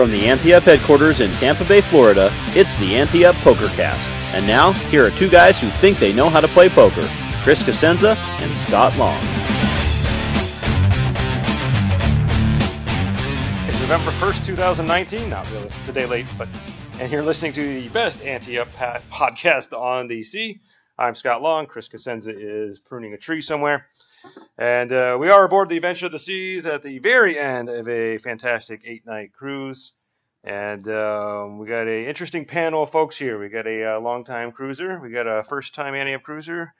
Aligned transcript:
From 0.00 0.12
the 0.12 0.28
Ante 0.30 0.54
Up 0.54 0.62
headquarters 0.62 1.20
in 1.20 1.30
Tampa 1.32 1.62
Bay, 1.66 1.82
Florida, 1.82 2.30
it's 2.56 2.74
the 2.78 2.96
Ante 2.96 3.26
Up 3.26 3.34
PokerCast. 3.34 3.98
And 4.32 4.46
now, 4.46 4.72
here 4.88 5.04
are 5.04 5.10
two 5.10 5.28
guys 5.28 5.60
who 5.60 5.66
think 5.66 5.98
they 5.98 6.10
know 6.10 6.30
how 6.30 6.40
to 6.40 6.48
play 6.48 6.70
poker 6.70 7.06
Chris 7.42 7.62
Cosenza 7.62 8.16
and 8.16 8.56
Scott 8.56 8.96
Long. 8.96 9.18
It's 13.68 13.78
November 13.80 14.10
1st, 14.12 14.46
2019. 14.46 15.28
Not 15.28 15.50
really, 15.50 15.66
it's 15.66 15.88
a 15.88 15.92
day 15.92 16.06
late, 16.06 16.26
but. 16.38 16.48
And 16.98 17.12
you're 17.12 17.22
listening 17.22 17.52
to 17.52 17.74
the 17.82 17.88
best 17.90 18.22
Ante 18.22 18.58
Up 18.58 18.72
podcast 19.10 19.78
on 19.78 20.08
the 20.08 20.22
sea. 20.22 20.62
I'm 20.98 21.14
Scott 21.14 21.42
Long. 21.42 21.66
Chris 21.66 21.88
Cosenza 21.88 22.32
is 22.34 22.78
pruning 22.78 23.12
a 23.12 23.18
tree 23.18 23.42
somewhere. 23.42 23.86
And 24.58 24.92
uh, 24.92 25.16
we 25.18 25.30
are 25.30 25.44
aboard 25.44 25.68
the 25.68 25.76
Adventure 25.76 26.06
of 26.06 26.12
the 26.12 26.18
Seas 26.18 26.66
at 26.66 26.82
the 26.82 26.98
very 26.98 27.38
end 27.38 27.68
of 27.68 27.88
a 27.88 28.18
fantastic 28.18 28.82
eight 28.84 29.06
night 29.06 29.32
cruise. 29.32 29.92
And 30.44 30.86
um, 30.88 31.58
we 31.58 31.66
got 31.66 31.86
a 31.86 32.08
interesting 32.08 32.44
panel 32.46 32.82
of 32.82 32.90
folks 32.90 33.16
here. 33.18 33.38
We 33.38 33.48
got 33.48 33.66
a 33.66 33.96
uh, 33.96 34.00
long 34.00 34.24
time 34.24 34.52
cruiser, 34.52 34.98
we 35.00 35.10
got 35.10 35.26
a 35.26 35.42
first 35.42 35.74
time 35.74 35.94
Up 35.94 36.22
cruiser. 36.22 36.72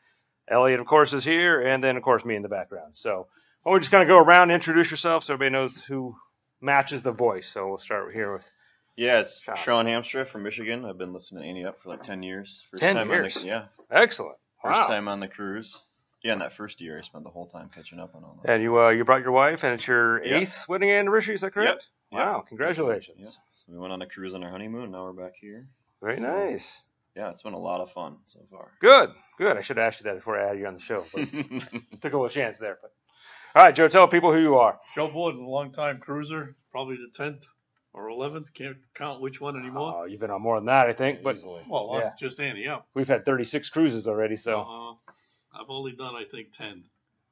Elliot, 0.49 0.81
of 0.81 0.87
course, 0.87 1.13
is 1.13 1.23
here, 1.23 1.61
and 1.61 1.85
then, 1.85 1.97
of 1.97 2.03
course, 2.03 2.25
me 2.25 2.35
in 2.35 2.43
the 2.43 2.49
background. 2.49 2.97
So 2.97 3.29
well, 3.65 3.75
we're 3.75 3.79
just 3.81 3.91
kind 3.93 4.03
of 4.03 4.09
go 4.09 4.19
around 4.19 4.45
and 4.45 4.53
introduce 4.53 4.91
yourself 4.91 5.25
so 5.25 5.35
everybody 5.35 5.53
knows 5.53 5.77
who 5.85 6.17
matches 6.61 7.03
the 7.03 7.13
voice. 7.13 7.49
So 7.49 7.69
we'll 7.69 7.79
start 7.79 8.13
here 8.13 8.33
with 8.33 8.51
Yeah, 8.97 9.21
it's 9.21 9.43
Sean. 9.43 9.57
Sean 9.57 9.87
Hamstra 9.87 10.27
from 10.27 10.43
Michigan. 10.43 10.85
I've 10.85 10.99
been 10.99 11.13
listening 11.13 11.43
to 11.43 11.49
Ante 11.49 11.65
Up 11.67 11.81
for 11.83 11.91
like 11.91 12.03
10 12.03 12.23
years. 12.23 12.65
First 12.71 12.83
10 12.83 12.97
time 12.97 13.11
years? 13.11 13.37
On 13.37 13.43
the, 13.43 13.49
yeah, 13.49 13.65
excellent. 13.91 14.37
first 14.63 14.81
Wow. 14.81 14.87
time 14.89 15.09
on 15.09 15.21
the 15.21 15.29
cruise. 15.29 15.79
Yeah, 16.23 16.35
in 16.35 16.39
that 16.41 16.53
first 16.53 16.81
year, 16.81 16.99
I 16.99 17.01
spent 17.03 17.25
the 17.25 17.31
whole 17.31 17.47
time 17.47 17.71
catching 17.75 17.99
up 17.99 18.15
on 18.15 18.25
all 18.25 18.39
that. 18.45 18.53
And 18.53 18.63
you 18.63 18.79
uh, 18.81 18.91
you 18.91 19.05
brought 19.05 19.23
your 19.23 19.33
wife, 19.33 19.65
and 19.65 19.75
it's 19.75 19.87
your 19.87 20.23
Yeah. 20.25 20.39
eighth 20.39 20.67
wedding 20.69 20.91
anniversary. 20.91 21.35
Is 21.35 21.41
that 21.41 21.53
correct? 21.55 21.87
Yep. 22.13 22.19
Wow! 22.21 22.45
Congratulations. 22.49 23.17
Yeah. 23.19 23.27
So 23.67 23.73
we 23.73 23.79
went 23.79 23.93
on 23.93 24.03
a 24.03 24.07
cruise 24.07 24.35
on 24.35 24.43
our 24.45 24.51
honeymoon. 24.51 24.91
Now 24.91 25.05
we're 25.05 25.13
back 25.13 25.35
here. 25.41 25.67
Very 26.03 26.17
So- 26.17 26.23
nice. 26.23 26.83
Yeah, 27.17 27.31
it's 27.31 27.43
been 27.43 27.55
a 27.55 27.59
lot 27.59 27.81
of 27.81 27.91
fun 27.91 28.17
so 28.29 28.39
far. 28.51 28.71
Good. 28.81 29.11
Good. 29.37 29.57
I 29.57 29.63
should 29.63 29.79
have 29.79 29.87
asked 29.87 30.01
you 30.01 30.05
that 30.05 30.15
before 30.17 30.39
I 30.41 30.47
had 30.47 30.59
you 30.59 30.67
on 30.67 30.75
the 30.75 30.81
show. 30.81 31.05
But 31.13 31.29
took 32.01 32.13
a 32.13 32.17
little 32.17 32.29
chance 32.29 32.59
there. 32.59 32.79
But 32.81 32.93
all 33.55 33.65
right, 33.65 33.75
Joe, 33.75 33.89
tell 33.89 34.07
people 34.07 34.33
who 34.33 34.41
you 34.41 34.57
are. 34.59 34.79
Joe 34.95 35.09
Borden, 35.11 35.45
longtime 35.45 35.99
cruiser, 35.99 36.55
probably 36.71 36.97
the 36.97 37.09
tenth 37.13 37.45
or 37.93 38.09
eleventh. 38.09 38.55
Can't 38.55 38.77
count 38.95 39.21
which 39.21 39.41
one 39.41 39.59
anymore. 39.59 40.03
Oh, 40.03 40.05
you've 40.05 40.21
been 40.21 40.31
on 40.31 40.41
more 40.41 40.57
than 40.57 40.67
that, 40.67 40.87
I 40.87 40.93
think. 40.93 41.23
But 41.23 41.39
well, 41.69 41.99
yeah. 42.01 42.13
just 42.19 42.39
Ante 42.39 42.69
up. 42.69 42.87
we've 42.95 43.09
had 43.09 43.25
36 43.25 43.69
cruises 43.71 44.07
already, 44.07 44.37
so 44.37 44.61
Uh, 44.61 45.13
I've 45.53 45.69
only 45.69 45.93
done, 45.93 46.15
I 46.15 46.25
think, 46.31 46.53
ten. 46.57 46.85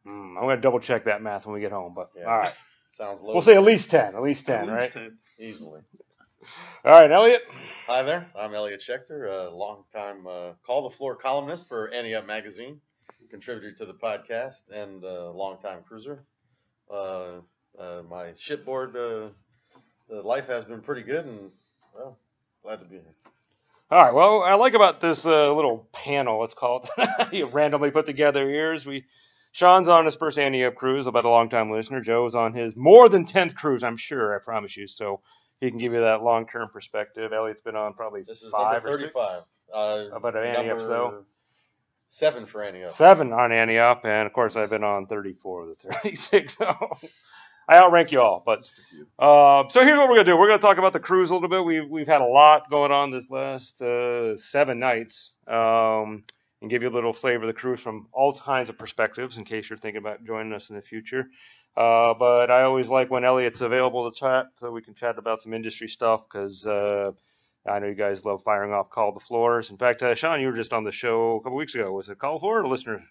mm, 0.06 0.36
I'm 0.36 0.42
gonna 0.42 0.60
double 0.60 0.80
check 0.80 1.04
that 1.04 1.22
math 1.22 1.46
when 1.46 1.54
we 1.54 1.60
get 1.60 1.72
home. 1.72 1.94
But 1.94 2.10
Yeah. 2.16 2.24
all 2.24 2.38
right, 2.38 2.54
Sounds 2.90 3.20
low. 3.20 3.32
we'll 3.34 3.42
say 3.42 3.54
at 3.54 3.62
least 3.62 3.90
10. 3.90 4.14
At 4.16 4.22
least 4.22 4.46
10, 4.46 4.56
At 4.56 4.62
least 4.62 4.74
right? 4.74 4.92
10. 4.92 5.18
Easily. 5.38 5.80
All 6.84 6.92
right, 6.92 7.10
Elliot. 7.10 7.42
Hi 7.86 8.02
there, 8.02 8.26
I'm 8.36 8.54
Elliot 8.54 8.80
Schechter, 8.86 9.28
a 9.46 9.50
longtime 9.50 10.26
uh, 10.26 10.52
Call 10.66 10.88
the 10.88 10.96
Floor 10.96 11.16
columnist 11.16 11.66
for 11.68 11.88
Ante 11.92 12.14
Up 12.14 12.26
Magazine, 12.26 12.80
contributor 13.30 13.72
to 13.78 13.86
the 13.86 13.94
podcast, 13.94 14.68
and 14.72 15.02
a 15.04 15.26
uh, 15.28 15.32
longtime 15.32 15.82
cruiser. 15.86 16.24
Uh, 16.90 17.40
uh, 17.78 18.02
my 18.08 18.32
shipboard 18.38 18.96
uh, 18.96 19.28
uh, 20.12 20.22
life 20.22 20.46
has 20.46 20.64
been 20.64 20.80
pretty 20.80 21.02
good, 21.02 21.26
and 21.26 21.50
well, 21.94 22.18
glad 22.62 22.78
to 22.80 22.84
be 22.86 22.96
here. 22.96 23.14
All 23.90 24.02
right. 24.02 24.12
Well, 24.12 24.42
I 24.42 24.54
like 24.54 24.74
about 24.74 25.00
this 25.00 25.24
uh, 25.24 25.54
little 25.54 25.88
panel. 25.92 26.40
Let's 26.40 26.54
call 26.54 26.86
it. 26.98 27.28
you 27.32 27.46
randomly 27.46 27.90
put 27.90 28.04
together 28.06 28.48
here. 28.48 28.74
Is 28.74 28.84
we 28.84 29.04
Sean's 29.52 29.88
on 29.88 30.04
his 30.04 30.14
first 30.14 30.38
Ante 30.38 30.64
Up 30.64 30.74
cruise, 30.74 31.06
about 31.06 31.24
a 31.24 31.30
long 31.30 31.48
time 31.48 31.70
listener. 31.70 32.00
Joe's 32.02 32.34
on 32.34 32.52
his 32.52 32.76
more 32.76 33.08
than 33.08 33.24
tenth 33.24 33.54
cruise. 33.54 33.82
I'm 33.82 33.96
sure. 33.96 34.36
I 34.36 34.40
promise 34.44 34.76
you. 34.76 34.86
So 34.88 35.20
he 35.60 35.70
can 35.70 35.78
give 35.78 35.94
you 35.94 36.00
that 36.00 36.22
long 36.22 36.46
term 36.46 36.68
perspective. 36.70 37.32
Elliot's 37.32 37.62
been 37.62 37.76
on 37.76 37.94
probably 37.94 38.22
This 38.22 38.42
is 38.42 38.52
five 38.52 38.84
number 38.84 38.90
or 38.90 38.98
35. 38.98 39.42
Uh, 39.72 40.04
About 40.12 40.36
an 40.36 40.44
Ante 40.44 40.70
Up, 40.70 40.78
though. 40.80 41.24
Seven 42.10 42.46
for 42.46 42.62
Ante 42.62 42.84
Up. 42.84 42.92
seven 42.92 43.32
on 43.32 43.52
Up, 43.78 44.04
and 44.04 44.26
of 44.26 44.32
course 44.32 44.56
I've 44.56 44.70
been 44.70 44.84
on 44.84 45.06
34 45.06 45.62
of 45.62 45.68
the 45.68 45.92
36. 45.94 46.56
So 46.58 46.98
I 47.68 47.76
outrank 47.76 48.12
you 48.12 48.20
all. 48.20 48.42
But 48.44 48.70
uh, 49.18 49.68
so 49.68 49.84
here's 49.84 49.98
what 49.98 50.08
we're 50.08 50.16
gonna 50.16 50.24
do. 50.24 50.36
We're 50.38 50.48
gonna 50.48 50.58
talk 50.58 50.78
about 50.78 50.94
the 50.94 51.00
cruise 51.00 51.30
a 51.30 51.34
little 51.34 51.50
bit. 51.50 51.64
We've 51.64 51.88
we've 51.88 52.06
had 52.06 52.22
a 52.22 52.26
lot 52.26 52.70
going 52.70 52.92
on 52.92 53.10
this 53.10 53.28
last 53.30 53.82
uh, 53.82 54.36
seven 54.38 54.78
nights, 54.78 55.32
um, 55.46 56.24
and 56.62 56.70
give 56.70 56.82
you 56.82 56.88
a 56.88 56.90
little 56.90 57.12
flavor 57.12 57.44
of 57.44 57.48
the 57.48 57.60
cruise 57.60 57.80
from 57.80 58.08
all 58.12 58.32
kinds 58.32 58.68
of 58.68 58.78
perspectives, 58.78 59.36
in 59.36 59.44
case 59.44 59.68
you're 59.68 59.78
thinking 59.78 59.98
about 59.98 60.24
joining 60.24 60.54
us 60.54 60.70
in 60.70 60.76
the 60.76 60.82
future. 60.82 61.28
Uh, 61.76 62.14
but 62.14 62.50
I 62.50 62.62
always 62.62 62.88
like 62.88 63.10
when 63.10 63.24
Elliot's 63.24 63.60
available 63.60 64.10
to 64.10 64.18
chat, 64.18 64.46
so 64.58 64.70
we 64.70 64.82
can 64.82 64.94
chat 64.94 65.18
about 65.18 65.42
some 65.42 65.52
industry 65.54 65.88
stuff 65.88 66.22
because. 66.30 66.66
Uh, 66.66 67.12
I 67.66 67.80
know 67.80 67.88
you 67.88 67.94
guys 67.94 68.24
love 68.24 68.42
firing 68.44 68.72
off 68.72 68.88
Call 68.88 69.12
the 69.12 69.20
Floors. 69.20 69.68
In 69.70 69.76
fact, 69.76 70.02
uh, 70.02 70.14
Sean, 70.14 70.40
you 70.40 70.46
were 70.46 70.56
just 70.56 70.72
on 70.72 70.84
the 70.84 70.92
show 70.92 71.36
a 71.36 71.40
couple 71.42 71.58
weeks 71.58 71.74
ago. 71.74 71.92
Was 71.92 72.08
it 72.08 72.18
Call 72.18 72.34
the 72.34 72.38
Floor 72.38 72.60
or 72.60 72.68
listener? 72.68 73.04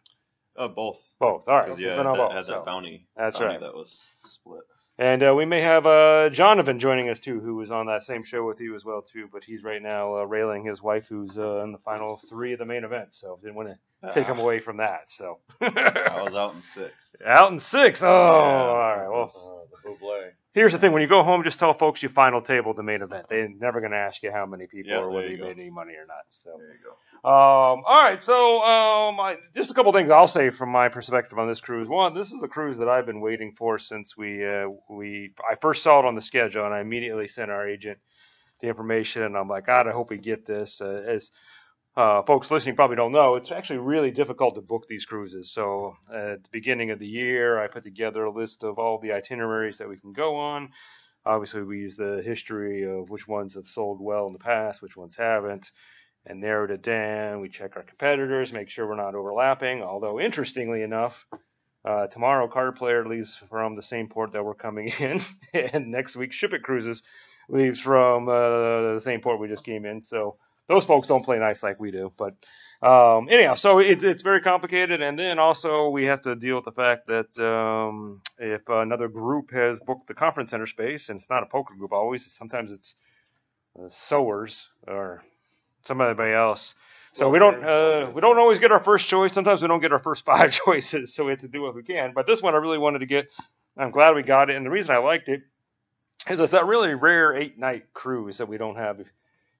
Uh, 0.57 0.67
both. 0.67 1.13
Both. 1.19 1.47
All 1.47 1.55
right. 1.55 1.65
Because 1.65 1.79
yeah, 1.79 1.95
that 1.95 2.05
both, 2.05 2.45
so. 2.45 2.53
that 2.53 2.65
bounty. 2.65 3.07
That's 3.15 3.37
bounty 3.37 3.51
right. 3.51 3.61
That 3.61 3.75
was 3.75 4.01
split. 4.25 4.63
And 4.99 5.21
uh, 5.21 5.35
we 5.35 5.45
may 5.45 5.61
have 5.61 5.85
uh, 5.85 6.29
Jonathan 6.31 6.79
joining 6.79 7.09
us 7.09 7.19
too, 7.19 7.39
who 7.39 7.55
was 7.55 7.69
on 7.69 7.85
that 7.85 8.01
same 8.01 8.23
show 8.23 8.47
with 8.47 8.59
you 8.59 8.75
as 8.75 8.83
well 8.83 9.03
too. 9.03 9.29
But 9.31 9.43
he's 9.43 9.63
right 9.63 9.81
now 9.81 10.17
uh, 10.17 10.23
railing 10.23 10.65
his 10.65 10.81
wife, 10.81 11.05
who's 11.07 11.37
uh, 11.37 11.63
in 11.63 11.71
the 11.71 11.77
final 11.77 12.19
three 12.27 12.53
of 12.53 12.59
the 12.59 12.65
main 12.65 12.83
event. 12.83 13.13
So 13.13 13.37
didn't 13.41 13.55
want 13.55 13.69
to 13.69 13.77
take 14.13 14.29
Ah, 14.29 14.39
away 14.39 14.59
from 14.59 14.77
that. 14.77 15.01
So 15.09 15.39
I 15.61 16.21
was 16.23 16.35
out 16.35 16.53
in 16.55 16.61
six. 16.61 17.15
out 17.25 17.51
in 17.51 17.59
six. 17.59 18.01
Oh, 18.01 18.07
all 18.07 18.75
right. 18.75 19.09
Well, 19.09 19.67
the 19.83 19.89
Buble. 19.89 20.29
here's 20.53 20.73
the 20.73 20.79
thing: 20.79 20.91
when 20.91 21.01
you 21.01 21.07
go 21.07 21.23
home, 21.23 21.43
just 21.43 21.59
tell 21.59 21.73
folks 21.73 22.01
you 22.03 22.09
final 22.09 22.41
table 22.41 22.73
the 22.73 22.83
main 22.83 23.01
event. 23.01 23.25
They're 23.29 23.49
never 23.49 23.79
going 23.79 23.91
to 23.91 23.97
ask 23.97 24.23
you 24.23 24.31
how 24.31 24.45
many 24.45 24.67
people 24.67 24.91
Yeah, 24.91 24.99
or 24.99 25.11
whether 25.11 25.29
you 25.29 25.37
you 25.37 25.43
made 25.43 25.59
any 25.59 25.69
money 25.69 25.93
or 25.93 26.05
not. 26.07 26.25
So. 26.29 26.51
There 26.57 26.67
you 26.67 26.79
go. 26.83 26.91
Um, 27.23 27.83
all 27.85 28.03
right, 28.03 28.21
so 28.21 28.61
um, 28.63 29.19
I, 29.19 29.37
just 29.55 29.71
a 29.71 29.73
couple 29.73 29.91
things 29.91 30.11
I'll 30.11 30.27
say 30.27 30.49
from 30.51 30.69
my 30.69 30.87
perspective 30.87 31.37
on 31.39 31.47
this 31.47 31.59
cruise. 31.59 31.87
One, 31.89 32.13
this 32.13 32.31
is 32.31 32.41
a 32.43 32.47
cruise 32.47 32.77
that 32.77 32.87
I've 32.87 33.07
been 33.07 33.19
waiting 33.21 33.53
for 33.57 33.79
since 33.79 34.15
we 34.15 34.45
uh, 34.45 34.67
we 34.89 35.33
I 35.49 35.55
first 35.59 35.83
saw 35.83 35.99
it 35.99 36.05
on 36.05 36.15
the 36.15 36.21
schedule, 36.21 36.63
and 36.65 36.73
I 36.73 36.79
immediately 36.79 37.27
sent 37.27 37.49
our 37.51 37.67
agent 37.67 37.97
the 38.61 38.67
information, 38.67 39.23
and 39.23 39.35
I'm 39.35 39.49
like, 39.49 39.65
God, 39.65 39.87
I 39.87 39.91
hope 39.91 40.09
we 40.11 40.17
get 40.19 40.45
this. 40.45 40.79
Uh, 40.79 41.03
as 41.07 41.31
uh, 41.97 42.21
folks 42.21 42.51
listening 42.51 42.75
probably 42.75 42.95
don't 42.95 43.11
know, 43.11 43.35
it's 43.35 43.51
actually 43.51 43.79
really 43.79 44.11
difficult 44.11 44.53
to 44.53 44.61
book 44.61 44.85
these 44.87 45.05
cruises. 45.05 45.51
So 45.51 45.97
uh, 46.13 46.33
at 46.33 46.43
the 46.43 46.49
beginning 46.51 46.91
of 46.91 46.99
the 46.99 47.07
year, 47.07 47.59
I 47.59 47.67
put 47.67 47.81
together 47.81 48.23
a 48.23 48.31
list 48.31 48.63
of 48.63 48.77
all 48.77 48.99
the 48.99 49.13
itineraries 49.13 49.79
that 49.79 49.89
we 49.89 49.97
can 49.97 50.13
go 50.13 50.35
on. 50.35 50.69
Obviously, 51.25 51.63
we 51.63 51.79
use 51.79 51.95
the 51.95 52.21
history 52.23 52.83
of 52.83 53.09
which 53.09 53.27
ones 53.27 53.55
have 53.55 53.65
sold 53.65 53.99
well 53.99 54.27
in 54.27 54.33
the 54.33 54.39
past, 54.39 54.79
which 54.83 54.95
ones 54.95 55.15
haven't 55.15 55.71
and 56.27 56.39
narrowed 56.39 56.69
it 56.69 56.83
down. 56.83 57.41
We 57.41 57.49
check 57.49 57.75
our 57.75 57.81
competitors, 57.83 58.53
make 58.53 58.69
sure 58.69 58.87
we're 58.87 58.95
not 58.95 59.15
overlapping. 59.15 59.81
Although, 59.81 60.19
interestingly 60.19 60.83
enough, 60.83 61.25
uh, 61.83 62.05
tomorrow 62.07 62.47
Card 62.47 62.75
Player 62.75 63.07
leaves 63.07 63.41
from 63.49 63.73
the 63.73 63.81
same 63.81 64.07
port 64.07 64.33
that 64.33 64.45
we're 64.45 64.53
coming 64.53 64.89
in, 64.99 65.19
and 65.51 65.89
next 65.89 66.15
week 66.15 66.31
Ship 66.31 66.53
It 66.53 66.61
Cruises 66.61 67.01
leaves 67.49 67.79
from 67.79 68.29
uh, 68.29 68.93
the 68.93 69.01
same 69.01 69.19
port 69.19 69.39
we 69.39 69.47
just 69.47 69.63
came 69.63 69.83
in. 69.83 70.03
So 70.03 70.37
those 70.67 70.85
folks 70.85 71.07
don't 71.07 71.23
play 71.23 71.39
nice 71.39 71.63
like 71.63 71.79
we 71.79 71.91
do. 71.91 72.11
But 72.17 72.35
um, 72.81 73.27
anyhow, 73.29 73.55
so 73.55 73.79
it's 73.79 74.03
it's 74.03 74.23
very 74.23 74.41
complicated, 74.41 75.01
and 75.01 75.17
then 75.17 75.39
also 75.39 75.89
we 75.89 76.05
have 76.05 76.21
to 76.23 76.35
deal 76.35 76.55
with 76.55 76.65
the 76.65 76.71
fact 76.71 77.07
that 77.07 77.37
um, 77.39 78.21
if 78.37 78.61
another 78.69 79.07
group 79.07 79.51
has 79.51 79.79
booked 79.79 80.07
the 80.07 80.13
conference 80.13 80.51
center 80.51 80.67
space, 80.67 81.09
and 81.09 81.19
it's 81.19 81.29
not 81.29 81.43
a 81.43 81.47
poker 81.47 81.73
group 81.75 81.91
always, 81.91 82.31
sometimes 82.31 82.71
it's 82.71 82.93
uh, 83.79 83.89
sowers 83.89 84.67
or 84.87 85.23
somebody 85.85 86.33
else. 86.33 86.75
So 87.13 87.29
we 87.29 87.39
don't 87.39 87.63
uh, 87.63 88.11
we 88.13 88.21
don't 88.21 88.37
always 88.37 88.59
get 88.59 88.71
our 88.71 88.83
first 88.83 89.07
choice. 89.07 89.33
Sometimes 89.33 89.61
we 89.61 89.67
don't 89.67 89.81
get 89.81 89.91
our 89.91 89.99
first 90.03 90.25
five 90.27 90.51
choices, 90.51 91.13
so 91.13 91.25
we 91.25 91.31
have 91.31 91.41
to 91.41 91.47
do 91.47 91.61
what 91.63 91.75
we 91.75 91.83
can. 91.83 92.13
But 92.13 92.27
this 92.27 92.41
one 92.41 92.53
I 92.53 92.57
really 92.57 92.77
wanted 92.77 92.99
to 92.99 93.07
get. 93.07 93.27
I'm 93.75 93.91
glad 93.91 94.15
we 94.15 94.23
got 94.23 94.49
it, 94.49 94.55
and 94.55 94.65
the 94.65 94.69
reason 94.71 94.95
I 94.95 94.99
liked 94.99 95.29
it 95.29 95.41
is 96.29 96.39
it's 96.39 96.51
that 96.51 96.65
really 96.65 96.93
rare 96.93 97.35
eight 97.35 97.57
night 97.57 97.85
cruise 97.93 98.39
that 98.39 98.47
we 98.47 98.57
don't 98.57 98.75
have 98.75 98.99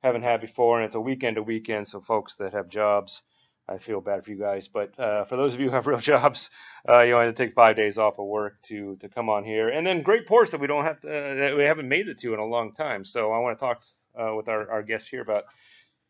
haven't 0.04 0.24
had 0.24 0.42
before, 0.42 0.78
and 0.78 0.86
it's 0.86 0.96
a 0.96 1.02
weekend 1.02 1.36
to 1.36 1.44
weekend. 1.44 1.88
So 1.88 2.02
folks 2.02 2.36
that 2.36 2.54
have 2.54 2.70
jobs, 2.70 3.22
I 3.68 3.78
feel 3.78 4.00
bad 4.00 4.24
for 4.24 4.32
you 4.32 4.38
guys, 4.38 4.68
but 4.68 4.98
uh, 5.00 5.26
for 5.26 5.36
those 5.36 5.54
of 5.54 5.60
you 5.60 5.68
who 5.70 5.76
have 5.76 5.88
real 5.88 6.00
jobs, 6.14 6.50
uh, 6.88 7.02
you 7.02 7.16
want 7.16 7.36
to 7.36 7.46
take 7.46 7.54
five 7.54 7.76
days 7.76 7.98
off 7.98 8.20
of 8.20 8.26
work 8.26 8.62
to 8.64 8.96
to 8.98 9.10
come 9.10 9.30
on 9.30 9.44
here, 9.44 9.70
and 9.70 9.86
then 9.86 10.04
great 10.04 10.28
ports 10.28 10.52
that 10.52 10.62
we 10.62 10.68
don't 10.68 10.86
have 10.86 11.00
to, 11.02 11.08
uh, 11.08 11.36
that 11.36 11.58
we 11.58 11.64
haven't 11.64 11.90
made 11.90 12.08
it 12.08 12.20
to 12.20 12.34
in 12.34 12.40
a 12.40 12.46
long 12.46 12.74
time. 12.74 13.06
So 13.06 13.32
I 13.32 13.40
want 13.40 13.58
to 13.58 13.66
talk 13.66 13.84
uh, 14.20 14.34
with 14.36 14.48
our, 14.48 14.70
our 14.72 14.84
guests 14.84 15.10
here 15.10 15.22
about 15.22 15.46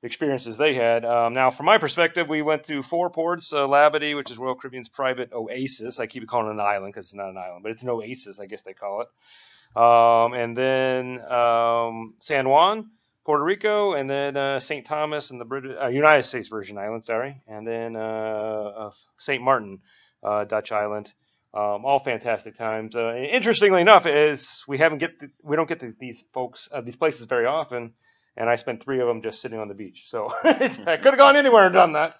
the 0.01 0.07
experiences 0.07 0.57
they 0.57 0.75
had. 0.75 1.03
Um, 1.03 1.33
now, 1.33 1.49
from 1.49 1.65
my 1.65 1.79
perspective, 1.79 2.27
we 2.27 2.41
went 2.41 2.65
to 2.65 2.83
four 2.83 3.09
ports: 3.09 3.51
uh, 3.53 3.67
Labadee, 3.67 4.15
which 4.15 4.29
is 4.29 4.37
Royal 4.37 4.55
Caribbean's 4.55 4.89
private 4.89 5.33
oasis. 5.33 5.99
I 5.99 6.07
keep 6.07 6.27
calling 6.27 6.47
it 6.47 6.51
an 6.51 6.59
island 6.59 6.93
because 6.93 7.07
it's 7.07 7.15
not 7.15 7.29
an 7.29 7.37
island, 7.37 7.63
but 7.63 7.71
it's 7.71 7.81
an 7.81 7.89
oasis, 7.89 8.39
I 8.39 8.45
guess 8.45 8.61
they 8.61 8.73
call 8.73 9.01
it. 9.01 9.07
Um, 9.75 10.33
and 10.33 10.57
then 10.57 11.19
um, 11.31 12.15
San 12.19 12.47
Juan, 12.47 12.89
Puerto 13.27 13.43
Rico, 13.43 13.91
and 13.91 14.09
then 14.09 14.37
uh, 14.37 14.57
St. 14.61 14.85
Thomas 14.85 15.31
and 15.31 15.41
the 15.41 15.43
British, 15.43 15.75
uh, 15.79 15.87
United 15.87 16.23
States 16.23 16.47
Virgin 16.47 16.77
Islands, 16.77 17.07
sorry, 17.07 17.41
and 17.45 17.67
then 17.67 17.97
uh, 17.97 17.99
uh 17.99 18.91
St. 19.19 19.43
Martin, 19.43 19.79
uh, 20.23 20.45
Dutch 20.45 20.71
Island. 20.71 21.11
Um, 21.53 21.83
all 21.83 21.99
fantastic 21.99 22.57
times. 22.57 22.95
Uh, 22.95 23.15
interestingly 23.15 23.81
enough, 23.81 24.05
is 24.05 24.63
we 24.65 24.77
haven't 24.77 24.99
get 24.99 25.19
the, 25.19 25.29
we 25.43 25.57
don't 25.57 25.67
get 25.67 25.81
to 25.81 25.93
these 25.99 26.23
folks 26.33 26.69
these 26.85 26.95
places 26.95 27.25
very 27.25 27.45
often, 27.45 27.91
and 28.37 28.49
I 28.49 28.55
spent 28.55 28.81
three 28.81 29.01
of 29.01 29.07
them 29.07 29.21
just 29.21 29.41
sitting 29.41 29.59
on 29.59 29.67
the 29.67 29.75
beach. 29.75 30.07
So 30.09 30.33
I 30.43 30.53
could 30.95 31.05
have 31.05 31.17
gone 31.17 31.35
anywhere 31.35 31.65
and 31.65 31.73
done 31.73 31.93
that. 31.93 32.15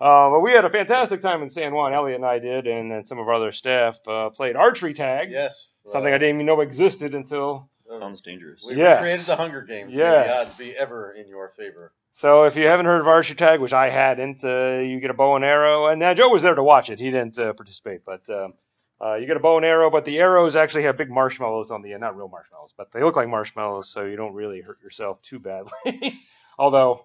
Uh, 0.00 0.30
but 0.30 0.40
we 0.40 0.52
had 0.52 0.64
a 0.64 0.70
fantastic 0.70 1.22
time 1.22 1.42
in 1.42 1.50
San 1.50 1.74
Juan. 1.74 1.92
Elliot 1.92 2.16
and 2.16 2.26
I 2.26 2.38
did, 2.38 2.68
and 2.68 2.88
then 2.88 3.04
some 3.04 3.18
of 3.18 3.26
our 3.26 3.34
other 3.34 3.50
staff 3.50 3.96
uh, 4.06 4.30
played 4.30 4.54
archery 4.54 4.94
tag. 4.94 5.32
Yes. 5.32 5.70
Something 5.90 6.14
I 6.14 6.18
didn't 6.18 6.36
even 6.36 6.46
know 6.46 6.60
existed 6.60 7.16
until. 7.16 7.68
Sounds 7.90 8.20
dangerous. 8.20 8.64
We 8.66 8.74
Yes. 8.74 9.00
created 9.00 9.26
the 9.26 9.36
Hunger 9.36 9.62
Games. 9.62 9.94
Yes. 9.94 10.26
May 10.26 10.32
the 10.32 10.38
odds 10.40 10.58
be 10.58 10.76
ever 10.76 11.12
in 11.12 11.28
your 11.28 11.50
favor. 11.50 11.92
So 12.12 12.44
if 12.44 12.56
you 12.56 12.66
haven't 12.66 12.86
heard 12.86 13.00
of 13.00 13.08
archery 13.08 13.36
tag, 13.36 13.60
which 13.60 13.72
I 13.72 13.88
hadn't, 13.90 14.44
uh, 14.44 14.78
you 14.80 15.00
get 15.00 15.10
a 15.10 15.14
bow 15.14 15.36
and 15.36 15.44
arrow. 15.44 15.86
And 15.86 15.98
now 15.98 16.14
Joe 16.14 16.28
was 16.28 16.42
there 16.42 16.54
to 16.54 16.62
watch 16.62 16.90
it. 16.90 16.98
He 16.98 17.10
didn't 17.10 17.38
uh, 17.38 17.52
participate, 17.54 18.04
but 18.04 18.28
um, 18.30 18.54
uh, 19.00 19.14
you 19.14 19.26
get 19.26 19.36
a 19.36 19.40
bow 19.40 19.56
and 19.56 19.64
arrow. 19.66 19.90
But 19.90 20.04
the 20.04 20.18
arrows 20.18 20.54
actually 20.54 20.84
have 20.84 20.96
big 20.96 21.10
marshmallows 21.10 21.70
on 21.70 21.82
the 21.82 21.92
end, 21.92 22.02
not 22.02 22.16
real 22.16 22.28
marshmallows, 22.28 22.72
but 22.76 22.92
they 22.92 23.02
look 23.02 23.16
like 23.16 23.28
marshmallows, 23.28 23.88
so 23.88 24.04
you 24.04 24.16
don't 24.16 24.34
really 24.34 24.60
hurt 24.60 24.80
yourself 24.82 25.20
too 25.22 25.38
badly. 25.38 25.72
Although 26.58 27.04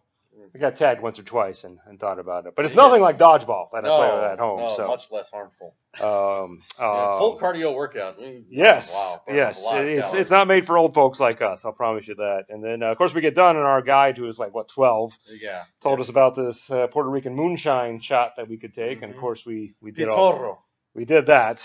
I 0.53 0.57
got 0.59 0.75
tagged 0.75 1.01
once 1.01 1.19
or 1.19 1.23
twice 1.23 1.63
and, 1.63 1.77
and 1.87 1.99
thought 1.99 2.19
about 2.19 2.45
it, 2.45 2.53
but 2.55 2.65
it's 2.65 2.73
nothing 2.73 3.01
like 3.01 3.17
dodgeball 3.17 3.67
that 3.73 3.85
I 3.85 3.87
play 3.87 4.11
with 4.13 4.23
at 4.23 4.39
home. 4.39 4.59
no, 4.59 4.75
so 4.75 4.87
much 4.87 5.09
less 5.11 5.29
harmful. 5.29 5.75
um, 5.99 6.61
Yeah, 6.79 7.13
um, 7.13 7.19
full 7.19 7.39
cardio 7.39 7.73
workout. 7.75 8.19
Mm, 8.19 8.45
Yes, 8.49 8.93
Wow. 8.93 9.21
yes. 9.27 9.61
a 9.61 9.65
lot 9.65 9.81
of 9.81 9.87
It's, 9.87 10.13
it's 10.13 10.29
not 10.29 10.47
made 10.47 10.65
for 10.65 10.77
old 10.77 10.93
folks 10.93 11.19
like 11.19 11.41
us. 11.41 11.65
I'll 11.65 11.71
promise 11.73 12.07
you 12.07 12.15
that. 12.15 12.45
And 12.49 12.63
then, 12.63 12.83
uh, 12.83 12.87
of 12.91 12.97
course, 12.97 13.13
we 13.13 13.21
get 13.21 13.35
done, 13.35 13.55
and 13.57 13.65
our 13.65 13.81
guide, 13.81 14.17
who 14.17 14.27
is 14.27 14.37
like 14.39 14.53
what 14.53 14.67
twelve, 14.69 15.17
Yeah. 15.27 15.63
told 15.81 15.99
us 15.99 16.09
about 16.09 16.35
this 16.35 16.69
uh, 16.69 16.87
Puerto 16.87 17.09
Rican 17.09 17.35
moonshine 17.35 17.99
shot 18.01 18.33
that 18.37 18.47
we 18.47 18.57
could 18.57 18.73
take, 18.73 19.01
and 19.01 19.11
of 19.11 19.17
Mhm. 19.17 19.21
course, 19.21 19.45
we 19.45 19.73
we 19.81 19.91
did 19.91 20.07
all 20.09 20.63
we 20.93 21.05
did 21.05 21.27
that. 21.27 21.63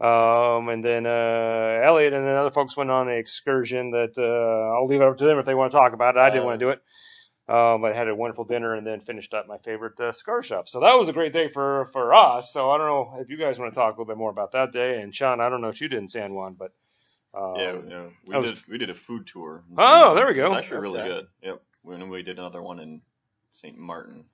Um, 0.00 0.68
and 0.68 0.82
then 0.84 1.06
uh, 1.06 1.80
Elliot 1.84 2.12
and 2.12 2.26
then 2.26 2.34
other 2.34 2.50
folks 2.50 2.76
went 2.76 2.90
on 2.90 3.08
an 3.08 3.16
excursion 3.16 3.92
that 3.92 4.14
uh, 4.18 4.74
I'll 4.76 4.86
leave 4.86 5.00
it 5.00 5.06
up 5.06 5.18
to 5.18 5.24
them 5.24 5.38
if 5.38 5.46
they 5.46 5.54
want 5.54 5.70
to 5.70 5.78
talk 5.78 5.92
about 5.92 6.16
it. 6.16 6.20
I 6.20 6.30
didn't 6.30 6.42
Uh, 6.42 6.46
want 6.46 6.58
to 6.60 6.64
do 6.66 6.70
it. 6.70 6.82
Um, 7.48 7.84
I 7.84 7.92
had 7.92 8.08
a 8.08 8.14
wonderful 8.14 8.44
dinner 8.44 8.74
and 8.74 8.86
then 8.86 9.00
finished 9.00 9.34
up 9.34 9.48
my 9.48 9.58
favorite 9.58 9.98
uh, 10.00 10.12
cigar 10.12 10.42
shop. 10.42 10.68
So 10.68 10.80
that 10.80 10.94
was 10.94 11.08
a 11.08 11.12
great 11.12 11.32
day 11.32 11.48
for 11.48 11.86
for 11.92 12.14
us. 12.14 12.52
So 12.52 12.70
I 12.70 12.78
don't 12.78 12.86
know 12.86 13.18
if 13.20 13.28
you 13.30 13.36
guys 13.36 13.58
want 13.58 13.72
to 13.72 13.74
talk 13.74 13.88
a 13.88 14.00
little 14.00 14.04
bit 14.04 14.16
more 14.16 14.30
about 14.30 14.52
that 14.52 14.72
day. 14.72 15.00
And 15.02 15.14
Sean, 15.14 15.40
I 15.40 15.48
don't 15.48 15.60
know 15.60 15.66
what 15.68 15.80
you 15.80 15.88
did 15.88 15.98
in 15.98 16.08
San 16.08 16.34
Juan, 16.34 16.54
but 16.54 16.72
um, 17.34 17.54
yeah, 17.56 17.76
yeah. 17.88 18.02
We 18.26 18.32
that 18.32 18.40
was- 18.42 18.52
did 18.52 18.68
we 18.68 18.78
did 18.78 18.90
a 18.90 18.94
food 18.94 19.26
tour. 19.26 19.64
Oh, 19.76 20.14
there 20.14 20.26
we 20.26 20.38
It 20.38 20.42
was 20.42 20.52
go. 20.52 20.56
actually 20.58 20.80
really 20.80 21.00
Okay. 21.00 21.08
good. 21.08 21.26
Yep. 21.42 21.62
When 21.82 22.08
we 22.10 22.22
did 22.22 22.38
another 22.38 22.62
one 22.62 22.78
in 22.78 23.00
St. 23.50 23.76
Martin. 23.76 24.24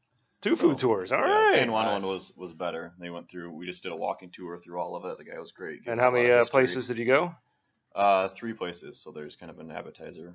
two 0.43 0.55
So, 0.55 0.57
food 0.69 0.79
tours. 0.79 1.11
All 1.11 1.19
yeah, 1.19 1.45
right. 1.45 1.55
San 1.55 1.73
Juan 1.73 1.87
Nice. 1.87 2.03
one 2.03 2.13
was 2.13 2.33
was 2.37 2.53
better. 2.53 2.93
They 3.01 3.09
went 3.09 3.31
through. 3.31 3.53
We 3.53 3.65
just 3.67 3.83
did 3.83 3.93
a 3.93 3.97
walking 3.97 4.31
tour 4.31 4.59
through 4.59 4.79
all 4.79 4.95
of 4.97 5.05
it. 5.07 5.17
The 5.17 5.25
guy 5.25 5.39
was 5.41 5.53
great. 5.53 5.83
gave 5.85 5.93
and 5.93 6.01
how 6.01 6.11
many 6.11 6.31
uh, 6.31 6.45
places 6.45 6.89
did 6.89 6.99
you 6.99 7.07
go? 7.07 7.35
Uh, 7.95 8.29
three 8.29 8.53
places. 8.53 9.01
So 9.01 9.13
there's 9.13 9.35
kind 9.35 9.51
of 9.51 9.59
an 9.61 9.71
appetizer, 9.71 10.35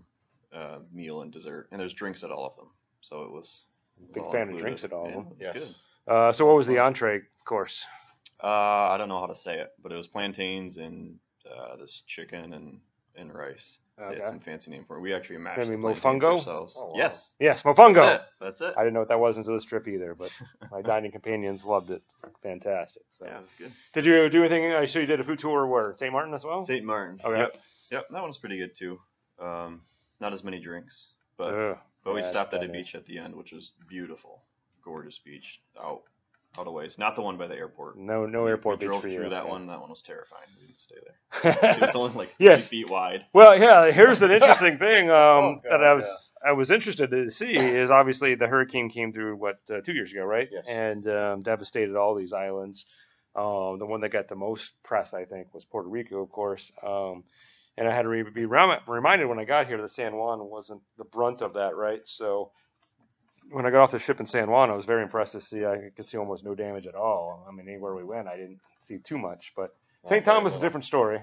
uh, 0.54 0.80
meal, 0.92 1.22
and 1.22 1.32
dessert, 1.32 1.68
and 1.72 1.80
there's 1.82 1.94
drinks 1.94 2.24
at 2.24 2.32
all 2.32 2.46
of 2.46 2.56
them. 2.56 2.68
So 3.02 3.24
it 3.24 3.32
was. 3.32 3.64
it 3.98 4.02
was 4.08 4.12
Big 4.14 4.24
all 4.24 4.32
fan 4.32 4.50
of 4.50 4.58
drinks 4.58 4.84
at 4.84 4.94
all 4.94 5.08
of 5.08 5.14
them. 5.14 5.28
Yes. 5.40 5.54
good. 5.54 5.76
Uh, 6.14 6.32
so 6.34 6.46
what 6.46 6.56
was 6.56 6.68
the 6.68 6.80
entree 6.80 7.22
course? 7.46 7.84
Uh, 8.44 8.48
I 8.48 8.98
don't 8.98 9.08
know 9.10 9.20
how 9.20 9.28
to 9.28 9.36
say 9.36 9.60
it, 9.60 9.72
but 9.82 9.92
it 9.92 9.96
was 9.96 10.08
plantains 10.08 10.78
and 10.78 11.18
uh, 11.50 11.76
this 11.78 12.04
chicken 12.08 12.54
and 12.54 12.80
and 13.16 13.34
rice. 13.34 13.78
They 13.98 14.04
Okay. 14.06 14.16
had 14.18 14.26
some 14.28 14.40
fancy 14.40 14.72
name 14.72 14.86
for 14.88 14.98
it. 14.98 15.02
We 15.02 15.14
actually 15.14 15.38
mashed 15.38 15.60
Maybe 15.60 15.76
the 15.76 15.78
plantains 15.82 16.24
mofongo? 16.24 16.34
ourselves. 16.38 16.76
Oh, 16.76 16.86
wow. 16.88 16.94
Yes. 16.96 17.36
Yes, 17.40 17.62
mofongo. 17.62 17.94
That's 18.02 18.22
it. 18.24 18.28
That's 18.42 18.62
it. 18.62 18.74
I 18.76 18.82
didn't 18.82 18.96
know 18.96 19.02
what 19.02 19.10
that 19.10 19.20
was 19.20 19.38
until 19.38 19.54
this 19.54 19.64
trip 19.66 19.88
either, 19.88 20.16
but 20.16 20.32
my 20.72 20.82
dining 20.82 21.12
companions 21.12 21.64
loved 21.64 21.92
it. 21.92 22.02
Fantastic. 22.42 23.04
So. 23.20 23.26
Yeah, 23.28 23.38
that's 23.40 23.54
good. 23.54 23.72
Did 23.94 24.06
you 24.06 24.30
do 24.30 24.40
anything? 24.44 24.74
I 24.74 24.88
saw 24.88 24.98
you 24.98 25.06
did 25.06 25.20
a 25.20 25.24
food 25.24 25.38
tour 25.40 25.68
where 25.68 25.96
St. 26.00 26.12
Martin 26.12 26.34
as 26.34 26.44
well. 26.44 26.64
St. 26.64 26.84
Martin. 26.84 27.22
Okay. 27.24 27.38
Yep. 27.38 27.58
Yep. 27.92 28.06
That 28.10 28.22
one's 28.24 28.40
pretty 28.40 28.58
good 28.58 28.76
too. 28.76 29.00
Um, 29.40 29.82
not 30.24 30.34
as 30.34 30.44
many 30.44 30.60
drinks, 30.60 31.10
but 31.38 31.54
Ugh, 31.54 31.78
but 32.04 32.14
we 32.16 32.22
yeah, 32.22 32.26
stopped 32.28 32.54
it's 32.54 32.64
at 32.64 32.70
a 32.70 32.74
beach 32.74 32.96
at 32.96 33.06
the 33.06 33.20
end, 33.20 33.36
which 33.36 33.52
was 33.52 33.74
beautiful, 33.88 34.42
gorgeous 34.84 35.20
beach 35.20 35.60
out 35.80 36.02
out 36.58 36.68
of 36.68 36.74
ways. 36.74 36.98
Not 37.00 37.16
the 37.16 37.22
one 37.22 37.38
by 37.38 37.48
the 37.48 37.56
airport. 37.56 37.98
No, 37.98 38.26
no 38.28 38.44
We- 38.44 38.52
airport 38.52 38.76
we 38.78 38.80
beach 38.82 38.88
drove 38.88 39.02
for 39.02 39.10
through 39.10 39.24
you. 39.24 39.30
that 39.30 39.42
okay. 39.44 39.50
one. 39.52 39.68
That 39.68 39.82
one 39.82 39.90
was 39.90 40.02
terrifying. 40.04 40.48
We 40.60 40.68
didn't 40.68 40.80
stay 40.80 40.96
there. 41.04 41.78
It's 41.84 41.96
only 41.96 42.14
like 42.16 42.34
Yes. 42.38 42.68
three 42.68 42.84
feet 42.84 42.90
wide. 42.92 43.26
Well, 43.34 43.60
yeah. 43.60 43.92
Here's 43.92 44.22
an 44.22 44.32
interesting 44.38 44.78
thing 44.78 45.10
um, 45.10 45.16
Oh, 45.18 45.56
God, 45.64 45.72
that 45.72 45.84
I 45.84 45.94
was 45.96 46.32
I 46.46 46.52
was 46.54 46.72
interested 46.72 47.10
to 47.12 47.32
see 47.32 47.56
is 47.58 47.90
obviously 47.92 48.36
the 48.36 48.48
hurricane 48.48 48.90
came 48.90 49.12
through 49.14 49.36
what 49.38 49.60
uh, 49.70 49.82
two 49.82 49.94
years 49.94 50.12
ago, 50.12 50.24
right? 50.24 50.48
Yes. 50.52 50.66
And 50.68 51.08
um, 51.08 51.42
devastated 51.42 51.96
all 51.96 52.16
these 52.16 52.34
islands. 52.34 52.86
Um, 53.36 53.80
the 53.80 53.88
one 53.88 54.02
that 54.02 54.10
got 54.10 54.28
the 54.28 54.36
most 54.36 54.70
press, 54.84 55.14
I 55.16 55.26
think, 55.26 55.54
was 55.56 55.66
Puerto 55.66 55.90
Rico, 55.90 56.22
of 56.22 56.30
course. 56.32 56.72
Um, 56.86 57.24
and 57.78 57.88
I 57.88 57.94
had 57.94 58.04
to 58.04 58.10
re- 58.10 58.24
be 58.24 58.46
rem- 58.46 58.80
reminded 58.88 59.26
when 59.28 59.40
I 59.40 59.46
got 59.46 59.68
here 59.68 59.82
that 59.82 59.92
San 59.92 60.16
Juan 60.16 60.40
wasn't 60.50 60.82
the 60.98 61.04
brunt 61.04 61.42
of 61.42 61.54
that, 61.54 61.76
right? 61.76 62.02
So 62.06 62.52
when 63.52 63.66
I 63.66 63.72
got 63.72 63.82
off 63.82 63.92
the 63.92 64.00
ship 64.00 64.20
in 64.20 64.28
San 64.28 64.50
Juan, 64.50 64.70
I 64.70 64.76
was 64.76 64.86
very 64.86 65.04
impressed 65.04 65.34
to 65.34 65.42
see 65.42 65.66
I 65.66 65.90
could 65.96 66.06
see 66.06 66.18
almost 66.18 66.44
no 66.46 66.56
damage 66.56 66.88
at 66.88 66.96
all. 66.96 67.46
I 67.48 67.52
mean, 67.52 67.68
anywhere 67.68 67.96
we 67.96 68.04
went, 68.04 68.28
I 68.28 68.38
didn't 68.38 68.60
see 68.80 68.98
too 69.00 69.18
much. 69.18 69.54
But 69.56 69.76
St. 70.06 70.24
Thomas 70.24 70.54
is 70.54 70.60
a 70.60 70.62
different 70.62 70.86
story 70.86 71.22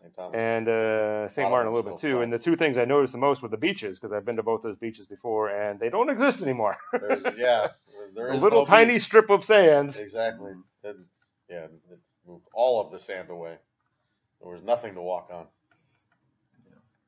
St. 0.00 0.14
Thomas. 0.14 0.36
and 0.36 0.68
uh, 0.68 1.28
St. 1.28 1.48
Martin 1.50 1.72
a 1.72 1.74
little 1.74 1.92
bit 1.92 2.00
too. 2.00 2.20
And 2.20 2.32
the 2.32 2.38
two 2.38 2.56
things 2.56 2.78
I 2.78 2.84
noticed 2.84 3.12
the 3.12 3.18
most 3.18 3.42
were 3.42 3.48
the 3.48 3.56
beaches 3.56 3.98
because 3.98 4.12
I've 4.12 4.24
been 4.24 4.36
to 4.36 4.42
both 4.42 4.62
those 4.62 4.76
beaches 4.76 5.06
before, 5.06 5.50
and 5.50 5.80
they 5.80 5.88
don't 5.88 6.10
exist 6.10 6.42
anymore. 6.42 6.76
There's, 6.92 7.24
yeah, 7.36 7.68
there 8.14 8.30
a 8.30 8.36
little 8.36 8.60
no 8.60 8.66
tiny 8.66 8.94
beach. 8.94 9.02
strip 9.02 9.30
of 9.30 9.44
sand. 9.44 9.96
Exactly. 9.96 10.52
It, 10.84 10.96
yeah, 11.48 11.64
it 11.64 12.00
moved 12.26 12.46
all 12.54 12.84
of 12.84 12.92
the 12.92 12.98
sand 12.98 13.30
away. 13.30 13.56
There 14.42 14.52
was 14.52 14.62
nothing 14.62 14.94
to 14.94 15.00
walk 15.02 15.30
on. 15.32 15.46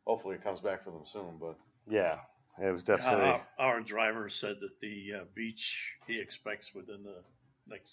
Hopefully, 0.09 0.37
it 0.37 0.43
comes 0.43 0.61
back 0.61 0.83
for 0.83 0.91
them 0.91 1.05
soon. 1.05 1.37
But 1.39 1.59
Yeah, 1.87 2.17
it 2.61 2.73
was 2.73 2.83
definitely. 2.83 3.31
Uh, 3.31 3.41
our 3.59 3.81
driver 3.81 4.31
said 4.31 4.57
that 4.63 4.81
the 4.81 5.21
uh, 5.21 5.25
beach 5.35 5.95
he 6.07 6.19
expects 6.19 6.75
within 6.75 7.03
the 7.05 7.23
next 7.69 7.93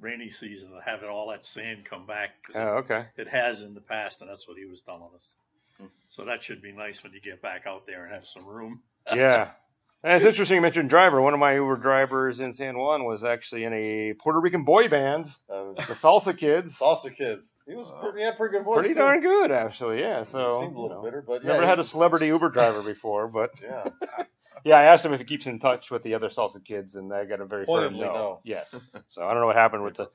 rainy 0.00 0.30
season 0.30 0.70
to 0.70 0.80
have 0.82 1.02
it 1.02 1.08
all 1.08 1.30
that 1.30 1.46
sand 1.46 1.86
come 1.86 2.06
back. 2.06 2.30
oh, 2.54 2.60
okay. 2.60 3.06
it, 3.16 3.22
it 3.22 3.28
has 3.28 3.62
in 3.62 3.72
the 3.72 3.80
past, 3.80 4.20
and 4.20 4.28
that's 4.28 4.46
what 4.46 4.58
he 4.58 4.66
was 4.66 4.82
telling 4.82 5.08
us. 5.14 5.30
Hmm. 5.78 5.86
So 6.10 6.26
that 6.26 6.42
should 6.42 6.60
be 6.60 6.72
nice 6.72 7.02
when 7.02 7.14
you 7.14 7.20
get 7.22 7.40
back 7.40 7.66
out 7.66 7.86
there 7.86 8.04
and 8.04 8.12
have 8.12 8.26
some 8.26 8.44
room. 8.44 8.82
Yeah. 9.12 9.50
And 10.04 10.14
it's 10.16 10.24
interesting 10.24 10.54
you 10.54 10.60
mentioned 10.62 10.88
driver. 10.88 11.20
One 11.20 11.34
of 11.34 11.40
my 11.40 11.54
Uber 11.54 11.76
drivers 11.76 12.38
in 12.38 12.52
San 12.52 12.78
Juan 12.78 13.04
was 13.04 13.24
actually 13.24 13.64
in 13.64 13.72
a 13.72 14.14
Puerto 14.14 14.38
Rican 14.38 14.62
boy 14.64 14.88
band, 14.88 15.26
uh, 15.52 15.72
the 15.74 15.94
Salsa 15.94 16.36
Kids. 16.38 16.78
Salsa 16.78 17.12
Kids, 17.14 17.52
he 17.66 17.74
was 17.74 17.90
Wow. 17.90 18.00
pretty, 18.02 18.18
he 18.20 18.24
had 18.24 18.36
pretty 18.36 18.56
good 18.56 18.64
voice. 18.64 18.76
Pretty 18.78 18.94
too. 18.94 19.00
darn 19.00 19.20
good, 19.20 19.50
actually. 19.50 19.98
Yeah. 20.00 20.22
So 20.22 20.60
seemed 20.60 20.72
a 20.72 20.76
you 20.76 20.82
little 20.82 20.96
know, 20.98 21.02
bitter, 21.02 21.24
but 21.26 21.42
yeah, 21.42 21.48
never 21.48 21.62
he- 21.62 21.68
had 21.68 21.80
a 21.80 21.84
celebrity 21.84 22.26
Uber 22.28 22.50
driver 22.50 22.82
before, 22.82 23.26
but 23.26 23.50
Yeah, 23.62 23.88
yeah, 24.64 24.76
I 24.78 24.84
asked 24.84 25.04
him 25.04 25.12
if 25.14 25.18
he 25.18 25.26
keeps 25.26 25.46
in 25.46 25.58
touch 25.58 25.90
with 25.90 26.04
the 26.04 26.14
other 26.14 26.28
salsa 26.28 26.64
kids, 26.64 26.94
and 26.94 27.12
I 27.12 27.24
got 27.24 27.40
a 27.40 27.44
very 27.44 27.66
firm 27.66 27.94
no. 27.94 28.00
no. 28.00 28.40
Yes. 28.44 28.70
So 29.10 29.24
I 29.24 29.32
don't 29.32 29.40
know 29.40 29.46
what 29.48 29.56
happened 29.56 29.82
with 29.82 29.96
the 29.96 30.08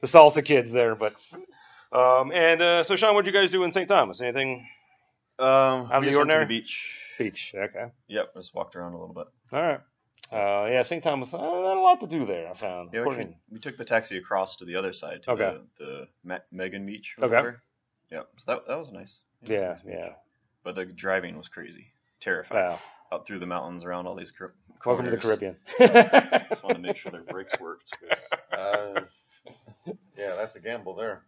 the 0.00 0.08
salsa 0.08 0.44
kids 0.44 0.72
there, 0.72 0.96
but 0.96 1.14
um, 1.92 2.32
and 2.32 2.60
uh, 2.60 2.82
so 2.82 2.96
Sean, 2.96 3.14
what 3.14 3.24
did 3.24 3.32
you 3.32 3.40
guys 3.40 3.50
do 3.50 3.62
in 3.62 3.70
St. 3.72 3.88
Thomas? 3.88 4.20
Anything? 4.20 4.66
Um, 5.38 5.46
Out 5.46 5.92
of 5.92 6.00
the 6.02 6.06
just 6.06 6.14
to 6.14 6.18
ordinary? 6.18 6.44
the 6.44 6.48
beach. 6.48 6.97
Beach. 7.18 7.52
Okay. 7.56 7.86
Yep, 8.08 8.34
just 8.34 8.54
walked 8.54 8.76
around 8.76 8.92
a 8.94 8.98
little 8.98 9.14
bit. 9.14 9.26
All 9.52 9.62
right. 9.62 9.80
Uh, 10.30 10.68
yeah, 10.70 10.82
St. 10.82 11.02
Thomas. 11.02 11.32
Uh, 11.32 11.38
not 11.38 11.76
a 11.76 11.80
lot 11.80 12.00
to 12.00 12.06
do 12.06 12.26
there. 12.26 12.48
I 12.50 12.54
found. 12.54 12.90
Yeah, 12.92 13.00
we, 13.00 13.06
According- 13.06 13.28
took- 13.28 13.36
we 13.50 13.58
took 13.60 13.76
the 13.76 13.84
taxi 13.84 14.18
across 14.18 14.56
to 14.56 14.64
the 14.64 14.76
other 14.76 14.92
side 14.92 15.22
to 15.24 15.30
Okay. 15.32 15.58
the, 15.78 15.84
the 15.84 16.08
Ma- 16.24 16.38
Megan 16.52 16.84
Beach. 16.86 17.14
Or 17.18 17.24
Okay. 17.24 17.30
Whatever. 17.34 17.62
Yep, 18.10 18.28
so 18.38 18.44
that 18.52 18.66
that 18.68 18.78
was 18.78 18.90
nice. 18.90 19.20
yeah, 19.42 19.72
nice 19.72 19.82
beach. 19.82 19.94
yeah. 19.98 20.12
But 20.64 20.74
the 20.74 20.84
driving 20.86 21.36
was 21.36 21.48
crazy, 21.48 21.88
terrifying. 22.20 22.70
Wow. 22.70 22.78
Up 23.12 23.26
through 23.26 23.38
the 23.38 23.46
mountains, 23.46 23.84
around 23.84 24.06
all 24.06 24.14
these 24.14 24.30
cor- 24.30 24.54
Welcome 24.84 25.06
to 25.06 25.10
the 25.10 25.16
corners. 25.18 25.38
Caribbean. 25.78 26.42
Just 26.50 26.62
wanted 26.62 26.74
to 26.76 26.80
make 26.88 26.96
sure 26.96 27.10
their 27.12 27.22
brakes 27.22 27.58
worked. 27.60 27.90
Uh, 28.52 29.00
yeah, 30.16 30.34
that's 30.36 30.56
a 30.56 30.60
gamble 30.60 30.94
there. 30.94 31.22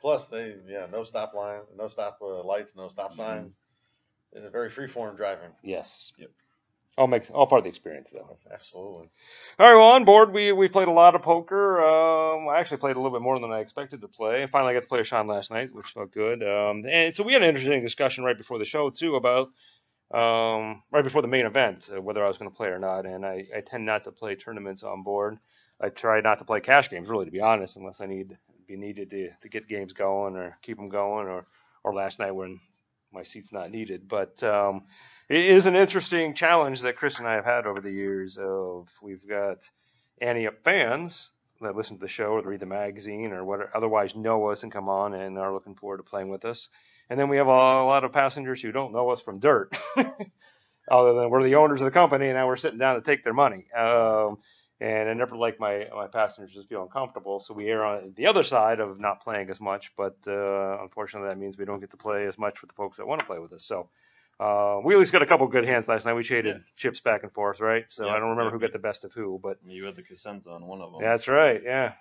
Plus, 0.00 0.26
they 0.28 0.56
yeah 0.68 0.86
no 0.92 1.04
stop 1.04 1.32
line, 1.34 1.60
no 1.76 1.88
stop 1.88 2.18
uh, 2.22 2.42
lights, 2.42 2.76
no 2.76 2.88
stop 2.88 3.14
signs. 3.14 3.56
It's 4.32 4.46
a 4.46 4.50
very 4.50 4.70
free-form 4.70 5.16
driving. 5.16 5.50
yes. 5.62 6.12
Yep. 6.18 6.30
All 6.98 7.06
makes 7.06 7.30
all 7.30 7.46
part 7.46 7.60
of 7.60 7.64
the 7.64 7.70
experience 7.70 8.10
though. 8.10 8.36
Absolutely. 8.52 9.08
All 9.58 9.66
right, 9.66 9.74
well, 9.74 9.92
on 9.92 10.04
board, 10.04 10.30
we 10.34 10.52
we 10.52 10.68
played 10.68 10.88
a 10.88 10.92
lot 10.92 11.14
of 11.14 11.22
poker. 11.22 11.80
Um, 11.80 12.48
I 12.48 12.58
actually 12.58 12.76
played 12.78 12.96
a 12.96 13.00
little 13.00 13.16
bit 13.18 13.22
more 13.22 13.38
than 13.38 13.50
I 13.50 13.60
expected 13.60 14.02
to 14.02 14.08
play. 14.08 14.42
I 14.42 14.46
finally 14.46 14.74
got 14.74 14.82
to 14.82 14.88
play 14.88 14.98
with 14.98 15.08
Sean 15.08 15.26
last 15.26 15.50
night, 15.50 15.74
which 15.74 15.86
felt 15.86 16.12
good. 16.12 16.42
Um, 16.42 16.84
and 16.86 17.14
so 17.14 17.24
we 17.24 17.32
had 17.32 17.40
an 17.40 17.48
interesting 17.48 17.82
discussion 17.82 18.24
right 18.24 18.36
before 18.36 18.58
the 18.58 18.66
show 18.66 18.90
too 18.90 19.16
about 19.16 19.48
um, 20.12 20.82
right 20.90 21.02
before 21.02 21.22
the 21.22 21.28
main 21.28 21.46
event 21.46 21.88
uh, 21.90 21.98
whether 22.00 22.22
I 22.22 22.28
was 22.28 22.36
going 22.36 22.50
to 22.50 22.56
play 22.56 22.68
or 22.68 22.78
not. 22.78 23.06
And 23.06 23.24
I, 23.24 23.46
I 23.56 23.60
tend 23.62 23.86
not 23.86 24.04
to 24.04 24.12
play 24.12 24.34
tournaments 24.34 24.82
on 24.82 25.02
board. 25.02 25.38
I 25.80 25.88
try 25.88 26.20
not 26.20 26.38
to 26.40 26.44
play 26.44 26.60
cash 26.60 26.90
games, 26.90 27.08
really, 27.08 27.24
to 27.24 27.30
be 27.30 27.40
honest, 27.40 27.76
unless 27.76 28.02
I 28.02 28.06
need 28.06 28.36
be 28.68 28.76
needed 28.76 29.08
to 29.10 29.30
to 29.40 29.48
get 29.48 29.66
games 29.66 29.94
going 29.94 30.36
or 30.36 30.58
keep 30.60 30.76
them 30.76 30.90
going, 30.90 31.26
or 31.26 31.46
or 31.84 31.94
last 31.94 32.18
night 32.18 32.32
when 32.32 32.60
my 33.12 33.22
seat's 33.22 33.52
not 33.52 33.70
needed. 33.70 34.08
But 34.08 34.42
um, 34.42 34.84
it 35.28 35.44
is 35.44 35.66
an 35.66 35.76
interesting 35.76 36.34
challenge 36.34 36.82
that 36.82 36.96
Chris 36.96 37.18
and 37.18 37.28
I 37.28 37.34
have 37.34 37.44
had 37.44 37.66
over 37.66 37.80
the 37.80 37.90
years. 37.90 38.38
Of 38.38 38.88
we've 39.02 39.26
got 39.26 39.58
Ante 40.20 40.46
Up 40.46 40.62
fans 40.62 41.32
that 41.62 41.76
listen 41.76 41.96
to 41.96 42.00
the 42.00 42.08
show 42.08 42.32
or 42.32 42.42
read 42.42 42.60
the 42.60 42.66
magazine 42.66 43.32
or 43.32 43.44
what 43.44 43.70
otherwise 43.74 44.14
know 44.14 44.46
us 44.48 44.62
and 44.62 44.72
come 44.72 44.88
on 44.88 45.14
and 45.14 45.38
are 45.38 45.52
looking 45.52 45.74
forward 45.74 45.98
to 45.98 46.02
playing 46.02 46.28
with 46.28 46.44
us. 46.44 46.68
And 47.08 47.18
then 47.18 47.28
we 47.28 47.36
have 47.36 47.46
a, 47.46 47.50
lot 47.50 48.04
of 48.04 48.12
passengers 48.12 48.62
who 48.62 48.72
don't 48.72 48.92
know 48.92 49.10
us 49.10 49.20
from 49.20 49.38
dirt, 49.38 49.76
other 50.90 51.14
than 51.14 51.30
we're 51.30 51.42
the 51.42 51.56
owners 51.56 51.80
of 51.80 51.84
the 51.84 51.90
company 51.90 52.26
and 52.26 52.34
now 52.34 52.46
we're 52.46 52.56
sitting 52.56 52.78
down 52.78 52.96
to 52.96 53.02
take 53.02 53.22
their 53.22 53.34
money. 53.34 53.66
Um, 53.72 54.38
and 54.82 55.08
I 55.08 55.14
never 55.14 55.36
like 55.36 55.60
my 55.60 55.86
my 55.94 56.08
passengers 56.08 56.54
to 56.54 56.64
feel 56.64 56.82
uncomfortable, 56.82 57.38
so 57.40 57.54
we 57.54 57.68
err 57.70 57.84
on 57.84 58.12
the 58.16 58.26
other 58.26 58.42
side 58.42 58.80
of 58.80 58.98
not 58.98 59.22
playing 59.22 59.48
as 59.50 59.60
much. 59.60 59.92
But 59.96 60.16
uh, 60.26 60.82
unfortunately, 60.82 61.28
that 61.28 61.38
means 61.38 61.56
we 61.56 61.64
don't 61.64 61.80
get 61.80 61.90
to 61.92 61.96
play 61.96 62.26
as 62.26 62.36
much 62.38 62.60
with 62.60 62.70
the 62.70 62.74
folks 62.74 62.96
that 62.96 63.06
want 63.06 63.20
to 63.20 63.26
play 63.26 63.38
with 63.38 63.52
us. 63.52 63.64
So 63.64 63.88
uh, 64.40 64.80
we 64.84 64.94
at 64.94 64.98
least 65.00 65.12
got 65.12 65.22
a 65.22 65.26
couple 65.26 65.46
good 65.46 65.64
hands 65.64 65.86
last 65.86 66.04
night. 66.04 66.14
We 66.14 66.24
traded 66.24 66.56
Yeah. 66.56 66.62
chips 66.76 67.00
back 67.00 67.22
and 67.22 67.32
forth, 67.32 67.60
right? 67.60 67.84
So 67.88 68.08
I 68.08 68.18
don't 68.18 68.30
remember 68.30 68.44
yep, 68.46 68.52
who 68.54 68.58
got 68.58 68.72
the 68.72 68.78
best 68.80 69.04
of 69.04 69.12
who, 69.12 69.38
but 69.42 69.58
you 69.66 69.84
had 69.84 69.94
the 69.94 70.02
Cosenza 70.02 70.48
on 70.50 70.66
one 70.66 70.80
of 70.80 70.90
them. 70.92 71.00
that's 71.00 71.28
right. 71.28 71.62
Yeah, 71.64 71.92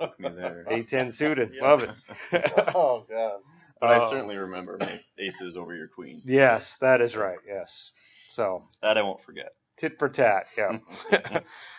took 0.00 0.18
me 0.18 0.30
there. 0.30 0.64
A10 0.70 1.14
suited, 1.14 1.52
Yeah. 1.54 1.62
love 1.62 1.82
it. 1.84 1.90
oh 2.74 3.06
God. 3.08 3.40
But 3.80 3.90
I 3.90 3.96
Uh, 3.98 4.08
certainly 4.10 4.36
remember 4.36 4.76
my 4.80 5.00
aces 5.18 5.56
over 5.56 5.74
your 5.74 5.88
queens. 5.88 6.22
Yes, 6.24 6.76
that 6.80 7.00
is 7.00 7.14
right. 7.16 7.38
Yes. 7.46 7.92
So 8.30 8.64
That 8.82 8.98
I 8.98 9.02
won't 9.02 9.22
forget. 9.22 9.52
Tit 9.76 9.98
for 9.98 10.08
tat. 10.08 10.46
Yeah. 10.56 10.78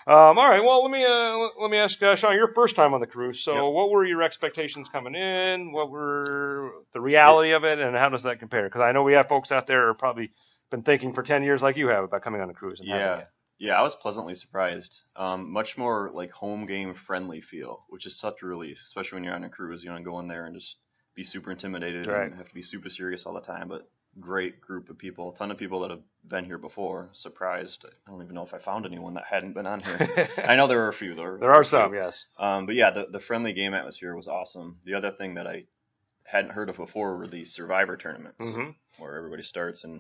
um, 0.08 0.38
all 0.38 0.50
right. 0.50 0.64
Well, 0.64 0.84
let 0.84 0.92
me 0.92 1.04
uh, 1.06 1.50
let- 1.60 1.72
me 1.72 1.78
ask 1.78 2.02
uh, 2.02 2.16
Sean. 2.16 2.36
Your 2.36 2.54
first 2.54 2.76
time 2.76 2.94
on 2.94 3.00
the 3.02 3.08
cruise. 3.08 3.40
So, 3.42 3.54
Yep. 3.68 3.74
what 3.74 3.90
were 3.92 4.06
your 4.06 4.22
expectations 4.24 4.90
coming 4.90 5.16
in? 5.16 5.72
What 5.72 5.90
were 5.90 6.72
the 6.94 7.02
reality 7.02 7.52
of 7.52 7.64
it, 7.64 7.80
and 7.80 7.96
how 7.96 8.10
does 8.10 8.24
that 8.24 8.40
compare? 8.40 8.64
Because 8.64 8.82
I 8.82 8.92
know 8.92 9.04
we 9.04 9.14
have 9.14 9.28
folks 9.28 9.52
out 9.52 9.68
there 9.68 9.88
who 9.88 9.94
probably 9.94 10.32
been 10.72 10.84
thinking 10.84 11.14
for 11.14 11.24
ten 11.24 11.44
years, 11.44 11.62
like 11.62 11.78
you 11.78 11.88
have, 11.90 12.04
about 12.04 12.22
coming 12.22 12.42
on 12.42 12.50
a 12.50 12.54
cruise. 12.54 12.80
And 12.80 12.90
Yeah. 12.90 13.24
Yeah, 13.58 13.80
I 13.80 13.84
was 13.84 13.96
pleasantly 13.96 14.36
surprised. 14.36 15.00
Um, 15.16 15.50
much 15.50 15.78
more 15.78 16.12
like 16.14 16.30
home 16.32 16.66
game 16.66 16.94
friendly 16.94 17.40
feel, 17.40 17.86
which 17.88 18.06
is 18.06 18.20
such 18.20 18.42
a 18.44 18.46
relief, 18.46 18.82
especially 18.84 19.16
when 19.16 19.24
you're 19.24 19.34
on 19.34 19.46
a 19.46 19.50
cruise. 19.50 19.82
You 19.82 19.96
to 19.96 20.02
go 20.04 20.20
in 20.20 20.28
there 20.28 20.46
and 20.46 20.54
just 20.56 20.76
be 21.16 21.24
super 21.24 21.52
intimidated 21.52 22.06
Right. 22.08 22.26
and 22.28 22.36
have 22.36 22.50
to 22.50 22.54
be 22.54 22.62
super 22.62 22.90
serious 22.90 23.26
all 23.26 23.34
the 23.34 23.40
time. 23.40 23.70
But 23.70 23.88
great 24.20 24.62
group 24.62 24.90
of 24.90 24.98
people, 24.98 25.32
a 25.32 25.36
ton 25.36 25.52
of 25.52 25.58
people 25.58 25.82
that 25.82 25.92
have 25.92 26.02
been 26.28 26.46
here 26.46 26.58
before. 26.58 27.10
Surprised. 27.12 27.86
I 28.08 28.12
don't 28.12 28.24
even 28.24 28.36
know 28.36 28.44
if 28.44 28.54
I 28.54 28.60
found 28.60 28.86
anyone 28.86 29.16
that 29.16 29.26
hadn't 29.26 29.54
been 29.54 29.68
on 29.68 29.82
here. 29.82 30.30
I 30.38 30.56
know 30.56 30.68
there 30.68 30.80
were 30.80 30.90
a 30.90 30.94
few. 30.94 31.14
There, 31.14 31.38
there 31.38 31.54
are 31.54 31.64
some. 31.64 31.94
Yes. 31.94 32.26
Um, 32.38 32.66
but 32.66 32.76
yeah, 32.76 32.92
the, 32.92 33.08
the 33.10 33.20
friendly 33.20 33.54
game 33.54 33.74
atmosphere 33.74 34.16
was 34.16 34.28
awesome. 34.28 34.80
The 34.86 34.96
other 34.96 35.12
thing 35.12 35.36
that 35.36 35.48
I 35.48 35.66
hadn't 36.24 36.52
heard 36.52 36.70
of 36.70 36.78
before 36.78 37.18
were 37.18 37.28
the 37.28 37.46
survivor 37.46 37.98
tournaments, 37.98 38.44
hmm 38.44 38.72
where 38.98 39.18
everybody 39.18 39.44
starts 39.44 39.84
and 39.84 40.00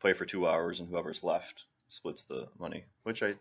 play 0.00 0.14
for 0.14 0.24
two 0.24 0.48
hours, 0.48 0.80
and 0.80 0.88
whoever's 0.88 1.22
left 1.22 1.64
splits 1.88 2.22
the 2.22 2.48
money, 2.58 2.84
which 3.02 3.22
I 3.22 3.34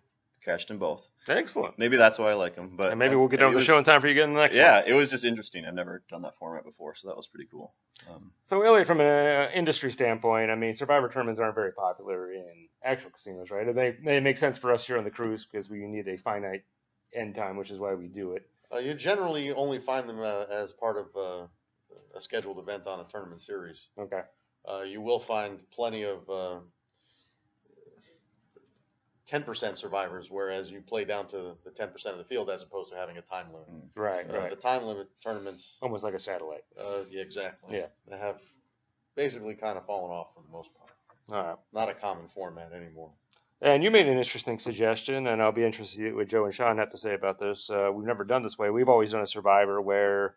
cashed 0.44 0.72
in 0.72 0.78
both. 0.78 1.08
Excellent. 1.28 1.78
Maybe 1.78 1.98
that's 1.98 2.18
why 2.18 2.32
I 2.32 2.34
like 2.34 2.56
them. 2.56 2.74
But 2.76 2.92
And 2.92 3.00
maybe 3.00 3.16
we'll 3.16 3.28
get 3.28 3.40
it 3.42 3.44
over 3.44 3.54
the 3.54 3.58
was- 3.58 3.66
show 3.66 3.78
in 3.78 3.84
time 3.84 4.02
for 4.02 4.08
you 4.08 4.14
to 4.14 4.20
get 4.20 4.24
in 4.28 4.34
the 4.34 4.40
next 4.40 4.54
one. 4.54 4.62
Yeah, 4.62 4.84
it 4.86 4.94
was 4.94 5.12
just 5.12 5.26
interesting. 5.26 5.66
I've 5.66 5.74
never 5.74 6.02
done 6.10 6.22
that 6.24 6.36
format 6.36 6.64
before, 6.66 6.96
so 6.96 7.08
that 7.08 7.18
was 7.18 7.28
pretty 7.28 7.48
cool. 7.52 7.74
Um, 8.10 8.32
So, 8.44 8.62
Elliot, 8.62 8.88
from 8.88 9.02
an 9.02 9.52
industry 9.52 9.92
standpoint, 9.92 10.50
I 10.50 10.56
mean, 10.56 10.74
survivor 10.74 11.10
tournaments 11.10 11.40
aren't 11.40 11.56
very 11.56 11.72
popular 11.74 12.32
in 12.32 12.68
actual 12.84 13.12
casinos, 13.12 13.52
right? 13.52 13.74
They 13.76 13.92
they 13.92 14.20
make 14.20 14.38
sense 14.38 14.58
for 14.58 14.74
us 14.74 14.86
here 14.88 14.98
on 14.98 15.04
the 15.04 15.12
cruise 15.12 15.46
because 15.46 15.70
we 15.70 15.80
need 15.86 16.08
a 16.08 16.18
finite 16.18 16.64
end 17.14 17.36
time, 17.36 17.58
which 17.58 17.72
is 17.72 17.80
why 17.80 17.94
we 17.96 18.08
do 18.08 18.34
it. 18.34 18.48
Uh, 18.74 18.78
you 18.78 18.94
generally 18.94 19.52
only 19.52 19.80
find 19.80 20.08
them 20.08 20.20
uh, 20.20 20.46
as 20.50 20.72
part 20.74 20.96
of 20.98 21.08
uh, 21.18 21.48
a 22.16 22.22
scheduled 22.22 22.60
event 22.60 22.88
on 22.88 23.00
a 23.00 23.06
tournament 23.12 23.42
series. 23.42 23.88
Okay. 23.98 24.22
Uh, 24.70 24.82
you 24.82 25.02
will 25.02 25.20
find 25.20 25.60
plenty 25.72 26.04
of 26.04 26.30
uh, 26.30 26.60
10% 29.30 29.78
survivors, 29.78 30.28
whereas 30.30 30.70
you 30.72 30.82
play 30.82 31.06
down 31.06 31.28
to 31.30 31.56
the 31.64 31.72
10% 31.72 31.94
of 32.08 32.18
the 32.18 32.24
field 32.24 32.50
as 32.50 32.64
opposed 32.64 32.92
to 32.92 32.98
having 32.98 33.18
a 33.18 33.22
time 33.22 33.48
limit. 33.54 33.68
Right. 33.96 34.30
Uh, 34.30 34.34
Right. 34.38 34.50
The 34.50 34.56
time 34.56 34.84
limit 34.84 35.08
tournaments, 35.24 35.78
Almost 35.82 36.04
like 36.04 36.14
a 36.16 36.20
satellite. 36.20 36.64
uh, 36.80 37.04
yeah, 37.10 37.22
exactly. 37.22 37.78
Yeah. 37.78 37.88
They 38.10 38.18
have 38.18 38.38
basically 39.16 39.56
kind 39.56 39.78
of 39.78 39.86
fallen 39.86 40.12
off 40.12 40.28
for 40.34 40.42
the 40.42 40.52
most 40.52 40.70
part. 40.78 40.90
All 41.32 41.48
right. 41.50 41.58
Not 41.74 41.90
a 41.90 41.94
common 41.94 42.28
format 42.34 42.74
anymore. 42.74 43.12
And 43.62 43.84
you 43.84 43.92
made 43.92 44.08
an 44.08 44.18
interesting 44.18 44.58
suggestion, 44.58 45.28
and 45.28 45.42
I'll 45.42 45.52
be 45.52 45.66
interested 45.66 45.98
to 45.98 46.10
see 46.10 46.12
what 46.14 46.28
Joe 46.30 46.46
and 46.46 46.54
Sean 46.54 46.78
have 46.78 46.92
to 46.92 46.98
say 46.98 47.14
about 47.14 47.40
this. 47.40 47.70
Uh, 47.70 47.92
we've 47.94 48.08
never 48.08 48.24
done 48.24 48.42
this 48.42 48.58
way. 48.58 48.70
We've 48.70 48.88
always 48.88 49.12
done 49.12 49.22
a 49.22 49.28
survivor 49.28 49.82
where 49.82 50.36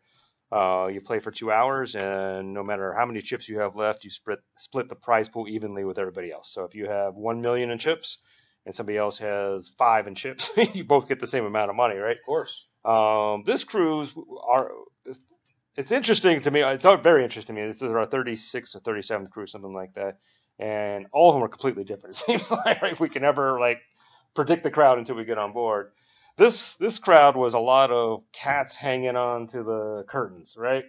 uh, 0.51 0.89
you 0.93 1.01
play 1.01 1.21
for 1.21 1.31
two 1.31 1.53
hours, 1.53 1.95
and 1.95 2.53
no 2.53 2.65
matter 2.65 2.93
how 2.93 3.07
many 3.07 3.23
chips 3.23 3.49
you 3.49 3.61
have 3.61 3.77
left, 3.77 4.03
you 4.05 4.11
split 4.11 4.41
split 4.59 4.89
the 4.89 4.97
prize 4.97 5.29
pool 5.29 5.47
evenly 5.49 5.85
with 5.85 5.99
everybody 6.01 6.33
else. 6.33 6.53
So 6.53 6.65
if 6.65 6.75
you 6.75 6.87
have 6.89 7.15
one 7.15 7.41
million 7.41 7.71
in 7.71 7.79
chips, 7.79 8.19
and 8.65 8.75
somebody 8.75 8.99
else 8.99 9.19
has 9.19 9.69
five 9.79 10.07
in 10.07 10.15
chips, 10.15 10.51
you 10.75 10.85
both 10.85 11.09
get 11.09 11.21
the 11.21 11.27
same 11.27 11.45
amount 11.45 11.71
of 11.71 11.77
money, 11.77 11.97
right? 11.97 12.17
Of 12.17 12.25
course. 12.25 12.65
Um, 12.85 13.45
this 13.47 13.65
cruise, 13.65 14.13
are 14.49 14.71
it's 15.77 15.91
interesting 15.91 16.41
to 16.43 16.51
me. 16.51 16.63
It's 16.63 16.85
very 16.85 17.25
interesting 17.25 17.57
to 17.57 17.63
me. 17.63 17.69
This 17.69 17.79
is 17.79 17.83
our 17.83 18.07
36th 18.07 18.77
or 18.77 18.81
37th 18.81 19.31
cruise, 19.31 19.53
something 19.53 19.73
like 19.73 19.95
that, 19.95 20.19
and 20.59 21.07
all 21.13 21.31
of 21.31 21.35
them 21.35 21.43
are 21.43 21.49
completely 21.49 21.85
different. 21.85 22.17
It 22.29 22.39
seems 22.39 22.51
like 22.51 22.83
right? 22.83 23.01
we 23.01 23.09
can 23.09 23.23
never 23.23 23.59
like 23.59 23.81
predict 24.35 24.63
the 24.63 24.71
crowd 24.71 24.99
until 24.99 25.17
we 25.17 25.25
get 25.25 25.39
on 25.39 25.53
board. 25.53 25.93
This 26.37 26.75
this 26.77 26.99
crowd 26.99 27.37
was 27.37 27.55
a 27.55 27.59
lot 27.59 27.91
of 27.91 28.23
cats 28.33 28.75
hanging 28.75 29.17
on 29.17 29.49
to 29.49 29.63
the 29.63 30.05
curtains, 30.09 30.57
right? 30.57 30.85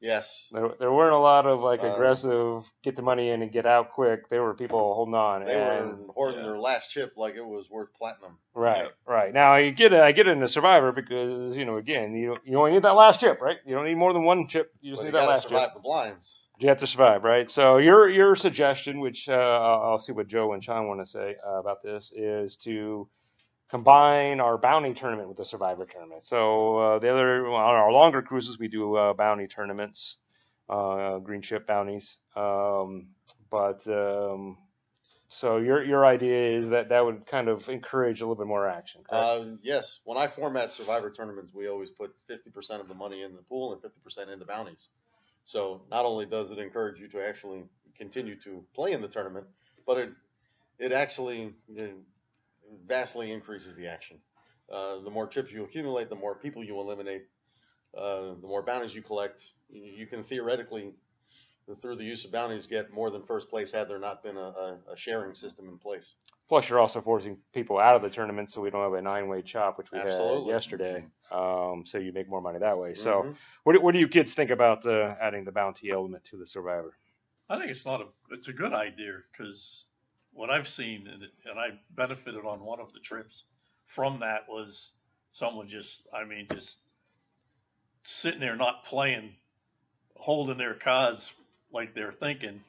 Yes. 0.00 0.48
There, 0.52 0.70
there 0.78 0.92
weren't 0.92 1.14
a 1.14 1.18
lot 1.18 1.46
of 1.46 1.60
like 1.60 1.80
Um, 1.80 1.92
aggressive 1.92 2.64
get 2.82 2.96
the 2.96 3.02
money 3.02 3.30
in 3.30 3.42
and 3.42 3.52
get 3.52 3.64
out 3.64 3.92
quick. 3.92 4.28
There 4.28 4.42
were 4.42 4.54
people 4.54 4.78
holding 4.94 5.14
on. 5.14 5.44
They 5.44 5.54
and, 5.54 6.06
were 6.08 6.12
hoarding 6.14 6.40
yeah. 6.40 6.46
their 6.46 6.58
last 6.58 6.90
chip 6.90 7.12
like 7.16 7.34
it 7.36 7.44
was 7.46 7.70
worth 7.70 7.92
platinum. 7.94 8.38
Right, 8.54 8.84
Yeah. 8.86 8.88
right. 9.06 9.32
Now 9.32 9.52
I 9.54 9.70
get 9.70 9.92
it. 9.92 10.00
I 10.00 10.10
get 10.12 10.26
it 10.26 10.32
in 10.32 10.40
the 10.40 10.48
survivor 10.48 10.90
because 10.92 11.56
you 11.56 11.64
know 11.64 11.76
again 11.76 12.14
you 12.14 12.36
you 12.44 12.58
only 12.58 12.72
need 12.72 12.82
that 12.82 12.96
last 12.96 13.20
chip, 13.20 13.40
right? 13.40 13.58
You 13.64 13.74
don't 13.76 13.84
need 13.86 13.96
more 13.96 14.12
than 14.12 14.24
one 14.24 14.48
chip. 14.48 14.72
You 14.80 14.92
just 14.92 15.00
But 15.00 15.06
you 15.06 15.12
need 15.12 15.14
that 15.14 15.20
gotta 15.20 15.30
last 15.32 15.42
survive 15.48 15.68
chip. 15.68 15.74
the 15.74 15.80
blinds. 15.80 16.40
You 16.58 16.68
have 16.70 16.78
to 16.78 16.88
survive, 16.88 17.22
right? 17.22 17.48
So 17.48 17.76
your 17.76 18.08
your 18.08 18.34
suggestion, 18.34 18.98
which 18.98 19.28
uh, 19.28 19.32
I'll 19.32 19.82
I'll 19.92 19.98
see 20.00 20.10
what 20.12 20.26
Joe 20.26 20.52
and 20.54 20.62
Sean 20.64 20.88
want 20.88 21.00
to 21.00 21.06
say 21.06 21.36
uh, 21.46 21.60
about 21.60 21.84
this, 21.84 22.10
is 22.12 22.56
to 22.64 23.08
combine 23.70 24.40
our 24.40 24.58
bounty 24.58 24.94
tournament 24.94 25.28
with 25.28 25.36
the 25.36 25.44
survivor 25.44 25.86
tournament. 25.86 26.24
So 26.24 26.78
uh, 26.78 26.98
the 26.98 27.10
other 27.10 27.46
on 27.46 27.54
our 27.54 27.92
longer 27.92 28.22
cruises 28.22 28.58
we 28.58 28.68
do 28.68 28.96
uh, 28.96 29.12
bounty 29.14 29.46
tournaments, 29.46 30.16
uh, 30.68 31.18
green 31.18 31.42
ship 31.42 31.66
bounties. 31.66 32.16
Um, 32.34 33.08
but 33.50 33.86
um, 33.88 34.58
so 35.28 35.58
your 35.58 35.84
your 35.84 36.06
idea 36.06 36.56
is 36.56 36.70
that 36.70 36.88
that 36.88 37.04
would 37.04 37.26
kind 37.26 37.48
of 37.48 37.68
encourage 37.68 38.20
a 38.20 38.24
little 38.24 38.42
bit 38.42 38.46
more 38.46 38.66
action. 38.66 39.02
Uh, 39.10 39.44
yes, 39.62 40.00
when 40.04 40.16
I 40.16 40.26
format 40.26 40.72
survivor 40.72 41.10
tournaments, 41.10 41.52
we 41.54 41.68
always 41.68 41.90
put 41.90 42.14
50% 42.30 42.80
of 42.80 42.88
the 42.88 42.94
money 42.94 43.22
in 43.22 43.36
the 43.36 43.42
pool 43.42 43.72
and 43.72 43.82
50% 43.82 44.32
in 44.32 44.38
the 44.38 44.44
bounties. 44.44 44.88
So 45.44 45.82
not 45.90 46.04
only 46.04 46.26
does 46.26 46.50
it 46.50 46.58
encourage 46.58 46.98
you 47.00 47.08
to 47.08 47.26
actually 47.26 47.64
continue 47.96 48.36
to 48.40 48.64
play 48.74 48.92
in 48.92 49.02
the 49.02 49.08
tournament, 49.08 49.46
but 49.86 49.98
it 49.98 50.10
it 50.78 50.92
actually 50.92 51.54
uh, 51.78 51.84
vastly 52.86 53.32
increases 53.32 53.74
the 53.76 53.86
action. 53.86 54.18
Uh, 54.72 54.98
the 55.00 55.10
more 55.10 55.26
chips 55.26 55.50
you 55.50 55.64
accumulate, 55.64 56.08
the 56.08 56.14
more 56.16 56.34
people 56.34 56.62
you 56.64 56.78
eliminate, 56.78 57.26
uh, 57.96 58.34
the 58.40 58.46
more 58.46 58.62
bounties 58.62 58.94
you 58.94 59.02
collect. 59.02 59.40
You 59.70 59.82
you 59.84 60.06
can 60.06 60.24
theoretically 60.24 60.94
through 61.82 61.96
the 61.96 62.04
use 62.04 62.24
of 62.24 62.32
bounties, 62.32 62.66
get 62.66 62.92
more 62.92 63.10
than 63.10 63.22
first 63.24 63.48
place 63.50 63.72
had 63.72 63.88
there 63.88 63.98
not 63.98 64.22
been 64.22 64.36
a, 64.36 64.40
a, 64.40 64.78
a 64.92 64.96
sharing 64.96 65.34
system 65.34 65.68
in 65.68 65.78
place. 65.78 66.14
Plus, 66.48 66.66
you're 66.68 66.80
also 66.80 67.02
forcing 67.02 67.36
people 67.52 67.78
out 67.78 67.94
of 67.94 68.00
the 68.00 68.08
tournament, 68.08 68.50
so 68.50 68.62
we 68.62 68.70
don't 68.70 68.82
have 68.82 68.94
a 68.94 69.02
nine-way 69.02 69.42
chop, 69.42 69.76
which 69.76 69.92
we 69.92 69.98
Absolutely. 69.98 70.46
had 70.50 70.54
yesterday. 70.54 71.06
Um, 71.30 71.84
so 71.84 71.98
you 71.98 72.10
make 72.12 72.26
more 72.28 72.40
money 72.40 72.58
that 72.58 72.78
way. 72.78 72.94
So, 72.94 73.22
Mhm. 73.22 73.36
what, 73.64 73.74
do- 73.74 73.82
what 73.82 73.92
do 73.92 73.98
you 73.98 74.08
kids 74.08 74.32
think 74.32 74.50
about 74.50 74.86
uh, 74.86 75.14
adding 75.20 75.44
the 75.44 75.52
bounty 75.52 75.90
element 75.90 76.24
to 76.24 76.38
the 76.38 76.46
Survivor? 76.46 76.96
I 77.50 77.58
think 77.58 77.70
it's 77.70 77.84
not 77.84 78.00
a 78.00 78.06
it's 78.30 78.48
a 78.48 78.52
good 78.54 78.72
idea 78.72 79.12
because 79.30 79.87
what 80.38 80.50
I've 80.50 80.68
seen 80.68 81.08
and, 81.12 81.24
and 81.50 81.58
I 81.58 81.70
benefited 81.96 82.44
on 82.44 82.60
one 82.60 82.78
of 82.78 82.92
the 82.92 83.00
trips 83.00 83.42
from 83.86 84.20
that 84.20 84.48
was 84.48 84.92
someone 85.32 85.68
just 85.68 86.02
I 86.14 86.24
mean 86.24 86.46
just 86.52 86.78
sitting 88.04 88.38
there 88.38 88.54
not 88.54 88.84
playing, 88.84 89.34
holding 90.14 90.56
their 90.56 90.74
cards 90.74 91.32
like 91.72 91.92
they're 91.92 92.12
thinking, 92.12 92.62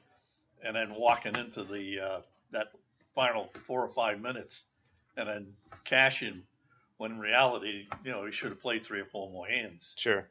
and 0.64 0.74
then 0.74 0.94
walking 0.96 1.36
into 1.36 1.62
the 1.62 2.00
uh, 2.00 2.20
that 2.50 2.72
final 3.14 3.48
four 3.68 3.84
or 3.84 3.88
five 3.88 4.20
minutes, 4.20 4.64
and 5.16 5.28
then 5.28 5.46
cashing 5.84 6.42
when 6.98 7.12
in 7.12 7.18
reality 7.20 7.86
you 8.04 8.10
know 8.10 8.26
he 8.26 8.32
should 8.32 8.50
have 8.50 8.60
played 8.60 8.84
three 8.84 9.00
or 9.00 9.06
four 9.06 9.30
more 9.30 9.46
hands 9.46 9.94
Sure. 9.96 10.26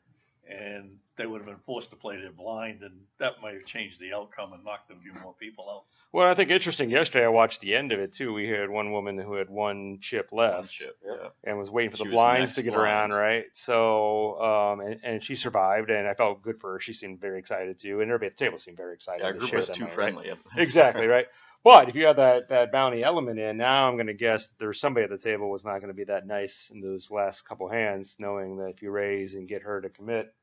And 0.49 0.97
they 1.15 1.25
would 1.25 1.39
have 1.41 1.45
been 1.47 1.59
forced 1.65 1.89
to 1.91 1.95
play 1.95 2.19
their 2.19 2.31
blind, 2.31 2.81
and 2.81 2.93
that 3.19 3.41
might 3.41 3.53
have 3.53 3.65
changed 3.65 3.99
the 3.99 4.13
outcome 4.13 4.53
and 4.53 4.63
knocked 4.63 4.89
a 4.91 4.95
few 4.95 5.13
more 5.21 5.33
people 5.39 5.69
out. 5.69 5.83
Well, 6.11 6.27
I 6.27 6.33
think 6.33 6.49
interesting. 6.49 6.89
Yesterday, 6.89 7.25
I 7.25 7.27
watched 7.27 7.61
the 7.61 7.75
end 7.75 7.91
of 7.91 7.99
it 7.99 8.13
too. 8.13 8.33
We 8.33 8.47
had 8.49 8.69
one 8.69 8.91
woman 8.91 9.17
who 9.17 9.35
had 9.35 9.49
one 9.49 9.99
chip 10.01 10.31
left. 10.31 10.55
One 10.57 10.67
chip. 10.69 10.97
Yeah. 11.05 11.27
and 11.43 11.59
was 11.59 11.69
waiting 11.69 11.91
for 11.91 11.97
She 11.97 12.03
the 12.05 12.09
was 12.09 12.11
the 12.13 12.15
blinds 12.15 12.53
to 12.53 12.63
get 12.63 12.73
blind. 12.73 12.83
around, 12.83 13.11
right? 13.11 13.45
So, 13.53 14.41
um, 14.41 14.79
and, 14.79 14.99
and 15.03 15.23
she 15.23 15.35
survived, 15.35 15.91
and 15.91 16.07
I 16.07 16.15
felt 16.15 16.41
good 16.41 16.59
for 16.59 16.73
her. 16.73 16.79
She 16.79 16.93
seemed 16.93 17.21
very 17.21 17.37
excited 17.37 17.77
too, 17.79 18.01
and 18.01 18.09
everybody 18.09 18.31
at 18.31 18.37
the 18.37 18.45
table 18.45 18.57
seemed 18.57 18.77
very 18.77 18.95
excited. 18.95 19.19
Yeah, 19.21 19.27
our 19.27 19.33
to 19.33 19.39
group 19.39 19.49
share 19.51 19.57
was 19.57 19.69
too 19.69 19.81
money, 19.81 19.89
right? 19.89 19.95
friendly. 19.95 20.31
Exactly, 20.57 21.05
right? 21.07 21.27
But 21.63 21.89
if 21.89 21.95
you 21.95 22.05
have 22.05 22.15
that, 22.15 22.49
that 22.49 22.71
bounty 22.71 23.03
element 23.03 23.37
in, 23.39 23.57
now 23.57 23.87
I'm 23.87 23.95
going 23.95 24.07
to 24.07 24.13
guess 24.13 24.47
there's 24.59 24.79
somebody 24.79 25.03
at 25.03 25.09
the 25.09 25.17
table 25.17 25.49
was 25.49 25.65
not 25.65 25.79
going 25.79 25.89
to 25.89 25.93
be 25.93 26.05
that 26.05 26.25
nice 26.25 26.71
in 26.73 26.79
those 26.79 27.11
last 27.11 27.43
couple 27.45 27.67
hands, 27.69 28.15
knowing 28.17 28.57
that 28.57 28.69
if 28.69 28.81
you 28.81 28.91
raise 28.91 29.33
and 29.33 29.47
get 29.47 29.63
her 29.63 29.81
to 29.81 29.89
commit, 29.89 30.33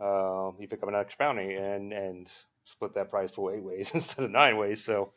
uh, 0.00 0.52
you 0.60 0.68
pick 0.68 0.82
up 0.82 0.88
an 0.88 0.94
extra 0.94 1.18
bounty 1.18 1.54
and 1.54 1.92
and 1.92 2.30
split 2.64 2.94
that 2.94 3.10
prize 3.10 3.32
pool 3.32 3.50
eight 3.50 3.62
ways 3.62 3.90
instead 3.94 4.24
of 4.24 4.30
nine 4.30 4.56
ways. 4.56 4.84
So, 4.84 5.12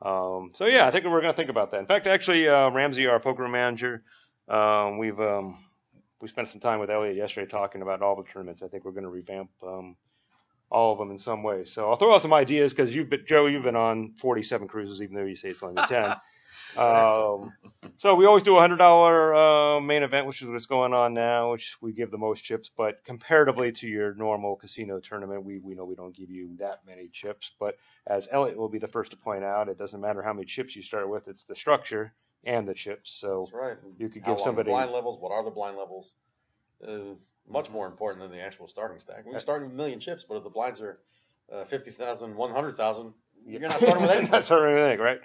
um, 0.00 0.52
so 0.54 0.66
yeah, 0.66 0.86
I 0.86 0.90
think 0.92 1.06
we're 1.06 1.20
going 1.20 1.32
to 1.32 1.36
think 1.36 1.50
about 1.50 1.72
that. 1.72 1.80
In 1.80 1.86
fact, 1.86 2.06
actually, 2.06 2.48
uh, 2.48 2.70
Ramsey, 2.70 3.06
our 3.08 3.18
poker 3.20 3.48
manager, 3.48 4.04
um, 4.48 4.98
we've 4.98 5.18
um, 5.20 5.58
we 6.20 6.28
spent 6.28 6.48
some 6.48 6.60
time 6.60 6.78
with 6.78 6.90
Elliot 6.90 7.16
yesterday 7.16 7.50
talking 7.50 7.82
about 7.82 8.00
all 8.00 8.14
the 8.14 8.22
tournaments. 8.22 8.62
I 8.62 8.68
think 8.68 8.84
we're 8.84 8.92
going 8.92 9.04
to 9.04 9.10
revamp 9.10 9.50
um, 9.66 9.96
all 10.72 10.92
of 10.92 10.98
them 10.98 11.10
in 11.10 11.18
some 11.18 11.42
way. 11.42 11.64
So 11.64 11.90
I'll 11.90 11.96
throw 11.96 12.14
out 12.14 12.22
some 12.22 12.32
ideas 12.32 12.72
because 12.72 12.94
you've 12.94 13.08
been 13.08 13.24
Joe, 13.26 13.46
you've 13.46 13.62
been 13.62 13.76
on 13.76 14.14
47 14.18 14.66
cruises, 14.68 15.02
even 15.02 15.14
though 15.14 15.24
you 15.24 15.36
say 15.36 15.50
it's 15.50 15.62
only 15.62 15.82
10. 15.86 16.16
Um, 16.76 17.52
so 17.98 18.14
we 18.14 18.24
always 18.26 18.42
do 18.42 18.56
a 18.56 18.60
hundred 18.60 18.76
dollar 18.76 19.34
uh, 19.34 19.80
main 19.80 20.02
event, 20.02 20.26
which 20.26 20.40
is 20.40 20.48
what's 20.48 20.66
going 20.66 20.94
on 20.94 21.12
now, 21.12 21.52
which 21.52 21.76
we 21.80 21.92
give 21.92 22.10
the 22.10 22.18
most 22.18 22.42
chips. 22.44 22.70
But 22.74 23.04
comparatively 23.04 23.72
to 23.72 23.86
your 23.86 24.14
normal 24.14 24.56
casino 24.56 25.00
tournament, 25.00 25.44
we 25.44 25.58
we 25.58 25.74
know 25.74 25.84
we 25.84 25.94
don't 25.94 26.16
give 26.16 26.30
you 26.30 26.56
that 26.58 26.80
many 26.86 27.08
chips. 27.08 27.52
But 27.60 27.76
as 28.06 28.28
Elliot 28.30 28.56
will 28.56 28.68
be 28.68 28.78
the 28.78 28.88
first 28.88 29.10
to 29.10 29.16
point 29.18 29.44
out, 29.44 29.68
it 29.68 29.78
doesn't 29.78 30.00
matter 30.00 30.22
how 30.22 30.32
many 30.32 30.46
chips 30.46 30.74
you 30.74 30.82
start 30.82 31.08
with; 31.08 31.28
it's 31.28 31.44
the 31.44 31.56
structure 31.56 32.14
and 32.44 32.66
the 32.66 32.74
chips. 32.74 33.12
So 33.12 33.48
right. 33.52 33.76
you 33.98 34.08
could 34.08 34.22
How 34.22 34.34
give 34.34 34.42
somebody- 34.42 34.70
blind 34.70 34.92
levels. 34.92 35.20
What 35.20 35.32
are 35.32 35.44
the 35.44 35.50
blind 35.50 35.76
levels? 35.76 36.10
Uh, 36.86 37.14
much 37.48 37.70
more 37.70 37.86
important 37.86 38.22
than 38.22 38.30
the 38.36 38.42
actual 38.44 38.68
starting 38.68 39.00
stack. 39.00 39.24
We 39.24 39.32
can 39.32 39.40
start 39.40 39.62
with 39.62 39.72
a 39.72 39.74
million 39.74 40.00
chips, 40.00 40.24
but 40.28 40.36
if 40.36 40.44
the 40.44 40.50
blinds 40.50 40.80
are 40.80 40.98
uh, 41.52 41.64
50,000, 41.64 42.34
100,000, 42.34 43.14
you're 43.46 43.60
not 43.60 43.78
starting 43.78 44.02
with 44.02 44.10
anything. 44.10 44.30
Not 44.30 44.44
starting 44.44 44.74
with 44.74 44.84
anything, 44.84 45.04
right? 45.04 45.20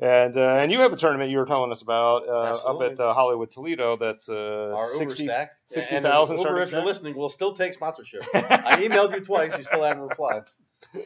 And 0.00 0.36
uh, 0.36 0.56
and 0.56 0.72
you 0.72 0.80
have 0.80 0.92
a 0.92 0.96
tournament 0.96 1.30
you 1.30 1.38
were 1.38 1.46
telling 1.46 1.70
us 1.70 1.82
about 1.82 2.26
uh, 2.26 2.54
up 2.66 2.82
at 2.82 2.98
uh, 2.98 3.12
Hollywood 3.12 3.52
Toledo. 3.52 3.96
That's 3.96 4.28
uh, 4.28 4.74
Our 4.76 4.94
Uber 4.94 5.14
stack. 5.14 5.52
60,000 5.68 6.04
and 6.04 6.38
Uber, 6.38 6.62
if 6.62 6.70
you're 6.70 6.80
stack? 6.80 6.84
listening, 6.84 7.14
will 7.14 7.28
still 7.28 7.54
take 7.54 7.74
sponsorship. 7.74 8.24
I 8.34 8.82
emailed 8.82 9.14
you 9.14 9.20
twice. 9.20 9.56
You 9.56 9.64
still 9.64 9.82
haven't 9.84 10.08
replied. 10.08 10.44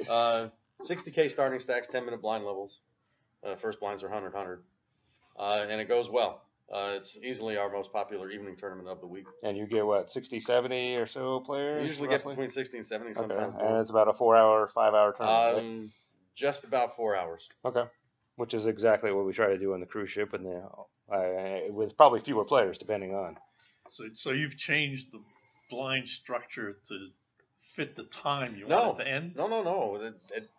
Uh, 0.09 0.49
60K 0.83 1.31
starting 1.31 1.61
stacks, 1.61 1.89
10 1.89 2.05
minute 2.05 2.23
blind 2.23 2.45
levels. 2.45 2.79
Uh, 3.45 3.57
first 3.57 3.81
blinds 3.81 4.03
are 4.03 4.09
100, 4.09 4.33
100. 4.33 4.63
Uh, 5.39 5.67
and 5.69 5.81
it 5.81 5.89
goes 5.89 6.09
well. 6.09 6.43
Uh, 6.73 6.95
it's 6.97 7.17
easily 7.23 7.57
our 7.57 7.71
most 7.71 7.93
popular 7.93 8.31
evening 8.31 8.57
tournament 8.57 8.89
of 8.89 9.01
the 9.01 9.07
week. 9.07 9.25
and 9.45 9.57
you 9.57 9.67
get 9.67 9.87
what 9.87 10.11
60, 10.13 10.41
70 10.41 10.97
or 10.97 11.07
so 11.07 11.41
players. 11.41 11.83
We 11.83 11.89
usually 11.89 12.09
get 12.09 12.25
between 12.25 12.51
60 12.51 12.79
and 12.79 12.87
70 12.87 13.11
Okay, 13.13 13.21
sometimes. 13.21 13.55
and 13.61 13.77
it's 13.79 13.91
about 13.91 14.09
a 14.09 14.13
four-hour, 14.13 14.69
five-hour 14.75 15.13
tournament. 15.17 15.55
right? 15.55 15.59
Um, 15.65 15.91
just 16.35 16.65
about 16.65 16.97
four 16.97 17.15
hours. 17.17 17.47
Okay, 17.65 17.85
which 18.35 18.53
is 18.53 18.67
exactly 18.67 19.13
what 19.13 19.25
we 19.27 19.33
try 19.33 19.47
to 19.49 19.59
do 19.59 19.75
on 19.75 19.81
the 19.81 19.87
cruise 19.87 20.11
ship, 20.11 20.33
and 20.35 20.45
the, 20.45 20.69
uh, 21.15 21.73
with 21.73 21.97
probably 21.97 22.21
fewer 22.21 22.45
players 22.45 22.79
depending 22.79 23.15
on. 23.15 23.37
So, 23.91 24.05
so 24.15 24.31
you've 24.33 24.57
changed 24.59 25.13
the 25.13 25.21
blind 25.71 26.09
structure 26.09 26.79
to 26.89 27.09
fit 27.75 27.95
the 27.95 28.05
time 28.05 28.57
you 28.57 28.67
No. 28.67 28.89
want 28.89 29.01
it 29.01 29.05
to 29.05 29.09
end. 29.11 29.37
No, 29.37 29.47
no, 29.47 29.63
no. 29.63 29.97
It, 30.03 30.15
it, 30.35 30.51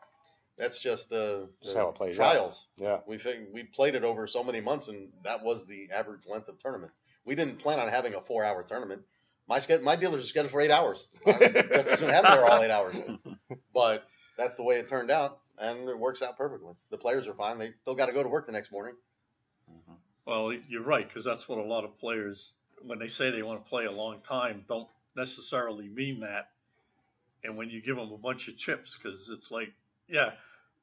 that's 0.58 0.80
just 0.82 1.12
uh, 1.12 1.41
Just 1.63 1.76
uh, 1.76 1.80
how 1.80 1.89
it 1.89 1.96
plays 1.96 2.20
out. 2.20 2.32
trials. 2.34 2.65
Yeah, 2.78 3.00
We 3.08 3.17
think 3.17 3.50
we 3.54 3.63
played 3.63 3.96
it 3.96 4.04
over 4.04 4.28
so 4.28 4.43
many 4.43 4.62
months, 4.62 4.88
and 4.88 5.12
that 5.24 5.43
was 5.43 5.65
the 5.65 5.89
average 5.93 6.22
length 6.28 6.48
of 6.50 6.60
tournament. 6.60 6.91
We 7.26 7.36
didn't 7.36 7.58
plan 7.60 7.80
on 7.80 7.89
having 7.89 8.13
a 8.15 8.22
four-hour 8.22 8.63
tournament. 8.63 9.02
My 9.50 9.60
sched- 9.60 9.84
my 9.84 9.96
dealers 9.96 10.24
are 10.26 10.28
scheduled 10.28 10.52
for 10.52 10.62
eight 10.62 10.72
hours. 10.72 11.06
I 11.26 11.32
just 11.32 11.88
as 11.88 12.00
soon 12.00 12.10
have 12.10 12.24
them 12.24 12.32
there 12.34 12.46
all 12.46 12.62
eight 12.63 12.72
hours. 12.72 12.96
But 13.74 14.04
that's 14.38 14.56
the 14.56 14.63
way 14.63 14.80
it 14.80 14.89
turned 14.89 15.12
out, 15.12 15.39
and 15.58 15.88
it 15.89 15.98
works 15.98 16.22
out 16.22 16.38
perfectly. 16.38 16.74
The 16.91 16.98
players 16.98 17.28
are 17.28 17.34
fine. 17.34 17.58
They 17.60 17.72
still 17.82 17.96
got 17.96 18.08
to 18.08 18.13
go 18.13 18.24
to 18.24 18.30
work 18.30 18.46
the 18.46 18.52
next 18.52 18.72
morning. 18.72 18.96
Well, 20.26 20.52
you're 20.67 20.84
right 20.84 21.08
because 21.08 21.24
that's 21.24 21.48
what 21.48 21.58
a 21.58 21.63
lot 21.63 21.86
of 21.86 21.98
players, 22.00 22.52
when 22.82 23.00
they 23.00 23.08
say 23.08 23.32
they 23.32 23.43
want 23.43 23.63
to 23.63 23.70
play 23.70 23.86
a 23.86 23.91
long 23.91 24.20
time, 24.28 24.65
don't 24.67 24.89
necessarily 25.15 25.88
mean 25.88 26.20
that. 26.22 26.50
And 27.43 27.56
when 27.56 27.70
you 27.70 27.82
give 27.82 27.96
them 27.96 28.12
a 28.12 28.17
bunch 28.17 28.48
of 28.50 28.58
chips, 28.58 28.98
because 29.02 29.30
it's 29.30 29.52
like, 29.52 29.70
yeah, 30.08 30.32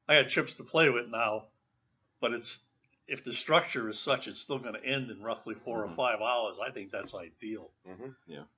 I 0.09 0.23
got 0.23 0.29
chips 0.29 0.55
to 0.55 0.65
play 0.65 0.91
with 0.91 1.09
now, 1.09 1.45
but 2.21 2.33
it's 2.33 2.59
if 3.07 3.23
the 3.25 3.33
structure 3.33 3.89
is 3.89 3.99
such, 3.99 4.29
it's 4.29 4.39
still 4.41 4.59
going 4.59 4.75
to 4.75 4.85
end 4.85 5.11
in 5.11 5.23
roughly 5.23 5.55
4 5.55 5.85
or 5.85 5.89
five 5.95 6.21
hours. 6.21 6.57
I 6.65 6.71
think 6.71 6.91
that's 6.91 7.15
ideal 7.15 7.71
hmm 7.87 8.11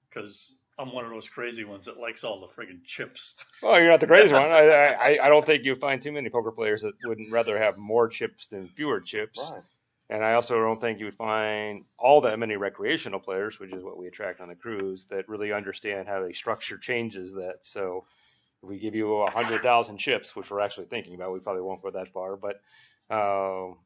because 0.08 0.54
I'm 0.78 0.94
one 0.94 1.04
of 1.04 1.10
those 1.10 1.28
crazy 1.28 1.64
ones 1.64 1.86
that 1.86 1.98
likes 1.98 2.24
all 2.24 2.40
the 2.40 2.46
friggin' 2.46 2.84
chips. 2.84 3.34
well, 3.62 3.78
you're 3.80 3.90
not 3.90 4.00
the 4.00 4.06
crazy 4.06 4.32
one. 4.32 4.50
I, 4.50 4.94
I 4.94 5.26
I 5.26 5.28
don't 5.28 5.44
think 5.44 5.64
you'll 5.64 5.76
find 5.76 6.00
too 6.00 6.12
many 6.12 6.30
poker 6.30 6.52
players 6.52 6.82
that 6.82 6.92
wouldn't 7.04 7.30
rather 7.32 7.58
have 7.58 7.76
more 7.76 8.08
chips 8.08 8.46
than 8.46 8.68
fewer 8.68 9.00
chips. 9.00 9.50
Right. 9.52 9.62
And 10.08 10.24
I 10.24 10.34
also 10.34 10.54
don't 10.60 10.80
think 10.80 11.00
you 11.00 11.06
would 11.06 11.16
find 11.16 11.84
all 11.98 12.20
that 12.20 12.38
many 12.38 12.56
recreational 12.56 13.18
players, 13.18 13.58
which 13.58 13.72
is 13.72 13.82
what 13.82 13.98
we 13.98 14.06
attract 14.06 14.40
on 14.40 14.48
the 14.48 14.54
cruise, 14.54 15.04
that 15.10 15.28
really 15.28 15.52
understand 15.52 16.06
how 16.06 16.24
the 16.24 16.32
structure 16.32 16.78
changes 16.78 17.32
that. 17.32 17.58
So 17.62 18.04
if 18.66 18.70
we 18.70 18.78
give 18.78 18.94
you 18.94 19.14
a 19.16 19.30
hundred 19.30 19.62
thousand 19.62 19.98
chips, 19.98 20.34
which 20.34 20.50
we're 20.50 20.60
actually 20.60 20.86
thinking 20.86 21.14
about, 21.14 21.32
we 21.32 21.40
probably 21.40 21.62
won't 21.62 21.82
go 21.82 21.90
that 21.92 22.08
far, 22.12 22.36
but 22.36 22.60
um, 23.10 23.78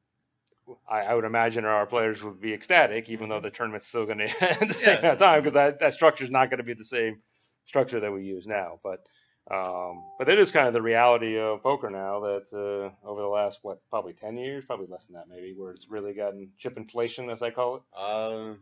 I, 0.89 1.01
I 1.03 1.15
would 1.15 1.25
imagine 1.25 1.65
our 1.65 1.87
players 1.87 2.23
would 2.23 2.41
be 2.41 2.55
ecstatic, 2.55 3.09
even 3.09 3.29
though 3.29 3.41
the 3.41 3.51
tournament's 3.51 3.89
still 3.89 4.07
going 4.07 4.19
to 4.19 4.61
end 4.61 4.71
the 4.71 4.75
same 4.75 5.03
Yeah. 5.03 5.15
time, 5.17 5.43
because 5.43 5.55
that, 5.55 5.81
that 5.81 5.95
structure 5.95 6.25
is 6.25 6.31
not 6.31 6.51
going 6.51 6.59
to 6.59 6.65
be 6.65 6.75
the 6.75 6.85
same 6.85 7.23
structure 7.67 8.01
that 8.01 8.13
we 8.13 8.25
use 8.25 8.47
now. 8.47 8.81
But 8.83 9.05
um, 9.51 10.05
but 10.19 10.29
it 10.29 10.39
is 10.39 10.53
kind 10.53 10.69
of 10.69 10.75
the 10.75 10.83
reality 10.83 11.39
of 11.39 11.63
poker 11.63 11.91
now 11.91 12.21
that 12.21 12.47
uh, 12.53 13.09
over 13.09 13.23
the 13.23 13.27
last 13.27 13.59
what 13.63 13.81
probably 13.91 14.13
ten 14.13 14.37
years, 14.37 14.65
probably 14.65 14.87
less 14.87 15.05
than 15.07 15.17
that 15.17 15.29
maybe, 15.29 15.55
where 15.57 15.73
it's 15.73 15.91
really 15.91 16.15
gotten 16.15 16.51
chip 16.59 16.77
inflation 16.77 17.31
as 17.31 17.43
I 17.43 17.51
call 17.51 17.77
it. 17.77 17.83
Uh, 17.97 18.55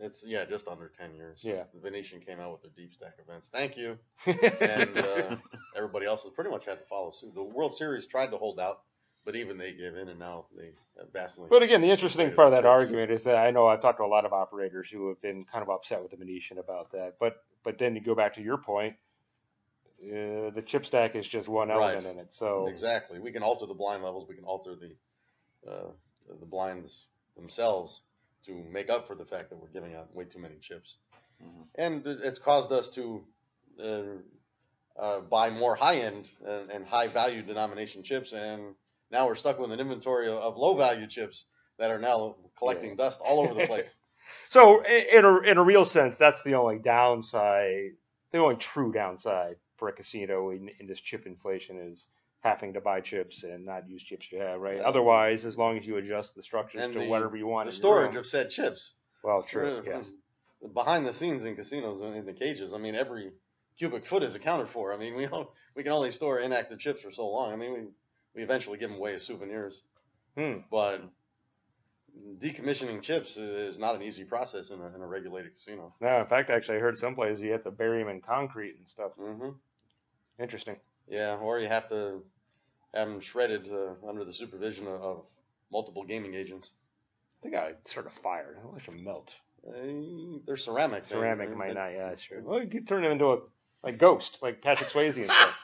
it's 0.00 0.24
yeah, 0.24 0.44
just 0.44 0.68
under 0.68 0.88
ten 0.88 1.14
years. 1.14 1.40
Yeah. 1.42 1.64
The 1.74 1.80
Venetian 1.80 2.20
came 2.20 2.40
out 2.40 2.52
with 2.52 2.62
their 2.62 2.70
deep 2.76 2.92
stack 2.92 3.14
events. 3.22 3.48
Thank 3.52 3.76
you. 3.76 3.98
and 4.26 4.98
uh, 4.98 5.36
everybody 5.76 6.06
else 6.06 6.22
has 6.24 6.32
pretty 6.32 6.50
much 6.50 6.66
had 6.66 6.78
to 6.80 6.84
follow 6.86 7.10
suit. 7.10 7.34
The 7.34 7.42
World 7.42 7.76
Series 7.76 8.06
tried 8.06 8.30
to 8.30 8.36
hold 8.36 8.60
out, 8.60 8.82
but 9.24 9.36
even 9.36 9.58
they 9.58 9.72
gave 9.72 9.94
in, 9.96 10.08
and 10.08 10.18
now 10.18 10.46
they 10.56 10.72
have 10.98 11.12
vastly. 11.12 11.46
But 11.50 11.62
again, 11.62 11.80
the 11.80 11.90
interesting 11.90 12.32
part 12.32 12.48
of 12.48 12.54
that 12.54 12.66
argument 12.66 13.10
is 13.10 13.24
that 13.24 13.36
I 13.36 13.50
know 13.50 13.66
I've 13.66 13.80
talked 13.80 13.98
to 13.98 14.04
a 14.04 14.06
lot 14.06 14.24
of 14.24 14.32
operators 14.32 14.88
who 14.90 15.08
have 15.08 15.20
been 15.20 15.44
kind 15.44 15.62
of 15.62 15.70
upset 15.70 16.02
with 16.02 16.10
the 16.10 16.16
Venetian 16.16 16.58
about 16.58 16.92
that. 16.92 17.14
But 17.18 17.44
but 17.64 17.78
then 17.78 17.94
you 17.94 18.00
go 18.00 18.14
back 18.14 18.34
to 18.34 18.42
your 18.42 18.58
point, 18.58 18.94
uh, 20.02 20.50
the 20.50 20.62
chip 20.64 20.86
stack 20.86 21.16
is 21.16 21.26
just 21.26 21.48
one 21.48 21.70
element 21.70 22.04
Right. 22.04 22.12
in 22.12 22.18
it. 22.18 22.32
So 22.32 22.68
exactly, 22.68 23.18
we 23.18 23.32
can 23.32 23.42
alter 23.42 23.66
the 23.66 23.74
blind 23.74 24.02
levels. 24.02 24.28
We 24.28 24.34
can 24.34 24.44
alter 24.44 24.76
the 24.76 24.94
uh, 25.70 25.90
the 26.28 26.46
blinds 26.46 27.06
themselves 27.36 28.00
to 28.46 28.54
make 28.70 28.90
up 28.90 29.06
for 29.06 29.14
the 29.14 29.24
fact 29.24 29.50
that 29.50 29.60
we're 29.60 29.68
giving 29.68 29.94
out 29.94 30.14
way 30.14 30.24
too 30.24 30.38
many 30.38 30.56
chips, 30.60 30.96
Mhm. 31.42 31.66
and 31.74 32.06
it's 32.06 32.38
caused 32.38 32.72
us 32.72 32.90
to. 32.90 33.24
Uh, 33.82 34.18
uh, 34.98 35.20
buy 35.20 35.50
more 35.50 35.74
high 35.76 35.96
end 35.96 36.26
and, 36.46 36.70
and 36.70 36.86
high 36.86 37.08
value 37.08 37.42
denomination 37.42 38.02
chips, 38.02 38.32
and 38.32 38.74
now 39.10 39.26
we're 39.26 39.34
stuck 39.34 39.58
with 39.58 39.70
an 39.70 39.80
inventory 39.80 40.28
of, 40.28 40.38
of 40.38 40.56
low 40.56 40.74
value 40.76 41.06
chips 41.06 41.44
that 41.78 41.90
are 41.90 41.98
now 41.98 42.36
collecting 42.58 42.96
dust 42.96 43.20
all 43.22 43.40
over 43.40 43.54
the 43.54 43.66
place. 43.66 43.94
so 44.48 44.82
in 44.84 45.24
a 45.24 45.38
in 45.40 45.58
a 45.58 45.62
real 45.62 45.84
sense, 45.84 46.16
that's 46.16 46.42
the 46.42 46.54
only 46.54 46.78
downside, 46.78 47.90
the 48.32 48.38
only 48.38 48.56
true 48.56 48.92
downside 48.92 49.56
for 49.76 49.88
a 49.88 49.92
casino 49.92 50.50
in, 50.50 50.70
in 50.80 50.86
this 50.86 51.00
chip 51.00 51.26
inflation 51.26 51.78
is 51.78 52.06
having 52.46 52.72
to 52.74 52.80
buy 52.80 53.00
chips 53.00 53.42
and 53.42 53.64
not 53.64 53.88
use 53.88 54.02
chips 54.02 54.26
you 54.30 54.38
have, 54.38 54.60
right? 54.60 54.78
Otherwise, 54.80 55.44
as 55.44 55.58
long 55.58 55.76
as 55.78 55.84
you 55.86 55.96
adjust 55.96 56.34
the 56.34 56.42
structures 56.42 56.82
And 56.82 56.92
to 56.94 57.00
the- 57.00 57.08
whatever 57.08 57.36
you 57.36 57.46
want, 57.46 57.66
The 57.68 57.72
storage 57.72 58.08
room- 58.14 58.18
of 58.18 58.26
said 58.26 58.50
chips. 58.50 58.94
well, 59.22 59.42
true, 59.42 59.82
yeah. 59.86 60.02
Behind 60.72 61.04
the 61.06 61.12
scenes 61.12 61.44
in 61.44 61.54
casinos 61.56 62.00
and 62.00 62.14
in 62.16 62.24
the 62.24 62.32
cages, 62.32 62.72
I 62.72 62.78
mean, 62.78 62.94
every 62.94 63.32
cubic 63.78 64.06
foot 64.06 64.22
is 64.22 64.34
accounted 64.34 64.68
for. 64.70 64.92
I 64.94 64.96
mean, 64.96 65.14
we 65.14 65.26
don't, 65.26 65.48
we 65.74 65.82
can 65.82 65.92
only 65.92 66.10
store 66.10 66.38
inactive 66.40 66.78
chips 66.78 67.02
for 67.02 67.12
so 67.12 67.28
long. 67.28 67.52
I 67.52 67.56
mean, 67.56 67.72
we, 67.72 67.80
we 68.34 68.42
eventually 68.42 68.78
give 68.78 68.90
them 68.90 68.98
away 68.98 69.14
as 69.14 69.22
souvenirs, 69.24 69.82
Hmm. 70.36 70.58
but 70.70 71.02
decommissioning 72.38 73.02
chips 73.02 73.36
is 73.36 73.78
not 73.78 73.94
an 73.94 74.02
easy 74.02 74.24
process 74.24 74.70
in 74.70 74.80
a, 74.80 74.86
in 74.94 75.02
a 75.02 75.06
regulated 75.06 75.52
casino. 75.54 75.94
No, 76.00 76.20
in 76.20 76.26
fact, 76.26 76.50
actually, 76.50 76.78
I 76.78 76.80
heard 76.80 76.98
some 76.98 77.14
places 77.14 77.40
you 77.40 77.52
have 77.52 77.64
to 77.64 77.70
bury 77.70 77.98
them 78.02 78.08
in 78.08 78.20
concrete 78.20 78.76
and 78.78 78.88
stuff. 78.88 79.12
Mm-hmm. 79.20 79.50
Interesting. 80.38 80.76
Yeah, 81.08 81.36
or 81.36 81.60
you 81.60 81.68
have 81.68 81.88
to 81.90 82.22
have 82.94 83.08
them 83.08 83.20
shredded 83.20 83.68
uh, 83.72 84.08
under 84.08 84.24
the 84.24 84.32
supervision 84.32 84.86
of, 84.86 85.02
of 85.02 85.22
multiple 85.70 86.04
gaming 86.04 86.34
agents. 86.34 86.70
They 87.42 87.50
got 87.50 87.86
sort 87.86 88.06
of 88.06 88.12
fire. 88.12 88.56
They 88.74 88.80
should 88.82 88.98
melt. 89.00 89.32
Uh, 89.66 89.72
they're 90.46 90.56
ceramic. 90.56 91.06
Ceramic 91.06 91.48
they- 91.50 91.54
might 91.54 91.68
they- 91.68 91.74
not. 91.74 91.88
Yeah, 91.92 92.08
that's 92.08 92.22
true. 92.22 92.42
Well, 92.44 92.62
you 92.62 92.68
could 92.68 92.88
turn 92.88 93.02
them 93.02 93.12
into 93.12 93.32
a 93.32 93.38
like 93.82 93.98
ghost, 93.98 94.38
like 94.42 94.62
Patrick 94.62 94.90
Swayze 94.90 95.16
and 95.16 95.26
stuff. 95.26 95.54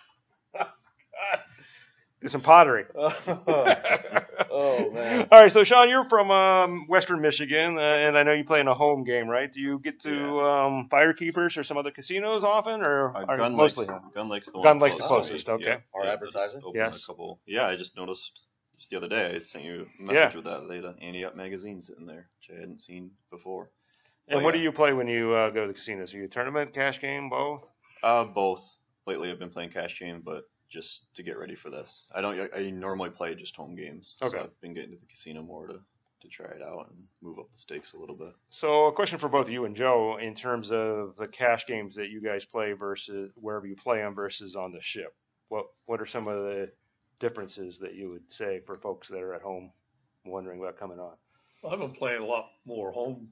Do 2.23 2.29
some 2.29 2.41
pottery. 2.41 2.85
oh 2.97 4.91
man. 4.93 5.29
All 5.33 5.41
right, 5.43 5.53
so 5.53 5.65
Sean, 5.65 5.89
you're 5.89 6.09
from 6.09 6.31
um, 6.31 6.87
Western 6.89 7.21
Michigan, 7.21 7.77
uh, 7.77 7.81
and 7.81 8.17
I 8.17 8.23
know 8.23 8.33
you 8.33 8.45
play 8.45 8.61
in 8.61 8.69
a 8.69 8.75
home 8.75 9.05
game, 9.05 9.29
right? 9.29 9.53
Do 9.53 9.61
you 9.61 9.79
get 9.79 10.01
to 10.03 10.41
um, 10.41 10.89
Firekeepers 10.91 11.57
or 11.57 11.65
some 11.65 11.77
other 11.77 11.91
casinos 11.91 12.45
often, 12.45 12.83
or 12.83 13.17
Uh, 13.17 13.25
are 13.27 13.37
Gun 13.37 13.57
mostly? 13.57 13.87
Lake's, 13.87 14.05
Gun 14.15 14.29
Lake's 14.29 14.47
the 14.51 14.59
one. 14.59 14.65
Gun 14.65 14.79
Lake's 14.79 14.97
the 14.97 15.03
closest 15.03 15.47
to 15.47 15.53
closest, 15.53 15.67
me. 15.67 15.67
okay. 15.73 15.83
Our 15.95 16.05
yeah, 16.05 16.13
advertiser? 16.13 16.53
just 16.55 16.65
opened 16.65 16.75
Yes. 16.77 17.05
A 17.05 17.07
couple. 17.07 17.41
Yeah, 17.47 17.67
I 17.67 17.77
just 17.77 17.97
noticed 17.97 18.41
just 18.79 18.91
the 18.91 18.97
other 18.97 19.09
day. 19.09 19.35
I 19.37 19.41
sent 19.41 19.65
you 19.65 19.87
a 19.99 20.03
message 20.03 20.37
with 20.37 20.45
that. 20.45 20.69
They 20.69 20.77
had 20.77 20.85
an 20.85 20.97
Ante 21.03 21.25
Up 21.25 21.37
magazine 21.37 21.83
sitting 21.83 22.07
there, 22.07 22.29
which 22.39 22.57
I 22.57 22.61
hadn't 22.61 22.81
seen 22.81 23.11
before. 23.31 23.71
And 24.29 24.39
But 24.39 24.45
what 24.45 24.55
yeah. 24.55 24.59
do 24.61 24.65
you 24.65 24.73
play 24.73 24.93
when 24.93 25.09
you 25.09 25.33
uh, 25.33 25.51
go 25.51 25.63
to 25.63 25.69
the 25.69 25.75
casinos? 25.75 26.15
Are 26.15 26.19
you 26.19 26.25
a 26.25 26.29
tournament, 26.29 26.73
cash 26.73 27.01
game, 27.01 27.29
both? 27.29 27.65
Uh, 28.03 28.25
both. 28.25 28.63
Lately, 29.07 29.31
I've 29.33 29.39
been 29.41 29.51
playing 29.51 29.71
cash 29.71 29.99
game, 29.99 30.23
but 30.25 30.45
just 30.73 31.15
to 31.15 31.23
get 31.23 31.39
ready 31.39 31.55
for 31.55 31.71
this. 31.71 32.07
I 32.15 32.21
don't. 32.21 32.51
I 32.57 32.71
normally 32.71 33.11
play 33.11 33.35
just 33.35 33.55
home 33.55 33.77
games. 33.77 34.17
Okay. 34.23 34.37
So 34.37 34.45
I've 34.45 34.61
been 34.61 34.75
getting 34.75 34.93
to 34.93 34.97
the 34.97 35.07
casino 35.07 35.43
more 35.43 35.69
to 35.69 35.81
to 36.23 36.29
try 36.29 36.47
it 36.47 36.63
out 36.63 36.89
and 36.89 37.05
move 37.21 37.39
up 37.39 37.51
the 37.51 37.59
stakes 37.59 37.95
a 37.95 37.99
little 37.99 38.15
bit. 38.15 38.33
So, 38.51 38.87
a 38.87 38.93
question 38.93 39.19
for 39.19 39.29
both 39.29 39.49
you 39.49 39.65
and 39.65 39.77
Joe 39.77 40.19
in 40.19 40.35
terms 40.35 40.71
of 40.71 41.17
the 41.17 41.27
cash 41.27 41.67
games 41.67 41.97
that 41.97 42.11
you 42.11 42.23
guys 42.23 42.45
play 42.45 42.73
versus 42.73 43.33
wherever 43.35 43.67
you 43.67 43.77
play 43.77 43.99
them 43.99 44.15
versus 44.15 44.57
on 44.57 44.73
the 44.73 44.81
ship. 44.81 45.15
What 45.49 45.67
What 45.87 46.01
are 46.01 46.07
some 46.07 46.29
of 46.29 46.37
the 46.45 46.71
differences 47.19 47.79
that 47.81 47.95
you 47.95 48.11
would 48.11 48.31
say 48.31 48.61
for 48.67 48.79
folks 48.79 49.09
that 49.09 49.19
are 49.19 49.35
at 49.35 49.43
home 49.43 49.73
wondering 50.25 50.61
about 50.61 50.79
coming 50.79 50.99
on? 50.99 51.15
I've 51.69 51.79
been 51.79 51.93
playing 51.93 52.23
a 52.23 52.27
lot 52.27 52.47
more 52.65 52.91
home 52.93 53.29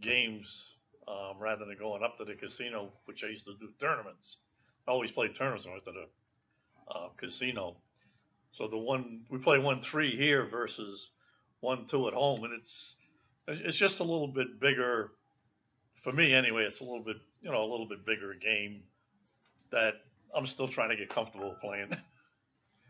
games 0.00 0.72
um, 1.06 1.38
rather 1.38 1.64
than 1.64 1.76
going 1.78 2.02
up 2.02 2.18
to 2.18 2.24
the 2.24 2.34
casino, 2.34 2.92
which 3.04 3.22
I 3.24 3.28
used 3.28 3.44
to 3.44 3.54
do 3.60 3.68
tournaments. 3.80 4.38
I 4.86 4.90
always 4.90 5.12
played 5.12 5.34
tournaments 5.34 5.64
when 5.64 5.72
I 5.72 5.76
went 5.76 5.84
to 5.84 5.92
the 5.92 6.06
uh, 6.88 7.08
casino. 7.16 7.76
So 8.52 8.68
the 8.68 8.78
one 8.78 9.22
we 9.30 9.38
play 9.38 9.58
one 9.58 9.82
three 9.82 10.16
here 10.16 10.46
versus 10.46 11.10
one 11.60 11.86
two 11.86 12.08
at 12.08 12.14
home, 12.14 12.44
and 12.44 12.52
it's 12.52 12.94
it's 13.48 13.76
just 13.76 14.00
a 14.00 14.04
little 14.04 14.28
bit 14.28 14.60
bigger 14.60 15.12
for 16.02 16.12
me 16.12 16.34
anyway. 16.34 16.64
It's 16.64 16.80
a 16.80 16.84
little 16.84 17.02
bit 17.02 17.16
you 17.40 17.50
know 17.50 17.62
a 17.62 17.70
little 17.70 17.88
bit 17.88 18.04
bigger 18.04 18.34
game 18.34 18.82
that 19.70 19.94
I'm 20.34 20.46
still 20.46 20.68
trying 20.68 20.90
to 20.90 20.96
get 20.96 21.08
comfortable 21.08 21.56
playing. 21.60 21.96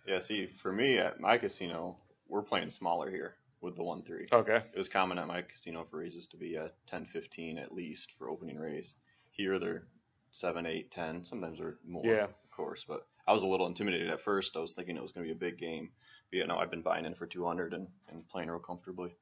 Yeah. 0.04 0.18
See, 0.18 0.46
for 0.46 0.72
me 0.72 0.98
at 0.98 1.20
my 1.20 1.38
casino, 1.38 1.96
we're 2.28 2.42
playing 2.42 2.70
smaller 2.70 3.08
here 3.08 3.36
with 3.60 3.76
the 3.76 3.84
one 3.84 4.02
three. 4.02 4.26
Okay. 4.32 4.56
It 4.56 4.76
was 4.76 4.88
common 4.88 5.18
at 5.18 5.28
my 5.28 5.42
casino 5.42 5.86
for 5.88 5.98
raises 5.98 6.26
to 6.28 6.36
be 6.36 6.56
a 6.56 6.72
10, 6.88 7.06
15 7.06 7.58
at 7.58 7.72
least 7.72 8.10
for 8.18 8.28
opening 8.28 8.58
raise. 8.58 8.96
Here 9.30 9.60
they're 9.60 9.84
7, 10.32 10.66
eight, 10.66 10.90
ten. 10.90 11.24
Sometimes 11.24 11.58
they're 11.58 11.78
more, 11.86 12.04
Yeah. 12.04 12.24
of 12.24 12.50
course. 12.50 12.84
But 12.86 13.06
I 13.26 13.32
was 13.32 13.42
a 13.44 13.48
little 13.48 13.66
intimidated 13.66 14.10
at 14.10 14.20
first. 14.20 14.56
I 14.56 14.60
was 14.60 14.72
thinking 14.72 14.96
it 14.96 15.02
was 15.02 15.12
going 15.12 15.26
to 15.26 15.32
be 15.34 15.36
a 15.36 15.50
big 15.50 15.58
game. 15.58 15.92
But 16.30 16.38
yeah, 16.38 16.46
no, 16.46 16.56
I've 16.56 16.70
been 16.70 16.82
buying 16.82 17.04
in 17.04 17.14
for 17.14 17.26
200 17.26 17.74
and, 17.74 17.88
and 18.08 18.26
playing 18.28 18.48
real 18.50 18.58
comfortably. 18.58 19.14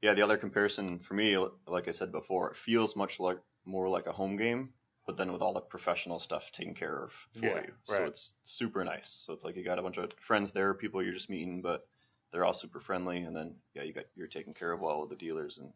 Yeah, 0.00 0.14
the 0.14 0.22
other 0.22 0.36
comparison 0.36 0.98
for 0.98 1.14
me, 1.14 1.36
like 1.66 1.86
I 1.86 1.92
said 1.92 2.10
before, 2.10 2.50
it 2.50 2.56
feels 2.56 2.96
much 2.96 3.20
like 3.20 3.38
more 3.64 3.88
like 3.88 4.08
a 4.08 4.12
home 4.12 4.36
game, 4.36 4.70
but 5.06 5.16
then 5.16 5.32
with 5.32 5.42
all 5.42 5.52
the 5.52 5.60
professional 5.60 6.18
stuff 6.18 6.50
taken 6.50 6.74
care 6.74 7.04
of 7.04 7.12
for 7.34 7.46
Yeah, 7.46 7.62
you. 7.62 7.72
So 7.84 8.04
it's 8.06 8.32
super 8.42 8.84
nice. 8.84 9.22
So 9.24 9.32
it's 9.32 9.44
like 9.44 9.54
you 9.54 9.62
got 9.64 9.78
a 9.78 9.82
bunch 9.82 9.98
of 9.98 10.12
friends 10.18 10.50
there, 10.50 10.74
people 10.74 11.02
you're 11.02 11.14
just 11.14 11.30
meeting, 11.30 11.62
but 11.62 11.86
they're 12.32 12.44
all 12.44 12.54
super 12.54 12.80
friendly. 12.80 13.18
And 13.18 13.36
then 13.36 13.54
yeah, 13.74 13.82
you 13.82 13.92
got 13.92 14.06
you're 14.16 14.26
taken 14.26 14.54
care 14.54 14.72
of 14.72 14.80
well 14.80 15.00
with 15.00 15.10
the 15.10 15.16
dealers 15.16 15.58
and, 15.58 15.72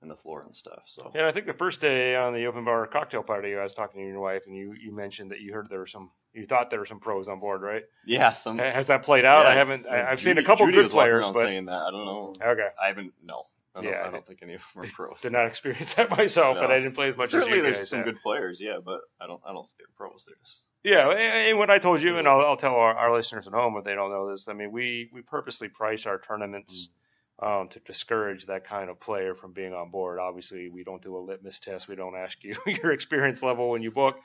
and 0.00 0.10
the 0.10 0.16
floor 0.16 0.42
and 0.46 0.54
stuff. 0.54 0.82
So 0.86 1.10
And 1.14 1.26
I 1.26 1.32
think 1.32 1.46
the 1.46 1.52
first 1.52 1.80
day 1.80 2.14
on 2.14 2.32
the 2.32 2.46
open 2.46 2.64
bar 2.64 2.86
cocktail 2.86 3.22
party, 3.22 3.56
I 3.56 3.62
was 3.62 3.74
talking 3.74 4.00
to 4.00 4.06
your 4.06 4.20
wife, 4.20 4.42
and 4.46 4.56
you, 4.56 4.74
you 4.80 4.92
mentioned 4.92 5.30
that 5.32 5.40
you 5.40 5.52
heard 5.52 5.68
there 5.68 5.80
were 5.80 5.86
some, 5.86 6.10
you 6.32 6.46
thought 6.46 6.70
there 6.70 6.78
were 6.78 6.86
some 6.86 7.00
pros 7.00 7.26
on 7.26 7.40
board, 7.40 7.62
right? 7.62 7.82
yeah, 8.06 8.32
some 8.32 8.58
Has 8.58 8.86
that 8.86 9.02
played 9.02 9.24
out? 9.24 9.46
I 9.46 9.54
haven't. 9.54 9.86
I, 9.86 10.10
I've 10.10 10.20
seen 10.20 10.38
a 10.38 10.44
couple 10.44 10.66
Judy 10.66 10.82
good 10.82 10.90
players, 10.90 11.28
but 11.30 11.42
saying 11.42 11.66
that 11.66 11.80
I 11.80 11.90
don't 11.90 12.04
know. 12.04 12.34
okay. 12.40 12.68
I 12.80 12.88
haven't 12.88 13.12
no. 13.24 13.46
I 13.74 13.82
don't, 13.82 13.92
Yeah, 13.92 14.04
I 14.06 14.10
don't 14.10 14.26
think 14.26 14.40
any 14.42 14.54
of 14.54 14.62
them 14.74 14.84
are 14.84 14.88
pros. 14.88 15.20
Did 15.22 15.32
not 15.32 15.46
experience 15.46 15.94
that 15.94 16.10
myself, 16.16 16.58
but 16.58 16.68
No. 16.68 16.74
I 16.74 16.78
didn't 16.78 16.94
play 16.94 17.10
as 17.10 17.16
much 17.16 17.30
Certainly, 17.30 17.52
as 17.52 17.56
you 17.58 17.62
there's 17.62 17.76
guys 17.78 17.88
some 17.88 17.98
have. 17.98 18.06
good 18.06 18.20
players, 18.22 18.60
yeah, 18.60 18.78
but 18.84 19.00
I 19.20 19.26
don't 19.26 19.40
I 19.46 19.52
don't 19.52 19.66
think 19.66 19.78
they're 19.78 19.86
pros. 19.96 20.24
They're 20.26 20.36
just 20.44 20.64
Yeah, 20.84 21.10
and 21.10 21.18
and 21.20 21.58
what 21.58 21.70
I 21.70 21.78
told 21.78 22.02
you, 22.02 22.18
and 22.18 22.28
I'll, 22.28 22.40
I'll 22.40 22.56
tell 22.56 22.74
our, 22.74 22.94
our 22.94 23.14
listeners 23.14 23.46
at 23.46 23.52
home 23.52 23.76
if 23.76 23.84
they 23.84 23.94
don't 23.94 24.10
know 24.10 24.30
this. 24.30 24.48
I 24.48 24.52
mean, 24.52 24.70
we 24.70 25.10
we 25.12 25.22
purposely 25.22 25.68
price 25.68 26.06
our 26.06 26.18
tournaments 26.20 26.88
mm. 26.88 26.92
Um, 27.40 27.68
to 27.68 27.80
discourage 27.80 28.46
that 28.46 28.66
kind 28.66 28.90
of 28.90 29.00
player 29.00 29.34
from 29.34 29.52
being 29.52 29.72
on 29.72 29.90
board. 29.90 30.18
Obviously, 30.18 30.68
we 30.68 30.84
don't 30.84 31.02
do 31.02 31.16
a 31.16 31.18
litmus 31.18 31.58
test. 31.60 31.88
We 31.88 31.96
don't 31.96 32.16
ask 32.16 32.42
you 32.42 32.56
your 32.66 32.92
experience 32.92 33.42
level 33.42 33.70
when 33.70 33.82
you 33.82 33.90
book. 33.90 34.16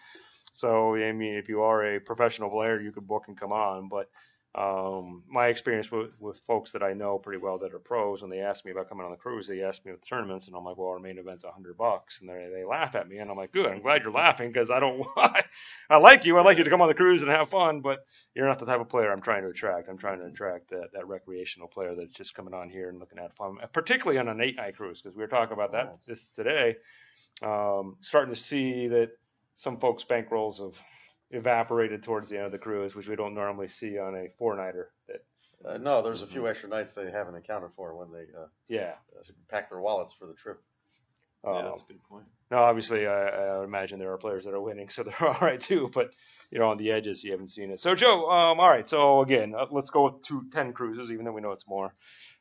So, 0.54 0.96
I 0.96 1.12
mean, 1.12 1.36
if 1.36 1.50
you 1.50 1.62
are 1.64 1.96
a 1.96 2.00
professional 2.00 2.50
player, 2.50 2.80
you 2.80 2.92
can 2.92 3.04
book 3.04 3.24
and 3.28 3.40
come 3.40 3.52
on. 3.52 3.90
But 3.90 4.10
um, 4.56 5.24
my 5.28 5.48
experience 5.48 5.92
with, 5.92 6.12
with 6.20 6.40
folks 6.46 6.72
that 6.74 6.84
I 6.84 6.94
know 6.94 7.18
pretty 7.18 7.42
well 7.42 7.58
that 7.60 7.74
are 7.74 7.80
pros, 7.80 8.22
when 8.22 8.30
they 8.30 8.42
ask 8.42 8.66
me 8.66 8.72
about 8.72 8.90
coming 8.90 9.06
on 9.06 9.12
the 9.12 9.18
cruise, 9.18 9.48
they 9.48 9.64
ask 9.64 9.84
me 9.86 9.92
with 9.92 10.08
tournaments, 10.08 10.48
and 10.48 10.56
I'm 10.56 10.64
like, 10.64 10.78
well, 10.78 10.90
our 10.90 11.00
main 11.00 11.18
event's 11.18 11.44
a 11.44 11.52
hundred 11.52 11.78
bucks, 11.78 12.20
and 12.22 12.30
they 12.30 12.50
they 12.54 12.64
laugh 12.64 12.96
at 12.96 13.10
me, 13.10 13.18
and 13.18 13.32
I'm 13.32 13.38
like, 13.38 13.52
good, 13.52 13.68
I'm 13.68 13.82
glad 13.82 14.04
you're 14.04 14.12
laughing 14.12 14.52
because 14.52 14.70
I 14.70 14.80
don't, 14.80 15.00
why 15.16 15.44
I 15.90 15.98
like 15.98 16.26
you, 16.26 16.38
I 16.38 16.44
like 16.44 16.60
you 16.60 16.66
to 16.66 16.70
come 16.70 16.82
on 16.82 16.88
the 16.88 16.94
cruise 16.94 17.22
and 17.24 17.32
have 17.32 17.50
fun, 17.50 17.82
but 17.82 18.06
you're 18.36 18.48
not 18.48 18.60
the 18.60 18.66
type 18.66 18.82
of 18.82 18.90
player 18.90 19.12
I'm 19.12 19.22
trying 19.22 19.44
to 19.44 19.50
attract. 19.50 19.90
I'm 19.90 19.98
trying 19.98 20.20
to 20.20 20.26
attract 20.26 20.70
that, 20.72 20.90
that 20.94 21.08
recreational 21.08 21.68
player 21.68 21.96
that's 21.96 22.14
just 22.14 22.36
coming 22.36 22.54
on 22.54 22.70
here 22.70 22.90
and 22.90 23.00
looking 23.00 23.20
at 23.20 23.36
fun, 23.36 23.58
particularly 23.74 24.20
on 24.20 24.28
an 24.30 24.42
eight 24.42 24.58
night 24.58 24.78
cruise, 24.78 25.02
because 25.02 25.16
we 25.18 25.24
were 25.24 25.28
talking 25.28 25.54
about 25.54 25.72
that 25.74 25.98
just 26.08 26.28
today. 26.36 26.76
Um, 27.42 27.98
starting 28.02 28.34
to 28.34 28.40
see 28.42 28.88
that 28.90 29.12
some 29.58 29.80
folks' 29.80 30.06
bankrolls 30.06 30.60
have 30.60 30.76
evaporated 31.34 32.04
towards 32.04 32.30
the 32.30 32.38
end 32.38 32.46
of 32.46 32.52
the 32.52 32.58
cruise, 32.58 32.96
which 32.96 33.08
we 33.08 33.16
don't 33.16 33.34
normally 33.34 33.68
see 33.68 33.98
on 33.98 34.16
a 34.16 34.28
four 34.38 34.56
nighter. 34.56 34.92
That 35.08 35.26
Uh, 35.66 35.78
no, 35.78 36.02
there's 36.02 36.22
a 36.22 36.28
few 36.28 36.48
extra 36.48 36.70
nights 36.70 36.92
they 36.92 37.10
haven't 37.12 37.36
accounted 37.36 37.72
for 37.76 37.96
when 37.96 38.12
they 38.12 38.26
uh, 38.38 38.48
yeah. 38.68 38.94
uh, 39.18 39.24
pack 39.50 39.70
their 39.70 39.80
wallets 39.80 40.14
for 40.14 40.28
the 40.28 40.34
trip. 40.34 40.62
yeah, 41.44 41.52
Um, 41.52 41.66
that's 41.66 41.82
a 41.82 41.86
good 41.86 42.04
point. 42.04 42.26
Now, 42.52 42.66
obviously, 42.66 43.08
I, 43.08 43.28
I 43.28 43.64
imagine 43.64 43.98
there 43.98 44.12
are 44.12 44.18
players 44.18 44.44
that 44.46 44.54
are 44.54 44.62
winning, 44.62 44.90
so 44.90 45.04
they're 45.04 45.28
all 45.28 45.40
right 45.42 45.60
too. 45.60 45.90
But 45.94 46.12
you 46.52 46.60
know, 46.60 46.70
on 46.70 46.78
the 46.78 46.92
edges, 46.92 47.24
you 47.24 47.32
haven't 47.32 47.50
seen 47.50 47.72
it. 47.72 47.80
So, 47.80 47.96
Joe, 47.96 48.30
um, 48.30 48.60
all 48.60 48.70
right. 48.70 48.88
So 48.88 49.22
again, 49.22 49.56
uh, 49.58 49.66
let's 49.72 49.90
go 49.90 50.04
with 50.04 50.22
two, 50.22 50.46
10 50.52 50.74
cruises, 50.74 51.10
even 51.10 51.26
though 51.26 51.32
we 51.32 51.42
know 51.42 51.52
it's 51.52 51.68
more. 51.68 51.94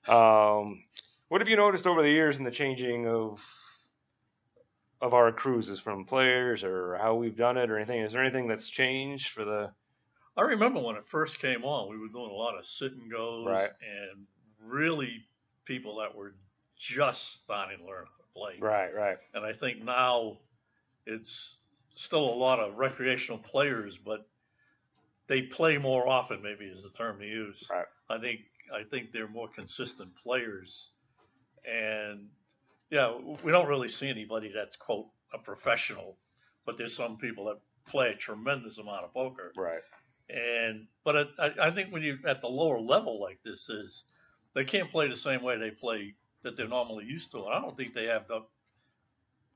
Um, 0.07 0.85
what 1.29 1.41
have 1.41 1.49
you 1.49 1.57
noticed 1.57 1.87
over 1.87 2.03
the 2.03 2.11
years 2.11 2.37
in 2.37 2.45
the 2.45 2.51
changing 2.51 3.09
of 3.09 3.43
of 5.03 5.13
our 5.13 5.33
cruises 5.33 5.81
from 5.81 6.05
players, 6.07 6.65
or 6.65 6.97
how 6.97 7.17
we've 7.17 7.37
done 7.37 7.59
it, 7.59 7.71
or 7.71 7.77
anything? 7.77 8.01
Is 8.01 8.13
there 8.13 8.23
anything 8.23 8.47
that's 8.49 8.69
changed 8.71 9.31
for 9.33 9.45
the? 9.45 9.73
I 10.37 10.43
remember 10.43 10.81
when 10.81 10.97
it 10.97 11.07
first 11.07 11.41
came 11.41 11.65
on, 11.65 11.91
we 11.91 11.99
were 11.99 12.09
doing 12.09 12.31
a 12.31 12.35
lot 12.35 12.57
of 12.57 12.65
sit 12.65 12.93
and 12.93 13.11
goes 13.11 13.47
Right. 13.47 13.71
and 13.83 14.27
really 14.65 15.27
people 15.67 15.97
that 15.97 16.15
were 16.15 16.35
just 16.79 17.43
starting 17.43 17.79
to 17.79 17.85
learn 17.85 18.07
how 18.07 18.25
to 18.25 18.33
play. 18.33 18.59
Right, 18.59 18.95
right. 18.95 19.19
And 19.35 19.45
I 19.45 19.53
think 19.53 19.83
now 19.85 20.39
it's 21.05 21.59
still 21.97 22.25
a 22.25 22.37
lot 22.37 22.61
of 22.61 22.77
recreational 22.79 23.39
players, 23.39 23.99
but 23.99 24.27
they 25.27 25.43
play 25.43 25.77
more 25.79 26.09
often. 26.09 26.43
Maybe 26.43 26.65
is 26.65 26.83
the 26.83 26.91
term 26.91 27.19
to 27.19 27.27
use. 27.27 27.69
Right. 27.71 27.87
I 28.09 28.19
think 28.19 28.41
I 28.73 28.85
think 28.85 29.13
they're 29.13 29.29
more 29.29 29.49
consistent 29.49 30.15
players, 30.17 30.93
and 31.67 32.29
yeah, 32.93 33.17
we 33.43 33.51
don't 33.51 33.69
really 33.69 33.89
see 33.89 34.11
anybody 34.11 34.53
that's 34.55 34.77
quote 34.77 35.07
a 35.33 35.39
professional, 35.39 36.19
but 36.67 36.77
there's 36.77 36.95
some 36.95 37.17
people 37.17 37.47
that 37.47 37.57
play 37.91 38.11
a 38.11 38.15
tremendous 38.15 38.77
amount 38.77 39.05
of 39.05 39.15
poker. 39.15 39.51
Right. 39.57 39.81
And 40.29 40.89
but 41.03 41.17
it, 41.17 41.29
I, 41.39 41.69
I 41.69 41.71
think 41.71 41.91
when 41.91 42.03
you 42.03 42.19
at 42.29 42.43
the 42.43 42.49
lower 42.49 42.79
level 42.79 43.19
like 43.19 43.39
this 43.43 43.71
is, 43.71 44.05
they 44.55 44.65
can't 44.65 44.91
play 44.91 45.09
the 45.09 45.17
same 45.17 45.43
way 45.43 45.57
they 45.59 45.71
play 45.71 46.15
that 46.43 46.59
they're 46.59 46.69
normally 46.69 47.07
used 47.07 47.31
to. 47.31 47.39
And 47.39 47.55
I 47.55 47.63
don't 47.63 47.75
think 47.75 47.95
they 47.95 48.05
have 48.05 48.29
the 48.29 48.41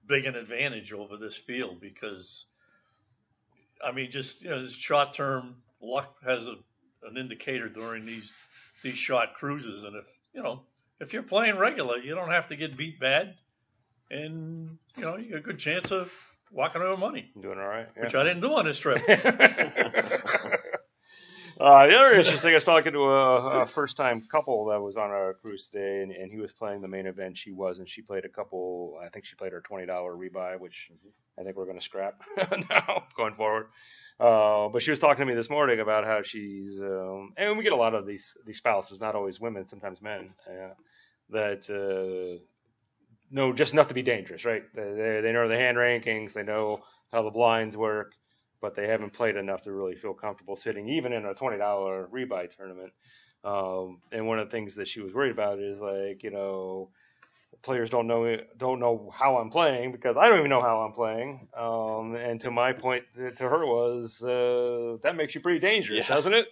big 0.09 0.25
an 0.25 0.35
advantage 0.35 0.95
over 0.95 1.19
this 1.19 1.37
field 1.37 1.79
because 1.79 2.47
I 3.87 3.93
mean, 3.93 4.11
just 4.11 4.41
you 4.41 4.49
know, 4.49 4.67
short 4.67 5.13
term 5.13 5.57
luck 5.83 6.17
has 6.25 6.47
a, 6.47 6.55
an 7.07 7.19
indicator 7.19 7.69
during 7.69 8.07
these 8.07 8.33
these 8.83 8.97
short 8.97 9.35
cruises, 9.35 9.85
and 9.85 9.95
if 9.95 10.07
you 10.33 10.43
know 10.43 10.63
if 11.01 11.13
you're 11.13 11.23
playing 11.23 11.59
regular, 11.59 11.99
you 11.99 12.15
don't 12.15 12.31
have 12.31 12.49
to 12.49 12.57
get 12.57 12.77
beat 12.77 12.99
bad, 13.01 13.35
and 14.11 14.79
you 14.97 15.03
know 15.03 15.17
you 15.17 15.31
got 15.31 15.39
a 15.39 15.43
good 15.43 15.59
chance 15.59 15.91
of 15.91 16.11
walking 16.51 16.83
over 16.83 16.97
money, 16.97 17.31
Doing 17.41 17.59
all 17.59 17.67
right. 17.67 17.89
which 17.97 18.15
I 18.15 18.23
didn't 18.25 18.41
do 18.41 18.53
on 18.55 18.65
this 18.67 18.79
trip. 18.79 19.03
Uh, 21.59 21.87
the 21.87 21.95
other 21.95 22.11
interesting 22.11 22.39
thing, 22.39 22.51
I 22.51 22.57
was 22.57 22.65
talking 22.65 22.93
to 22.93 22.99
a, 23.05 23.63
a 23.63 23.67
first-time 23.67 24.21
couple 24.31 24.67
that 24.67 24.81
was 24.83 24.99
on 24.99 25.11
a 25.11 25.33
cruise 25.41 25.69
today, 25.73 26.03
and, 26.03 26.13
and 26.13 26.31
he 26.31 26.37
was 26.37 26.53
playing 26.53 26.83
the 26.83 26.89
main 26.89 27.07
event. 27.07 27.39
She 27.39 27.51
was, 27.51 27.79
and 27.79 27.89
She 27.89 28.03
played 28.03 28.27
a 28.27 28.29
couple. 28.29 28.99
I 29.03 29.09
think 29.09 29.25
she 29.25 29.37
played 29.37 29.53
her 29.53 29.63
twenty 29.63 29.87
dollar 29.87 30.15
rebuy, 30.15 30.61
which 30.61 30.91
I 31.41 31.45
think 31.45 31.57
we're 31.57 31.65
going 31.65 31.79
to 31.79 31.85
scrap 31.85 32.21
now 32.71 33.05
going 33.17 33.37
forward. 33.37 33.69
Uh, 34.19 34.69
but 34.69 34.83
she 34.83 34.91
was 34.91 34.99
talking 34.99 35.27
to 35.27 35.31
me 35.31 35.35
this 35.35 35.51
morning 35.51 35.81
about 35.81 36.05
how 36.05 36.23
she's, 36.23 36.81
um, 36.81 37.33
and 37.37 37.59
we 37.59 37.65
get 37.65 37.75
a 37.75 37.77
lot 37.77 37.95
of 37.95 38.07
these 38.07 38.37
these 38.47 38.57
spouses, 38.59 39.01
not 39.01 39.15
always 39.15 39.41
women, 39.41 39.69
sometimes 39.69 40.01
men, 40.01 40.31
uh, 40.49 40.73
that 41.31 41.69
uh, 41.71 42.43
know 43.31 43.53
just 43.53 43.75
enough 43.75 43.89
to 43.89 43.95
be 43.95 44.03
dangerous, 44.03 44.45
right? 44.45 44.63
They, 44.75 45.21
they 45.23 45.33
know 45.33 45.49
the 45.49 45.57
hand 45.57 45.77
rankings, 45.77 46.33
they 46.33 46.45
know 46.45 46.81
how 47.13 47.23
the 47.23 47.31
blinds 47.31 47.77
work, 47.77 48.13
but 48.63 48.75
they 48.75 48.89
haven't 48.89 49.13
played 49.13 49.37
enough 49.37 49.63
to 49.63 49.73
really 49.73 49.97
feel 49.97 50.15
comfortable 50.15 50.57
sitting, 50.57 50.89
even 50.89 51.13
in 51.13 51.27
a 51.27 51.35
twenty 51.35 51.59
dollar 51.59 52.09
rebuy 52.11 52.49
tournament. 52.57 52.93
Um, 53.45 54.01
and 54.13 54.27
one 54.27 54.39
of 54.39 54.49
the 54.49 54.51
things 54.51 54.77
that 54.77 54.89
she 54.89 55.01
was 55.01 55.13
worried 55.13 55.33
about 55.33 55.61
is 55.61 55.79
like, 55.79 56.23
you 56.23 56.31
know, 56.31 56.91
players 57.67 57.91
don't 57.91 58.07
know 58.07 58.37
don't 58.57 58.81
know 58.81 59.13
how 59.13 59.37
I'm 59.37 59.51
playing 59.51 59.93
because 59.93 60.17
I 60.17 60.29
don't 60.29 60.39
even 60.39 60.49
know 60.51 60.63
how 60.63 60.81
I'm 60.81 60.93
playing. 60.93 61.49
Um, 61.57 62.15
and 62.17 62.41
to 62.41 62.51
my 62.51 62.73
point 62.73 63.05
to 63.19 63.49
her 63.49 63.67
was 63.67 64.23
uh, 64.23 64.97
that 65.03 65.17
makes 65.17 65.35
you 65.35 65.41
pretty 65.43 65.59
dangerous, 65.59 65.99
Yeah. 65.99 66.15
doesn't 66.15 66.33
it? 66.33 66.47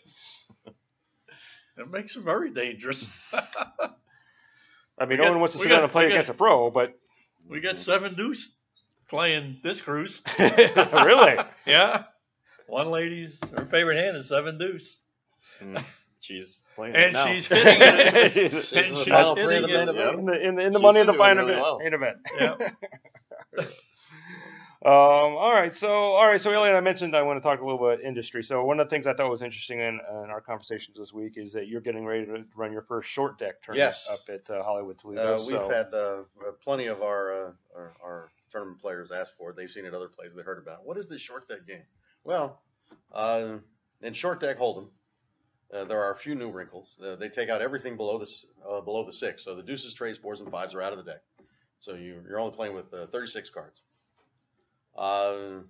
it 1.79 1.91
makes 1.91 2.15
you 2.15 2.23
very 2.23 2.51
dangerous. 2.51 3.09
I 4.99 5.07
mean, 5.07 5.19
no 5.19 5.31
one 5.31 5.41
wants 5.41 5.55
to 5.55 5.59
sit 5.59 5.69
got- 5.69 5.77
down 5.77 5.83
and 5.85 5.93
play 5.93 6.05
got- 6.05 6.13
against 6.13 6.31
a 6.31 6.35
pro, 6.35 6.71
but 6.71 6.99
we 7.49 7.61
got 7.61 7.79
seven 7.79 8.15
deuce 8.15 8.55
playing 9.09 9.59
this 9.63 9.81
cruise. 9.81 10.21
really, 10.39 11.37
Yeah, 11.67 12.05
one 12.67 12.91
lady's 12.91 13.39
her 13.57 13.67
favorite 13.67 13.97
hand 13.97 14.17
is 14.17 14.29
seven 14.29 14.59
deuce, 14.59 14.99
And 15.61 15.79
she's 16.25 16.63
playing 16.75 16.95
and 16.97 17.15
right 17.15 17.27
now. 17.27 17.33
she's 17.35 17.47
hitting 17.47 17.79
it. 17.81 18.33
She's 18.33 18.51
She's 18.53 18.73
and 18.73 18.87
in 18.87 18.95
the 18.95 19.05
she's 19.05 19.71
hitting 19.71 19.89
of 19.89 19.95
the 19.97 20.09
it. 20.09 20.17
main 20.17 20.19
in 20.19 20.25
the 20.27 20.49
in 20.49 20.55
the, 20.57 20.63
in 20.67 20.73
the 20.73 20.79
She's 20.79 20.83
money 20.83 21.01
of 21.01 21.07
the 21.07 21.13
final 21.15 21.47
really 21.47 21.59
event. 21.59 21.63
well. 21.63 21.79
main 21.79 21.95
event. 21.95 22.17
Yeah. 23.59 23.67
Um, 24.87 24.91
all 24.93 25.51
right, 25.51 25.75
so 25.75 25.89
all 25.91 26.27
right, 26.27 26.39
so 26.39 26.51
Elliot, 26.53 26.77
I 26.77 26.81
mentioned 26.81 27.17
I 27.17 27.23
want 27.23 27.39
to 27.39 27.41
talk 27.43 27.63
a 27.63 27.65
little 27.65 27.79
bit 27.79 28.01
about 28.01 28.05
industry. 28.05 28.43
So 28.45 28.63
one 28.67 28.81
of 28.81 28.87
the 28.87 28.91
things 28.91 29.07
I 29.07 29.15
thought 29.15 29.31
was 29.31 29.41
interesting 29.41 29.79
in, 29.81 29.99
in 30.11 30.31
our 30.31 30.43
conversations 30.43 30.99
this 30.99 31.11
week 31.11 31.35
is 31.37 31.55
that 31.55 31.69
you're 31.69 31.81
getting 31.81 32.05
ready 32.05 32.27
to 32.27 32.45
run 32.55 32.71
your 32.71 32.83
first 32.83 33.09
short 33.09 33.39
deck 33.39 33.63
tournament 33.63 33.95
Yes. 33.95 34.07
up 34.13 34.21
at 34.29 34.51
uh, 34.55 34.63
Hollywood 34.63 34.99
Toledo. 34.99 35.37
Uh, 35.37 35.39
we've 35.39 35.47
so, 35.47 35.71
had 35.71 35.87
uh, 35.95 35.97
uh, 36.47 36.53
plenty 36.63 36.85
of 36.89 37.01
our, 37.01 37.33
uh, 37.47 37.51
our 37.75 37.93
our 38.05 38.29
tournament 38.53 38.79
players 38.79 39.11
ask 39.11 39.31
for 39.39 39.51
it. 39.51 39.57
They've 39.57 39.71
seen 39.71 39.87
it 39.87 39.95
other 39.95 40.09
places. 40.09 40.37
They 40.37 40.43
heard 40.43 40.59
about 40.59 40.81
it. 40.81 40.87
What 40.87 40.99
is 40.99 41.09
this 41.09 41.23
short 41.23 41.49
deck 41.49 41.67
game? 41.67 41.85
Well, 42.25 42.61
uh, 43.11 43.57
in 44.03 44.13
short 44.13 44.39
deck 44.41 44.59
hold'em, 44.59 44.89
uh, 45.73 45.85
there 45.85 46.03
are 46.03 46.13
a 46.13 46.17
few 46.17 46.35
new 46.35 46.51
wrinkles. 46.51 46.89
Uh, 47.03 47.17
they 47.17 47.29
take 47.29 47.49
out 47.49 47.63
everything 47.63 47.97
below 47.97 48.19
the 48.19 48.31
uh, 48.69 48.81
below 48.81 49.05
the 49.05 49.13
six. 49.13 49.45
So 49.45 49.55
the 49.55 49.63
deuces, 49.63 49.95
trades, 49.95 50.19
fours, 50.19 50.41
and 50.41 50.51
fives 50.51 50.75
are 50.75 50.83
out 50.83 50.93
of 50.93 51.05
the 51.05 51.11
deck. 51.11 51.23
So 51.81 51.95
you, 51.95 52.23
you're 52.29 52.41
only 52.41 52.55
playing 52.55 52.75
with 52.75 52.93
uh, 52.95 53.07
36 53.09 53.51
cards. 53.51 53.81
Uh, 54.97 55.61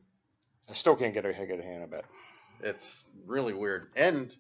I 0.69 0.75
still 0.75 0.97
can't 0.97 1.13
get 1.13 1.25
a 1.25 1.31
a 1.31 1.33
hand. 1.33 1.83
I 1.83 1.87
bet. 1.87 2.05
it's 2.63 3.09
really 3.27 3.53
weird. 3.53 3.89
And 3.97 4.33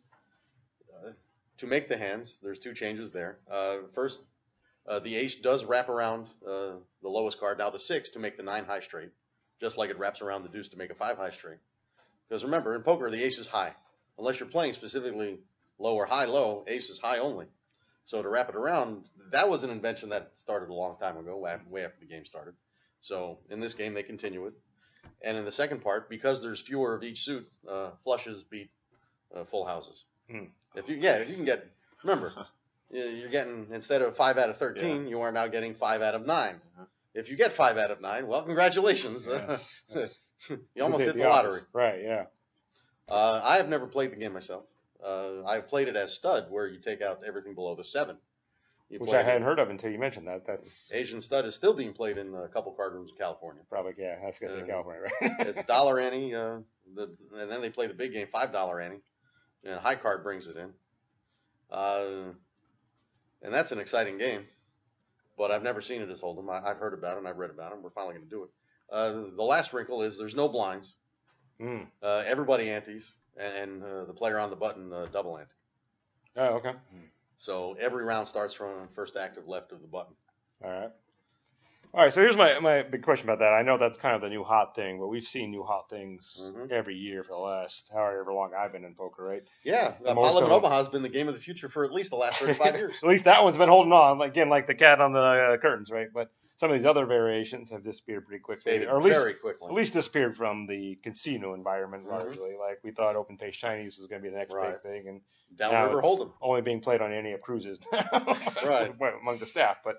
uh, 0.92 1.10
to 1.58 1.66
make 1.66 1.88
the 1.88 1.96
hands, 1.96 2.38
there's 2.42 2.58
two 2.58 2.74
changes 2.74 3.12
there. 3.12 3.38
Uh, 3.50 3.78
first, 3.94 4.24
uh, 4.86 5.00
the 5.00 5.16
ace 5.16 5.36
does 5.40 5.64
wrap 5.64 5.88
around 5.88 6.26
uh, 6.46 6.76
the 7.02 7.08
lowest 7.08 7.40
card, 7.40 7.58
now 7.58 7.70
the 7.70 7.80
six, 7.80 8.10
to 8.10 8.18
make 8.18 8.36
the 8.36 8.42
nine 8.42 8.64
high 8.64 8.80
straight, 8.80 9.10
just 9.60 9.78
like 9.78 9.90
it 9.90 9.98
wraps 9.98 10.20
around 10.20 10.42
the 10.42 10.48
deuce 10.50 10.68
to 10.68 10.76
make 10.76 10.90
a 10.90 10.94
five 10.94 11.16
high 11.16 11.30
straight. 11.30 11.58
Because 12.28 12.44
remember, 12.44 12.74
in 12.74 12.82
poker, 12.82 13.10
the 13.10 13.22
ace 13.22 13.38
is 13.38 13.48
high. 13.48 13.74
Unless 14.18 14.38
you're 14.40 14.48
playing 14.48 14.74
specifically 14.74 15.38
low 15.78 15.94
or 15.96 16.06
high 16.06 16.24
low, 16.26 16.64
ace 16.66 16.88
is 16.90 16.98
high 16.98 17.18
only. 17.18 17.46
So 18.06 18.22
to 18.22 18.28
wrap 18.28 18.48
it 18.48 18.54
around, 18.54 19.04
that 19.32 19.48
was 19.48 19.64
an 19.64 19.70
invention 19.70 20.10
that 20.10 20.32
started 20.36 20.68
a 20.68 20.74
long 20.74 20.96
time 20.98 21.16
ago, 21.16 21.36
way 21.38 21.56
way 21.70 21.84
after 21.84 22.00
the 22.00 22.06
game 22.06 22.24
started. 22.24 22.54
So 23.00 23.38
in 23.50 23.60
this 23.60 23.74
game, 23.74 23.94
they 23.94 24.02
continue 24.02 24.46
it. 24.46 24.54
And 25.22 25.36
in 25.36 25.44
the 25.44 25.52
second 25.52 25.82
part, 25.82 26.08
because 26.08 26.42
there's 26.42 26.60
fewer 26.60 26.94
of 26.94 27.02
each 27.02 27.24
suit, 27.24 27.50
uh, 27.68 27.90
flushes 28.04 28.42
beat 28.44 28.70
uh, 29.34 29.44
full 29.44 29.64
houses. 29.66 30.04
Hmm. 30.30 30.44
If 30.74 30.88
you 30.88 30.96
yeah, 30.96 31.16
if 31.16 31.28
you 31.30 31.36
can 31.36 31.44
get 31.44 31.66
remember, 32.02 32.32
you- 32.90 33.02
you're 33.04 33.30
getting 33.30 33.68
instead 33.72 34.02
of 34.02 34.16
five 34.16 34.38
out 34.38 34.50
of 34.50 34.58
thirteen, 34.58 35.06
you 35.08 35.20
are 35.22 35.32
now 35.32 35.46
getting 35.48 35.74
five 35.74 36.02
out 36.02 36.14
of 36.14 36.26
9 36.26 36.54
Uh-huh. 36.54 36.84
If 37.14 37.28
you 37.30 37.36
get 37.36 37.52
five 37.52 37.78
out 37.78 37.90
of 37.92 38.00
nine, 38.00 38.26
well, 38.26 38.42
congratulations, 38.42 39.26
Yes, 39.30 39.82
yes. 39.94 40.14
you 40.48 40.82
almost 40.82 40.98
We 41.00 41.04
hit 41.06 41.12
did 41.14 41.22
the 41.22 41.28
lottery. 41.28 41.52
opposite. 41.52 41.68
Right? 41.72 42.02
Yeah. 42.02 42.24
Uh, 43.08 43.40
I 43.42 43.56
have 43.56 43.68
never 43.68 43.86
played 43.86 44.12
the 44.12 44.16
game 44.16 44.32
myself. 44.32 44.64
Uh, 45.04 45.44
I've 45.44 45.68
played 45.68 45.88
it 45.88 45.96
as 45.96 46.14
stud, 46.14 46.46
where 46.50 46.66
you 46.66 46.78
take 46.80 47.02
out 47.02 47.20
everything 47.26 47.54
below 47.54 47.74
the 47.74 47.84
seven. 47.84 48.16
You 48.88 48.98
Which 48.98 49.12
I 49.12 49.22
hadn't 49.22 49.42
heard 49.42 49.58
of 49.58 49.70
until 49.70 49.90
you 49.90 49.98
mentioned 49.98 50.26
that. 50.28 50.46
That's 50.46 50.90
Asian 50.92 51.20
stud 51.20 51.46
is 51.46 51.54
still 51.54 51.72
being 51.74 51.94
played 51.94 52.18
in 52.18 52.34
a 52.34 52.48
couple 52.48 52.72
card 52.72 52.92
rooms 52.92 53.10
in 53.10 53.16
California. 53.16 53.62
probably 53.68 53.94
yeah. 53.98 54.16
That's 54.22 54.38
say 54.38 54.60
Uh, 54.60 54.66
California, 54.66 55.02
right? 55.02 55.32
it's 55.40 55.64
dollar 55.66 55.98
ante, 55.98 56.34
uh, 56.34 56.58
the, 56.94 57.14
and 57.34 57.50
then 57.50 57.60
they 57.60 57.70
play 57.70 57.86
the 57.86 57.94
big 57.94 58.12
game, 58.12 58.28
five 58.30 58.52
dollar 58.52 58.80
ante, 58.80 59.00
and 59.64 59.78
high 59.80 59.96
card 59.96 60.22
brings 60.22 60.48
it 60.48 60.56
in. 60.56 60.70
Uh, 61.70 62.32
and 63.42 63.52
that's 63.52 63.72
an 63.72 63.78
exciting 63.80 64.18
game, 64.18 64.44
but 65.36 65.50
I've 65.50 65.62
never 65.62 65.80
seen 65.80 66.02
it 66.02 66.10
as 66.10 66.20
Hold'em. 66.20 66.48
I, 66.48 66.70
I've 66.70 66.78
heard 66.78 66.94
about 66.94 67.16
it 67.16 67.18
and 67.18 67.28
I've 67.28 67.38
read 67.38 67.50
about 67.50 67.72
it. 67.72 67.76
And 67.76 67.84
we're 67.84 67.90
finally 67.90 68.14
going 68.14 68.26
to 68.28 68.30
do 68.30 68.42
it. 68.44 68.50
Uh, 68.92 69.12
the 69.34 69.42
last 69.42 69.72
wrinkle 69.72 70.02
is 70.02 70.16
there's 70.18 70.34
no 70.34 70.48
blinds. 70.48 70.94
Mm. 71.60 71.86
Uh, 72.02 72.22
everybody 72.26 72.70
antes, 72.70 73.12
and, 73.36 73.82
uh, 73.82 74.04
the 74.04 74.12
player 74.12 74.38
on 74.38 74.50
the 74.50 74.56
button 74.56 74.92
uh, 74.92 75.06
double 75.12 75.38
ante. 75.38 75.50
Oh, 76.36 76.46
okay. 76.56 76.72
So 77.38 77.76
every 77.80 78.04
round 78.04 78.28
starts 78.28 78.54
from 78.54 78.88
first 78.94 79.16
active 79.16 79.46
left 79.46 79.72
of 79.72 79.80
the 79.80 79.86
button. 79.86 80.14
All 80.64 80.70
right. 80.70 80.90
All 81.92 82.00
right. 82.02 82.12
So 82.12 82.20
here's 82.22 82.36
my, 82.36 82.58
my 82.58 82.82
big 82.82 83.04
question 83.04 83.28
about 83.28 83.38
that. 83.38 83.52
I 83.52 83.62
know 83.62 83.78
that's 83.78 83.96
kind 83.96 84.16
of 84.16 84.20
the 84.20 84.28
new 84.28 84.42
hot 84.42 84.74
thing, 84.74 84.98
but 84.98 85.06
we've 85.06 85.22
seen 85.24 85.52
new 85.52 85.62
hot 85.62 85.88
things 85.88 86.40
Mhm. 86.42 86.72
every 86.72 86.96
year 86.96 87.22
for 87.22 87.34
the 87.34 87.38
last 87.38 87.88
however 87.92 88.32
long 88.32 88.52
I've 88.52 88.72
been 88.72 88.84
in 88.84 88.94
poker, 88.96 89.22
right? 89.22 89.44
Yeah, 89.62 89.94
uh, 90.04 90.14
More 90.14 90.28
so- 90.30 90.44
in 90.44 90.50
Omaha 90.50 90.78
has 90.78 90.88
been 90.88 91.02
the 91.02 91.08
game 91.08 91.28
of 91.28 91.34
the 91.34 91.40
future 91.40 91.68
for 91.68 91.84
at 91.84 91.92
least 91.92 92.10
the 92.10 92.16
last 92.16 92.40
35 92.40 92.74
years. 92.76 92.94
At 93.00 93.08
least 93.08 93.24
that 93.26 93.44
one's 93.44 93.58
been 93.58 93.68
holding 93.68 93.92
on. 93.92 94.20
Again, 94.22 94.48
like 94.48 94.66
the 94.66 94.74
cat 94.74 95.00
on 95.00 95.12
the 95.12 95.20
uh, 95.20 95.56
curtains, 95.58 95.90
right? 95.90 96.08
But 96.12 96.32
some 96.56 96.70
of 96.70 96.76
these 96.78 96.86
other 96.86 97.04
variations 97.06 97.70
have 97.70 97.82
disappeared 97.82 98.26
pretty 98.26 98.40
quickly, 98.40 98.72
Faded 98.72 98.88
or 98.88 98.98
at 98.98 99.02
least 99.02 99.18
very 99.20 99.34
quickly. 99.34 99.68
at 99.68 99.74
least 99.74 99.92
disappeared 99.92 100.36
from 100.36 100.66
the 100.66 100.96
casino 101.02 101.54
environment 101.54 102.06
Mhm. 102.06 102.10
largely. 102.10 102.54
Like 102.58 102.78
we 102.84 102.92
thought, 102.92 103.16
open 103.16 103.36
face 103.38 103.56
Chinese 103.56 103.98
was 103.98 104.06
going 104.06 104.22
to 104.22 104.28
be 104.28 104.30
the 104.30 104.38
next 104.38 104.54
Right. 104.54 104.72
big 104.72 104.82
thing, 104.82 105.08
and 105.08 105.20
Downriver 105.56 106.00
Hold'em. 106.00 106.32
only 106.40 106.62
being 106.62 106.80
played 106.80 107.00
on 107.00 107.12
any 107.12 107.32
of 107.32 107.40
cruises, 107.40 107.78
Right. 107.92 108.92
among 109.22 109.38
the 109.38 109.46
staff. 109.46 109.78
But 109.84 109.96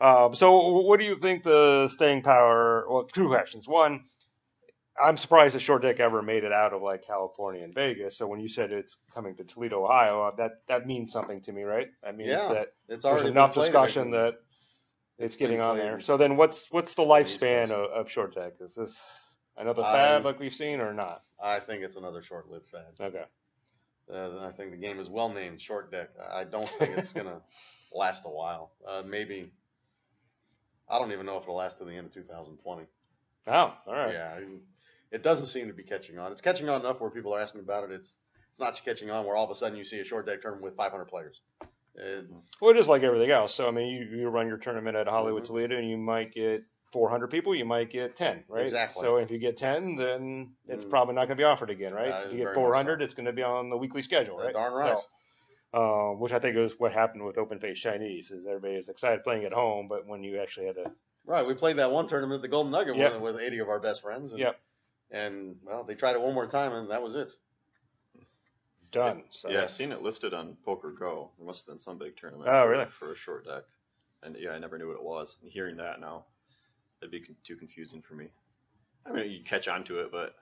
um, 0.00 0.34
so, 0.34 0.80
what 0.82 0.98
do 1.00 1.06
you 1.06 1.16
think 1.16 1.42
the 1.44 1.88
staying 1.88 2.22
power? 2.22 2.86
Well, 2.88 3.04
two 3.04 3.28
questions. 3.28 3.66
One, 3.68 4.04
I'm 5.02 5.16
surprised 5.16 5.56
the 5.56 5.60
short 5.60 5.82
deck 5.82 5.98
ever 5.98 6.22
made 6.22 6.44
it 6.44 6.52
out 6.52 6.72
of 6.72 6.80
like 6.82 7.04
California 7.04 7.64
and 7.64 7.74
Vegas. 7.74 8.16
So 8.16 8.26
when 8.28 8.38
you 8.40 8.48
said 8.48 8.72
it's 8.72 8.96
coming 9.12 9.34
to 9.36 9.44
Toledo, 9.44 9.84
Ohio, 9.84 10.32
that 10.36 10.62
that 10.68 10.86
means 10.86 11.10
something 11.12 11.40
to 11.42 11.52
me, 11.52 11.62
right? 11.64 11.88
That 12.02 12.16
means 12.16 12.30
Yeah, 12.30 12.52
that 12.52 12.72
It's 12.88 13.02
there's 13.04 13.22
enough 13.24 13.54
discussion 13.54 14.10
that 14.12 14.34
it's 15.18 15.36
getting 15.36 15.60
on 15.60 15.76
there. 15.76 16.00
So 16.00 16.16
then, 16.16 16.36
what's 16.36 16.66
what's 16.70 16.94
the 16.94 17.02
on 17.02 17.08
the 17.08 17.24
East 17.26 17.40
lifespan 17.40 17.70
of, 17.70 17.90
of 17.90 18.10
short 18.10 18.34
deck? 18.34 18.54
Is 18.60 18.74
this 18.74 18.98
another 19.56 19.82
I- 19.82 19.92
fad 19.92 20.24
like 20.24 20.38
we've 20.38 20.54
seen, 20.54 20.80
or 20.80 20.92
not? 20.92 21.22
I 21.42 21.60
think 21.60 21.82
it's 21.82 21.96
another 21.96 22.22
short-lived 22.22 22.66
fad. 22.68 23.06
Okay. 23.08 23.24
Uh, 24.12 24.46
I 24.46 24.52
think 24.52 24.70
the 24.70 24.76
game 24.76 24.98
is 25.00 25.08
well 25.08 25.28
named 25.30 25.60
Short 25.60 25.90
Deck. 25.90 26.10
I 26.20 26.40
I 26.40 26.44
don't 26.44 26.68
think 26.78 26.96
it's 26.96 27.12
gonna 27.12 27.40
last 27.92 28.22
a 28.24 28.30
while. 28.30 28.72
Uh, 28.86 29.02
maybe 29.06 29.50
I 30.88 30.98
don't 30.98 31.12
even 31.12 31.26
know 31.26 31.36
if 31.36 31.42
it'll 31.44 31.56
last 31.56 31.78
to 31.78 31.84
the 31.84 31.92
end 31.92 32.06
of 32.06 32.14
2020. 32.14 32.86
Oh, 33.46 33.52
all 33.52 33.74
right. 33.86 34.12
Yeah, 34.12 34.38
it 35.10 35.22
doesn't 35.22 35.46
seem 35.46 35.68
to 35.68 35.72
be 35.72 35.82
catching 35.82 36.18
on. 36.18 36.32
It's 36.32 36.40
catching 36.40 36.68
on 36.68 36.80
enough 36.80 37.00
where 37.00 37.10
people 37.10 37.34
are 37.34 37.40
asking 37.40 37.60
about 37.60 37.84
it. 37.84 37.92
It's 37.92 38.14
it's 38.50 38.60
not 38.60 38.80
catching 38.84 39.10
on 39.10 39.26
where 39.26 39.34
all 39.36 39.44
of 39.44 39.50
a 39.50 39.56
sudden 39.56 39.76
you 39.76 39.84
see 39.84 39.98
a 40.00 40.04
Short 40.04 40.26
Deck 40.26 40.42
tournament 40.42 40.64
with 40.64 40.76
500 40.76 41.06
players. 41.06 41.40
It, 41.96 42.26
Well, 42.60 42.72
it 42.72 42.76
is 42.76 42.88
like 42.88 43.02
everything 43.02 43.30
else. 43.30 43.54
So 43.54 43.68
I 43.68 43.70
mean, 43.70 43.88
you, 43.88 44.18
you 44.18 44.28
run 44.28 44.48
your 44.48 44.56
tournament 44.58 44.96
at 44.96 45.06
Hollywood 45.06 45.44
Mhm. 45.44 45.46
Toledo, 45.46 45.76
and 45.76 45.88
you 45.88 45.96
might 45.96 46.32
get 46.34 46.64
400 46.92 47.28
people. 47.30 47.54
You 47.54 47.64
might 47.64 47.90
get 47.90 48.16
10, 48.16 48.44
right? 48.48 48.62
Exactly. 48.64 49.02
So 49.02 49.16
if 49.16 49.30
you 49.30 49.38
get 49.38 49.56
10, 49.56 49.96
then 49.96 50.54
it's 50.68 50.84
Mm. 50.84 50.90
probably 50.90 51.14
not 51.14 51.26
going 51.26 51.36
to 51.36 51.40
be 51.40 51.44
offered 51.44 51.70
again, 51.70 51.92
right? 51.92 52.10
Uh, 52.10 52.22
if 52.26 52.32
you 52.32 52.38
get 52.38 52.54
400, 52.54 53.00
so. 53.00 53.04
it's 53.04 53.14
going 53.14 53.26
to 53.26 53.32
be 53.32 53.42
on 53.42 53.70
the 53.70 53.76
weekly 53.76 54.02
schedule, 54.02 54.38
uh, 54.38 54.44
right? 54.44 54.54
darn 54.54 54.72
right. 54.74 54.96
So, 54.96 55.02
uh, 56.12 56.14
which 56.14 56.32
I 56.32 56.38
think 56.38 56.56
is 56.56 56.78
what 56.78 56.92
happened 56.92 57.24
with 57.24 57.36
Open 57.38 57.58
Face 57.58 57.78
Chinese. 57.78 58.30
Is 58.30 58.46
everybody 58.46 58.74
is 58.74 58.88
excited 58.88 59.24
playing 59.24 59.44
at 59.44 59.52
home, 59.52 59.88
but 59.88 60.06
when 60.06 60.22
you 60.22 60.40
actually 60.40 60.66
had 60.66 60.76
to 60.76 60.92
Right, 61.26 61.46
we 61.46 61.54
played 61.54 61.76
that 61.78 61.90
one 61.90 62.06
tournament 62.06 62.40
at 62.40 62.42
the 62.42 62.48
Golden 62.48 62.70
Nugget 62.70 62.96
Yep. 62.96 63.12
with, 63.14 63.34
with 63.34 63.42
80 63.42 63.58
of 63.60 63.68
our 63.70 63.80
best 63.80 64.02
friends. 64.02 64.30
And 64.32 64.40
Yep. 64.40 64.60
And 65.10 65.56
well, 65.64 65.84
they 65.84 65.94
tried 65.94 66.16
it 66.16 66.20
one 66.20 66.34
more 66.34 66.46
time, 66.46 66.72
and 66.72 66.90
that 66.90 67.02
was 67.02 67.14
it. 67.14 67.32
Done. 68.94 69.22
So 69.30 69.50
yeah, 69.50 69.62
I've 69.62 69.70
seen 69.70 69.92
it 69.92 70.02
listed 70.02 70.32
on 70.34 70.56
PokerGo. 70.66 71.28
There 71.38 71.46
must 71.46 71.60
have 71.60 71.66
been 71.66 71.78
some 71.78 71.98
big 71.98 72.16
tournament. 72.16 72.48
Oh, 72.50 72.66
really? 72.66 72.86
For 72.86 73.12
a 73.12 73.16
short 73.16 73.46
deck, 73.46 73.64
and 74.22 74.36
yeah, 74.38 74.50
I 74.50 74.58
never 74.58 74.78
knew 74.78 74.88
what 74.88 74.96
it 74.96 75.02
was. 75.02 75.36
And 75.42 75.50
hearing 75.50 75.76
that 75.78 76.00
now, 76.00 76.24
that'd 77.00 77.10
be 77.10 77.20
con- 77.20 77.36
too 77.44 77.56
confusing 77.56 78.02
for 78.02 78.14
me. 78.14 78.28
I 79.06 79.12
mean, 79.12 79.30
you 79.30 79.42
catch 79.44 79.68
on 79.68 79.84
to 79.84 80.00
it, 80.00 80.10
but 80.10 80.34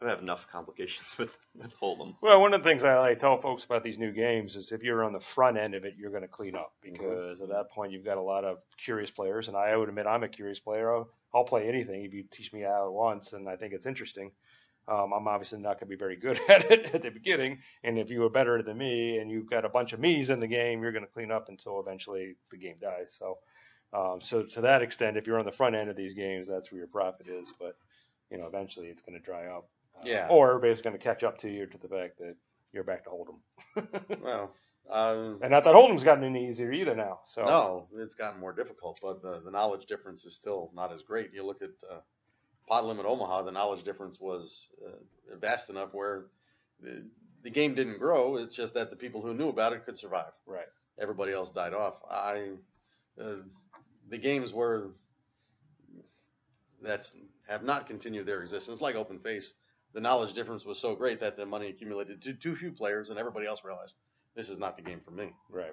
I 0.00 0.08
have 0.08 0.20
enough 0.20 0.46
complications 0.52 1.16
with 1.18 1.36
with 1.54 1.74
Hold'em. 1.80 2.16
Well, 2.20 2.40
one 2.40 2.54
of 2.54 2.62
the 2.62 2.68
things 2.68 2.84
I, 2.84 3.10
I 3.10 3.14
tell 3.14 3.40
folks 3.40 3.64
about 3.64 3.82
these 3.82 3.98
new 3.98 4.12
games 4.12 4.56
is 4.56 4.72
if 4.72 4.82
you're 4.82 5.04
on 5.04 5.12
the 5.12 5.20
front 5.20 5.56
end 5.56 5.74
of 5.74 5.84
it, 5.84 5.94
you're 5.96 6.10
going 6.10 6.22
to 6.22 6.28
clean 6.28 6.54
up 6.56 6.72
because 6.82 7.40
at 7.40 7.48
that 7.48 7.70
point 7.70 7.92
you've 7.92 8.04
got 8.04 8.18
a 8.18 8.22
lot 8.22 8.44
of 8.44 8.58
curious 8.76 9.10
players, 9.10 9.48
and 9.48 9.56
I 9.56 9.76
would 9.76 9.88
admit 9.88 10.06
I'm 10.06 10.22
a 10.22 10.28
curious 10.28 10.60
player. 10.60 10.94
I'll, 10.94 11.08
I'll 11.34 11.44
play 11.44 11.68
anything 11.68 12.04
if 12.04 12.12
you 12.12 12.24
teach 12.30 12.52
me 12.52 12.60
how 12.62 12.86
at 12.86 12.92
once, 12.92 13.32
and 13.32 13.48
I 13.48 13.56
think 13.56 13.72
it's 13.72 13.86
interesting. 13.86 14.30
Um, 14.86 15.12
I'm 15.12 15.26
obviously 15.28 15.58
not 15.58 15.80
going 15.80 15.88
to 15.90 15.96
be 15.96 15.96
very 15.96 16.16
good 16.16 16.38
at 16.48 16.70
it 16.70 16.94
at 16.94 17.02
the 17.02 17.10
beginning, 17.10 17.58
and 17.82 17.98
if 17.98 18.10
you 18.10 18.22
are 18.24 18.30
better 18.30 18.62
than 18.62 18.76
me 18.78 19.18
and 19.18 19.30
you've 19.30 19.48
got 19.48 19.64
a 19.64 19.68
bunch 19.68 19.92
of 19.92 20.00
me's 20.00 20.30
in 20.30 20.40
the 20.40 20.46
game, 20.46 20.82
you're 20.82 20.92
going 20.92 21.04
to 21.06 21.10
clean 21.10 21.30
up 21.30 21.48
until 21.48 21.80
eventually 21.80 22.36
the 22.50 22.56
game 22.58 22.76
dies. 22.80 23.16
So, 23.18 23.38
um, 23.92 24.20
so 24.20 24.42
to 24.42 24.60
that 24.62 24.82
extent, 24.82 25.16
if 25.16 25.26
you're 25.26 25.38
on 25.38 25.46
the 25.46 25.52
front 25.52 25.74
end 25.74 25.88
of 25.88 25.96
these 25.96 26.14
games, 26.14 26.46
that's 26.46 26.70
where 26.70 26.78
your 26.78 26.88
profit 26.88 27.28
is. 27.28 27.48
But 27.58 27.76
you 28.30 28.38
know, 28.38 28.46
eventually 28.46 28.88
it's 28.88 29.02
going 29.02 29.18
to 29.18 29.24
dry 29.24 29.46
up. 29.46 29.68
Uh, 29.96 30.02
Yeah. 30.04 30.28
Or 30.28 30.50
everybody's 30.54 30.82
going 30.82 30.96
to 30.96 31.02
catch 31.02 31.22
up 31.22 31.38
to 31.38 31.48
you 31.48 31.66
to 31.66 31.78
the 31.78 31.88
fact 31.88 32.18
that 32.18 32.36
you're 32.72 32.84
back 32.84 33.04
to 33.04 33.10
Hold'em. 33.10 34.20
Well, 34.22 34.54
um, 34.90 35.38
and 35.40 35.50
not 35.50 35.64
that 35.64 35.74
Hold'em's 35.74 36.04
gotten 36.04 36.24
any 36.24 36.48
easier 36.48 36.70
either 36.72 36.94
now. 36.94 37.20
So 37.28 37.44
no, 37.44 37.88
it's 37.96 38.14
gotten 38.14 38.40
more 38.40 38.52
difficult, 38.52 38.98
but 39.00 39.22
the, 39.22 39.40
the 39.44 39.50
knowledge 39.50 39.86
difference 39.86 40.24
is 40.26 40.34
still 40.34 40.70
not 40.74 40.92
as 40.92 41.02
great. 41.02 41.30
You 41.32 41.46
look 41.46 41.62
at 41.62 41.70
uh, 41.90 42.00
Pot 42.68 42.84
Limit 42.86 43.06
Omaha, 43.06 43.42
the 43.42 43.52
knowledge 43.52 43.84
difference 43.84 44.18
was 44.20 44.68
uh, 44.86 45.36
vast 45.36 45.70
enough 45.70 45.92
where 45.92 46.26
the, 46.80 47.04
the 47.42 47.50
game 47.50 47.74
didn't 47.74 47.98
grow. 47.98 48.36
It's 48.36 48.54
just 48.54 48.74
that 48.74 48.90
the 48.90 48.96
people 48.96 49.20
who 49.20 49.34
knew 49.34 49.48
about 49.48 49.72
it 49.72 49.84
could 49.84 49.98
survive. 49.98 50.32
right. 50.46 50.66
Everybody 50.98 51.32
else 51.32 51.50
died 51.50 51.74
off. 51.74 51.94
I, 52.08 52.50
uh, 53.20 53.36
the 54.08 54.18
games 54.18 54.52
were 54.52 54.90
that's 56.80 57.16
have 57.48 57.64
not 57.64 57.86
continued 57.86 58.26
their 58.26 58.42
existence, 58.42 58.80
like 58.80 58.94
Open 58.94 59.18
Face. 59.18 59.52
The 59.92 60.00
knowledge 60.00 60.34
difference 60.34 60.64
was 60.64 60.78
so 60.78 60.94
great 60.94 61.20
that 61.20 61.36
the 61.36 61.46
money 61.46 61.68
accumulated 61.68 62.22
to 62.22 62.34
too 62.34 62.54
few 62.54 62.72
players, 62.72 63.10
and 63.10 63.18
everybody 63.18 63.46
else 63.46 63.64
realized 63.64 63.96
this 64.34 64.48
is 64.48 64.58
not 64.58 64.76
the 64.76 64.82
game 64.82 65.00
for 65.04 65.10
me. 65.10 65.30
Right. 65.50 65.72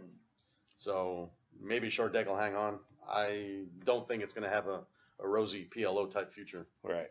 So 0.77 1.31
maybe 1.61 1.89
short 1.89 2.13
deck 2.13 2.27
will 2.27 2.37
hang 2.37 2.55
on. 2.55 2.79
I 3.07 3.63
don't 3.83 4.07
think 4.07 4.23
it's 4.23 4.33
going 4.33 4.47
to 4.47 4.53
have 4.53 4.67
a, 4.67 4.81
a 5.21 5.27
rosy 5.27 5.69
PLO 5.75 6.09
type 6.11 6.33
future. 6.33 6.67
Right. 6.83 7.07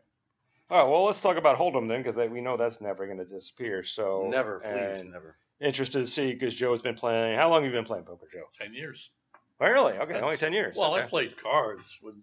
All 0.70 0.84
right. 0.84 0.90
Well, 0.90 1.04
let's 1.04 1.20
talk 1.20 1.36
about 1.36 1.58
Hold'em 1.58 1.88
then, 1.88 2.02
because 2.02 2.16
we 2.30 2.40
know 2.40 2.56
that's 2.56 2.80
never 2.80 3.06
going 3.06 3.18
to 3.18 3.24
disappear. 3.24 3.82
So 3.82 4.28
never, 4.30 4.60
please, 4.60 5.00
and 5.00 5.12
never. 5.12 5.36
Interested 5.60 6.00
to 6.00 6.06
see 6.06 6.32
because 6.32 6.54
Joe's 6.54 6.80
been 6.82 6.94
playing. 6.94 7.36
How 7.36 7.50
long 7.50 7.62
have 7.62 7.72
you 7.72 7.76
been 7.76 7.84
playing 7.84 8.04
poker, 8.04 8.26
Joe? 8.32 8.44
Ten 8.58 8.72
years. 8.72 9.10
Oh, 9.60 9.66
really? 9.66 9.92
Okay, 9.92 10.06
That's- 10.06 10.22
only 10.22 10.36
ten 10.36 10.52
years. 10.52 10.76
Well, 10.76 10.94
okay. 10.94 11.04
I 11.04 11.06
played 11.08 11.36
cards 11.36 11.98
when 12.00 12.22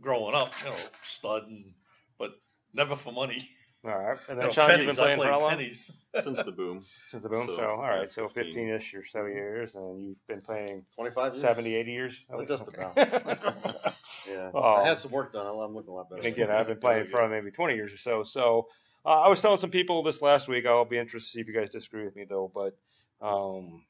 growing 0.00 0.34
up, 0.34 0.52
you 0.64 0.70
know, 0.70 0.76
studying, 1.04 1.74
but 2.18 2.30
never 2.72 2.96
for 2.96 3.12
money. 3.12 3.48
All 3.84 3.90
right. 3.90 4.18
And 4.28 4.36
You 4.36 4.36
then 4.36 4.44
know, 4.46 4.50
Sean, 4.50 4.70
you've 4.70 4.78
been 4.78 4.96
pennies, 4.96 4.98
I 4.98 5.02
playing 5.02 5.16
for 5.18 5.22
played 5.22 5.32
how 5.32 5.40
long? 5.40 5.50
pennies. 5.50 5.92
Since 6.22 6.42
the 6.42 6.52
boom. 6.52 6.84
Since 7.10 7.22
the 7.22 7.28
boom. 7.28 7.46
So, 7.48 7.56
So, 7.56 7.62
all 7.64 7.78
right. 7.78 8.02
yeah, 8.02 8.06
So 8.08 8.28
15. 8.28 8.54
15-ish 8.54 8.94
or 8.94 9.04
so 9.06 9.24
years, 9.26 9.74
and 9.74 10.02
you've 10.04 10.26
been 10.28 10.40
playing 10.40 10.84
25 10.94 11.32
years? 11.34 11.42
70, 11.42 11.74
80 11.74 11.92
years. 11.92 12.24
Oh, 12.32 12.44
just 12.44 12.68
Okay. 12.68 12.82
about. 12.82 13.94
Yeah. 14.28 14.52
Oh. 14.54 14.74
I 14.74 14.86
had 14.86 15.00
some 15.00 15.10
work 15.10 15.32
done. 15.32 15.46
I'm 15.46 15.74
looking 15.74 15.90
a 15.90 15.94
lot 15.94 16.08
better. 16.08 16.22
And 16.22 16.32
again, 16.32 16.48
I've 16.48 16.68
been 16.68 16.78
playing 16.78 17.06
for 17.08 17.28
maybe 17.28 17.50
20 17.50 17.74
years 17.74 17.92
or 17.92 17.96
so. 17.96 18.22
So 18.22 18.68
uh, 19.04 19.20
I 19.22 19.28
was 19.28 19.42
telling 19.42 19.58
some 19.58 19.70
people 19.70 20.04
this 20.04 20.22
last 20.22 20.46
week. 20.46 20.64
I'll 20.64 20.84
be 20.84 20.96
interested 20.96 21.28
to 21.28 21.32
see 21.32 21.40
if 21.40 21.48
you 21.48 21.52
guys 21.54 21.70
disagree 21.70 22.04
with 22.04 22.14
me, 22.14 22.24
though. 22.28 22.48
But 22.54 22.78
um, 23.20 23.82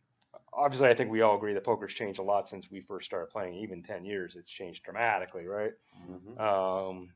obviously, 0.54 0.88
I 0.88 0.94
think 0.94 1.10
we 1.10 1.20
all 1.20 1.36
agree 1.36 1.52
that 1.52 1.64
poker's 1.64 1.92
changed 1.92 2.18
a 2.18 2.22
lot 2.22 2.48
since 2.48 2.70
we 2.70 2.80
first 2.80 3.04
started 3.04 3.30
playing. 3.30 3.56
Even 3.56 3.82
10 3.82 4.06
years, 4.06 4.36
it's 4.36 4.50
changed 4.50 4.84
dramatically, 4.84 5.46
right? 5.46 5.72
Mhm. 6.10 6.40
Um, 6.40 7.08
but 7.10 7.11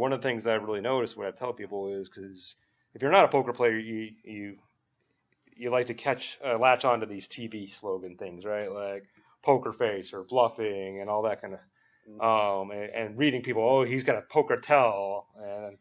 one 0.00 0.12
of 0.12 0.20
the 0.20 0.28
things 0.28 0.44
that 0.44 0.52
I 0.52 0.56
really 0.56 0.80
noticed 0.80 1.16
when 1.16 1.28
I 1.28 1.30
tell 1.30 1.52
people 1.52 1.88
is 1.92 2.08
because 2.08 2.56
if 2.94 3.02
you're 3.02 3.10
not 3.10 3.26
a 3.26 3.28
poker 3.28 3.52
player, 3.52 3.78
you 3.78 4.10
you 4.24 4.56
you 5.56 5.70
like 5.70 5.88
to 5.88 5.94
catch 5.94 6.38
uh, 6.44 6.58
latch 6.58 6.84
onto 6.84 7.06
these 7.06 7.28
TV 7.28 7.72
slogan 7.72 8.16
things, 8.16 8.44
right? 8.44 8.72
Like 8.72 9.04
poker 9.42 9.72
face 9.72 10.12
or 10.12 10.24
bluffing 10.24 11.00
and 11.00 11.10
all 11.10 11.22
that 11.22 11.40
kind 11.40 11.54
of 11.54 11.60
um, 12.20 12.70
and, 12.70 12.90
and 12.90 13.18
reading 13.18 13.42
people, 13.42 13.62
oh, 13.62 13.84
he's 13.84 14.04
got 14.04 14.16
a 14.16 14.22
poker 14.22 14.56
tell, 14.56 15.26
and 15.38 15.78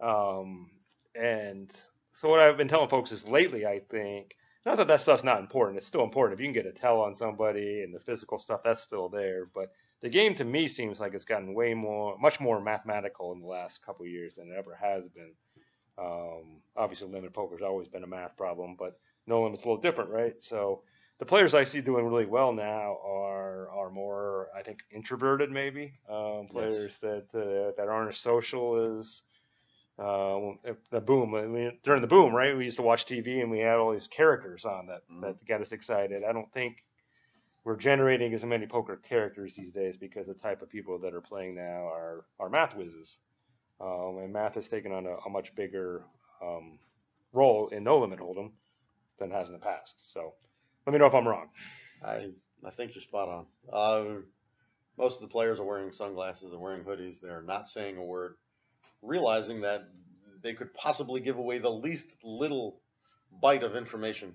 um, 0.00 0.70
and 1.14 1.70
so 2.12 2.28
what 2.28 2.40
I've 2.40 2.56
been 2.56 2.68
telling 2.68 2.88
folks 2.88 3.12
is 3.12 3.26
lately, 3.28 3.66
I 3.66 3.80
think, 3.80 4.36
not 4.66 4.78
that 4.78 4.88
that 4.88 5.00
stuff's 5.00 5.24
not 5.24 5.40
important. 5.40 5.78
It's 5.78 5.86
still 5.86 6.02
important 6.02 6.38
if 6.38 6.40
you 6.40 6.46
can 6.46 6.54
get 6.54 6.66
a 6.66 6.72
tell 6.72 7.00
on 7.00 7.14
somebody 7.14 7.82
and 7.82 7.94
the 7.94 8.00
physical 8.00 8.38
stuff, 8.38 8.62
that's 8.64 8.82
still 8.82 9.08
there. 9.08 9.46
But 9.46 9.72
the 10.00 10.08
game 10.08 10.34
to 10.36 10.44
me 10.44 10.68
seems 10.68 11.00
like 11.00 11.14
it's 11.14 11.24
gotten 11.24 11.54
way 11.54 11.74
more, 11.74 12.16
much 12.18 12.40
more 12.40 12.60
mathematical 12.60 13.32
in 13.32 13.40
the 13.40 13.46
last 13.46 13.84
couple 13.84 14.04
of 14.04 14.10
years 14.12 14.36
than 14.36 14.50
it 14.50 14.56
ever 14.56 14.74
has 14.74 15.08
been. 15.08 15.32
Um, 15.98 16.62
obviously, 16.76 17.08
limit 17.08 17.34
has 17.34 17.62
always 17.62 17.88
been 17.88 18.04
a 18.04 18.08
math 18.08 18.36
problem, 18.36 18.76
but 18.78 18.98
no 19.26 19.42
limit's 19.42 19.64
a 19.64 19.68
little 19.68 19.82
different, 19.82 20.10
right? 20.10 20.34
So 20.40 20.82
the 21.18 21.26
players 21.26 21.54
I 21.54 21.64
see 21.64 21.80
doing 21.80 22.06
really 22.06 22.26
well 22.26 22.52
now 22.52 22.98
are 23.04 23.68
are 23.70 23.90
more, 23.90 24.48
I 24.56 24.62
think, 24.62 24.80
introverted 24.92 25.50
maybe 25.50 25.94
um, 26.08 26.46
players 26.48 26.96
that 26.98 27.26
uh, 27.34 27.72
that 27.76 27.88
aren't 27.88 28.10
as 28.10 28.18
social 28.18 28.98
as 28.98 29.22
uh, 29.98 30.38
the 30.90 31.00
boom. 31.00 31.34
I 31.34 31.42
mean, 31.46 31.78
during 31.82 32.02
the 32.02 32.06
boom, 32.06 32.32
right? 32.32 32.56
We 32.56 32.64
used 32.64 32.76
to 32.76 32.82
watch 32.82 33.04
TV 33.06 33.40
and 33.40 33.50
we 33.50 33.58
had 33.58 33.76
all 33.78 33.92
these 33.92 34.06
characters 34.06 34.64
on 34.64 34.86
that 34.86 35.02
Mhm. 35.10 35.20
that 35.22 35.46
got 35.46 35.60
us 35.60 35.72
excited. 35.72 36.22
I 36.22 36.32
don't 36.32 36.52
think 36.52 36.76
we're 37.64 37.76
generating 37.76 38.32
as 38.34 38.44
many 38.44 38.66
poker 38.66 38.96
characters 39.08 39.54
these 39.54 39.72
days 39.72 39.96
because 39.96 40.26
the 40.26 40.34
type 40.34 40.62
of 40.62 40.70
people 40.70 40.98
that 41.00 41.14
are 41.14 41.20
playing 41.20 41.54
now 41.54 41.86
are 41.88 42.24
are 42.38 42.48
math 42.48 42.76
whizzes, 42.76 43.18
um, 43.80 44.18
and 44.22 44.32
math 44.32 44.54
has 44.54 44.68
taken 44.68 44.92
on 44.92 45.06
a, 45.06 45.16
a 45.26 45.30
much 45.30 45.54
bigger 45.54 46.04
um, 46.42 46.78
role 47.32 47.68
in 47.68 47.84
no 47.84 47.98
limit 47.98 48.20
hold'em 48.20 48.52
than 49.18 49.30
it 49.30 49.34
has 49.34 49.48
in 49.48 49.54
the 49.54 49.60
past. 49.60 50.12
So 50.12 50.34
let 50.86 50.92
me 50.92 50.98
know 50.98 51.06
if 51.06 51.14
I'm 51.14 51.28
wrong. 51.28 51.48
I 52.04 52.30
I 52.64 52.70
think 52.70 52.94
you're 52.94 53.02
spot 53.02 53.28
on. 53.28 53.46
Uh, 53.72 54.20
most 54.96 55.16
of 55.16 55.22
the 55.22 55.28
players 55.28 55.60
are 55.60 55.64
wearing 55.64 55.92
sunglasses 55.92 56.52
and 56.52 56.60
wearing 56.60 56.84
hoodies. 56.84 57.20
They're 57.20 57.42
not 57.42 57.68
saying 57.68 57.96
a 57.96 58.04
word, 58.04 58.34
realizing 59.02 59.60
that 59.60 59.82
they 60.42 60.54
could 60.54 60.74
possibly 60.74 61.20
give 61.20 61.36
away 61.38 61.58
the 61.58 61.70
least 61.70 62.06
little 62.24 62.80
bite 63.42 63.62
of 63.62 63.76
information 63.76 64.34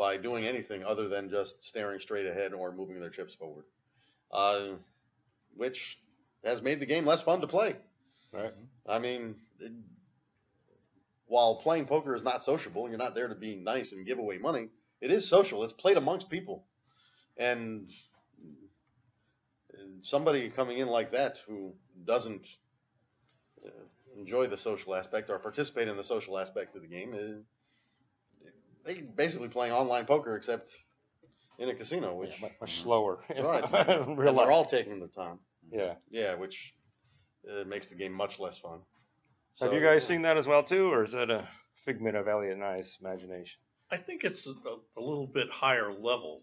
by 0.00 0.16
doing 0.16 0.46
anything 0.46 0.82
other 0.82 1.08
than 1.08 1.28
just 1.28 1.62
staring 1.62 2.00
straight 2.00 2.24
ahead 2.24 2.54
or 2.54 2.72
moving 2.72 2.98
their 2.98 3.10
chips 3.10 3.34
forward, 3.34 3.64
uh, 4.32 4.68
which 5.54 5.98
has 6.42 6.62
made 6.62 6.80
the 6.80 6.86
game 6.86 7.04
less 7.04 7.20
fun 7.20 7.42
to 7.42 7.46
play. 7.46 7.76
Right. 8.32 8.54
I 8.88 8.98
mean, 8.98 9.34
it, 9.60 9.70
while 11.26 11.56
playing 11.56 11.84
poker 11.84 12.14
is 12.14 12.22
not 12.22 12.42
sociable, 12.42 12.88
you're 12.88 12.96
not 12.96 13.14
there 13.14 13.28
to 13.28 13.34
be 13.34 13.56
nice 13.56 13.92
and 13.92 14.06
give 14.06 14.18
away 14.18 14.38
money. 14.38 14.68
It 15.02 15.10
is 15.10 15.28
social. 15.28 15.64
It's 15.64 15.74
played 15.74 15.98
amongst 15.98 16.30
people, 16.30 16.64
and, 17.36 17.90
somebody 20.02 20.48
coming 20.48 20.78
in 20.78 20.88
like 20.88 21.12
that 21.12 21.36
who 21.46 21.74
doesn't 22.06 22.46
uh, 23.66 23.68
enjoy 24.18 24.46
the 24.46 24.56
social 24.56 24.94
aspect 24.94 25.28
or 25.28 25.38
participate 25.38 25.88
in 25.88 25.98
the 25.98 26.04
social 26.04 26.38
aspect 26.38 26.74
of 26.74 26.80
the 26.80 26.88
game 26.88 27.12
is 27.14 27.44
they 28.94 29.00
basically 29.00 29.48
playing 29.48 29.72
online 29.72 30.04
poker 30.06 30.36
except 30.36 30.72
in 31.58 31.68
a 31.68 31.74
casino, 31.74 32.14
which 32.14 32.40
much, 32.40 32.52
much 32.60 32.82
slower. 32.82 33.22
right, 33.42 33.64
in 33.88 34.02
and 34.02 34.18
real 34.18 34.34
they're 34.34 34.50
all 34.50 34.64
taking 34.64 34.98
their 34.98 35.08
time. 35.08 35.38
yeah. 35.72 35.94
Yeah, 36.10 36.34
which 36.34 36.74
uh, 37.48 37.64
makes 37.64 37.88
the 37.88 37.94
game 37.94 38.12
much 38.12 38.38
less 38.38 38.58
fun. 38.58 38.80
Have 39.60 39.72
you 39.72 39.80
guys 39.80 40.02
yeah. 40.02 40.08
seen 40.08 40.22
that 40.22 40.36
as 40.36 40.46
well 40.46 40.62
too, 40.62 40.90
or 40.92 41.04
is 41.04 41.12
that 41.12 41.30
a 41.30 41.46
figment 41.84 42.16
of 42.16 42.28
Elliot 42.28 42.54
and 42.54 42.64
I's 42.64 42.96
imagination? 43.00 43.60
I 43.90 43.96
think 43.96 44.24
it's 44.24 44.46
a, 44.46 44.50
a 44.50 45.00
little 45.00 45.26
bit 45.26 45.50
higher 45.50 45.92
level 45.92 46.42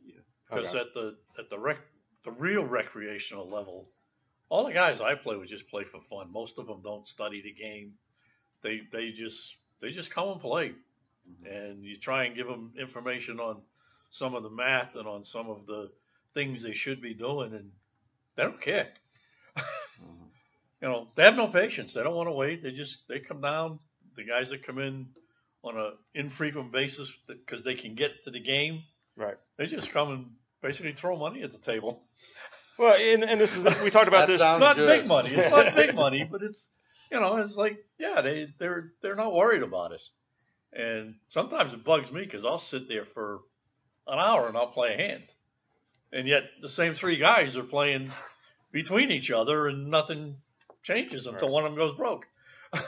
because 0.49 0.69
Okay. 0.69 0.79
at 0.79 0.93
the 0.93 1.15
at 1.39 1.49
the 1.49 1.57
rec 1.57 1.77
the 2.23 2.31
real 2.31 2.63
recreational 2.63 3.49
level, 3.49 3.89
all 4.49 4.65
the 4.65 4.73
guys 4.73 5.01
I 5.01 5.15
play 5.15 5.37
with 5.37 5.49
just 5.49 5.67
play 5.69 5.83
for 5.83 6.01
fun. 6.09 6.31
Most 6.31 6.59
of 6.59 6.67
them 6.67 6.81
don't 6.83 7.07
study 7.07 7.41
the 7.41 7.53
game. 7.53 7.93
They 8.61 8.81
they 8.91 9.11
just 9.11 9.55
they 9.81 9.91
just 9.91 10.11
come 10.11 10.29
and 10.29 10.41
play, 10.41 10.73
Mm-hmm. 11.29 11.45
and 11.55 11.83
you 11.83 11.97
try 11.97 12.25
and 12.25 12.35
give 12.35 12.47
them 12.47 12.71
information 12.79 13.39
on 13.39 13.61
some 14.09 14.33
of 14.35 14.43
the 14.43 14.49
math 14.49 14.95
and 14.95 15.07
on 15.07 15.23
some 15.25 15.49
of 15.49 15.65
the 15.65 15.89
things 16.33 16.63
they 16.63 16.73
should 16.73 17.01
be 17.01 17.13
doing, 17.13 17.53
and 17.53 17.71
they 18.35 18.43
don't 18.43 18.61
care. 18.61 18.89
Mm-hmm. 19.57 19.63
You 20.79 20.87
know, 20.89 21.07
they 21.15 21.23
have 21.23 21.35
no 21.35 21.47
patience. 21.47 21.93
They 21.95 22.03
don't 22.03 22.13
want 22.15 22.27
to 22.29 22.33
wait. 22.33 22.61
They 22.61 22.69
just 22.69 22.99
they 23.09 23.17
come 23.19 23.41
down. 23.41 23.79
The 24.15 24.23
guys 24.23 24.51
that 24.51 24.63
come 24.63 24.77
in 24.77 25.07
on 25.63 25.75
a 25.75 25.93
infrequent 26.13 26.71
basis 26.71 27.11
because 27.27 27.63
they 27.63 27.73
can 27.73 27.95
get 27.95 28.23
to 28.25 28.29
the 28.31 28.39
game, 28.39 28.83
Right. 29.15 29.37
they 29.57 29.65
just 29.65 29.89
come 29.89 30.11
and 30.11 30.25
basically 30.61 30.93
throw 30.93 31.17
money 31.17 31.41
at 31.43 31.51
the 31.51 31.57
table. 31.57 32.03
Well, 32.79 32.93
and, 32.93 33.23
and 33.23 33.41
this 33.41 33.55
is 33.57 33.65
we 33.81 33.89
talked 33.89 34.07
about 34.07 34.27
this. 34.27 34.37
sounds 34.37 34.59
not 34.59 34.75
good. 34.75 34.87
big 34.87 35.07
money. 35.07 35.31
It's 35.31 35.49
not 35.49 35.73
big 35.75 35.95
money, 36.05 36.27
but 36.31 36.43
it's 36.43 36.63
you 37.11 37.19
know, 37.19 37.37
it's 37.37 37.55
like, 37.55 37.83
yeah, 37.97 38.21
they 38.21 38.49
they're 38.59 38.91
they're 39.01 39.15
not 39.15 39.33
worried 39.33 39.63
about 39.63 39.93
it. 39.93 40.03
And 40.73 41.15
sometimes 41.29 41.73
it 41.73 41.83
bugs 41.83 42.11
me 42.11 42.23
because 42.23 42.45
I'll 42.45 42.59
sit 42.59 42.87
there 42.87 43.05
for 43.05 43.39
an 44.05 44.19
hour 44.19 44.47
and 44.47 44.57
I'll 44.57 44.67
play 44.71 44.93
a 44.93 44.97
hand, 44.97 45.23
and 46.11 46.27
yet 46.27 46.43
the 46.61 46.69
same 46.69 46.93
three 46.93 47.17
guys 47.17 47.57
are 47.57 47.63
playing 47.63 48.11
between 48.71 49.11
each 49.11 49.31
other, 49.31 49.67
and 49.67 49.89
nothing 49.89 50.37
changes 50.83 51.25
until 51.25 51.47
Right. 51.47 51.53
one 51.53 51.65
of 51.65 51.71
them 51.71 51.77
goes 51.77 51.95
broke. 51.97 52.27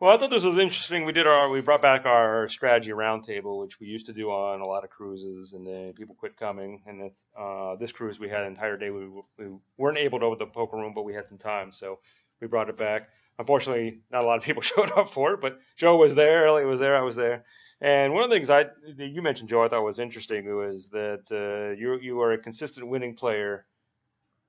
Well, 0.00 0.10
I 0.10 0.18
thought 0.18 0.30
this 0.30 0.42
was 0.42 0.58
interesting. 0.58 1.04
We 1.04 1.12
did 1.12 1.28
our 1.28 1.48
we 1.48 1.60
brought 1.60 1.80
back 1.80 2.06
our 2.06 2.48
strategy 2.48 2.90
roundtable, 2.90 3.60
which 3.60 3.78
we 3.78 3.86
used 3.86 4.06
to 4.06 4.12
do 4.12 4.30
on 4.32 4.60
a 4.60 4.66
lot 4.66 4.82
of 4.82 4.90
cruises, 4.90 5.52
and 5.52 5.64
then 5.64 5.92
people 5.92 6.16
quit 6.16 6.36
coming. 6.36 6.82
And 6.88 7.00
this, 7.02 7.12
uh, 7.38 7.76
this 7.76 7.92
cruise 7.92 8.18
we 8.18 8.28
had 8.28 8.40
an 8.40 8.48
entire 8.48 8.76
day. 8.76 8.90
We, 8.90 9.06
we 9.38 9.46
weren't 9.78 9.98
able 9.98 10.18
to 10.18 10.24
over 10.24 10.34
the 10.34 10.46
poker 10.46 10.76
room, 10.76 10.92
but 10.92 11.04
we 11.04 11.14
had 11.14 11.28
some 11.28 11.38
time, 11.38 11.70
so 11.70 12.00
we 12.40 12.48
brought 12.48 12.68
it 12.68 12.76
back. 12.76 13.10
Unfortunately, 13.42 13.98
not 14.12 14.22
a 14.22 14.26
lot 14.26 14.38
of 14.38 14.44
people 14.44 14.62
showed 14.72 14.92
up 14.92 15.10
for 15.10 15.32
it, 15.34 15.40
but 15.40 15.58
Joe 15.76 15.96
was 15.96 16.14
there, 16.14 16.46
Elliot 16.46 16.68
was 16.68 16.78
there, 16.78 16.96
I 16.96 17.02
was 17.02 17.16
there. 17.16 17.44
And 17.80 18.14
one 18.14 18.22
of 18.22 18.30
the 18.30 18.36
things 18.36 18.48
I 18.48 18.66
you 18.96 19.20
mentioned, 19.22 19.48
Joe, 19.48 19.64
I 19.64 19.68
thought 19.68 19.82
was 19.82 19.98
interesting 19.98 20.54
was 20.56 20.88
that 20.90 21.24
uh, 21.32 21.74
you 21.76 21.98
you 22.00 22.20
are 22.20 22.32
a 22.32 22.38
consistent 22.38 22.86
winning 22.86 23.14
player 23.16 23.66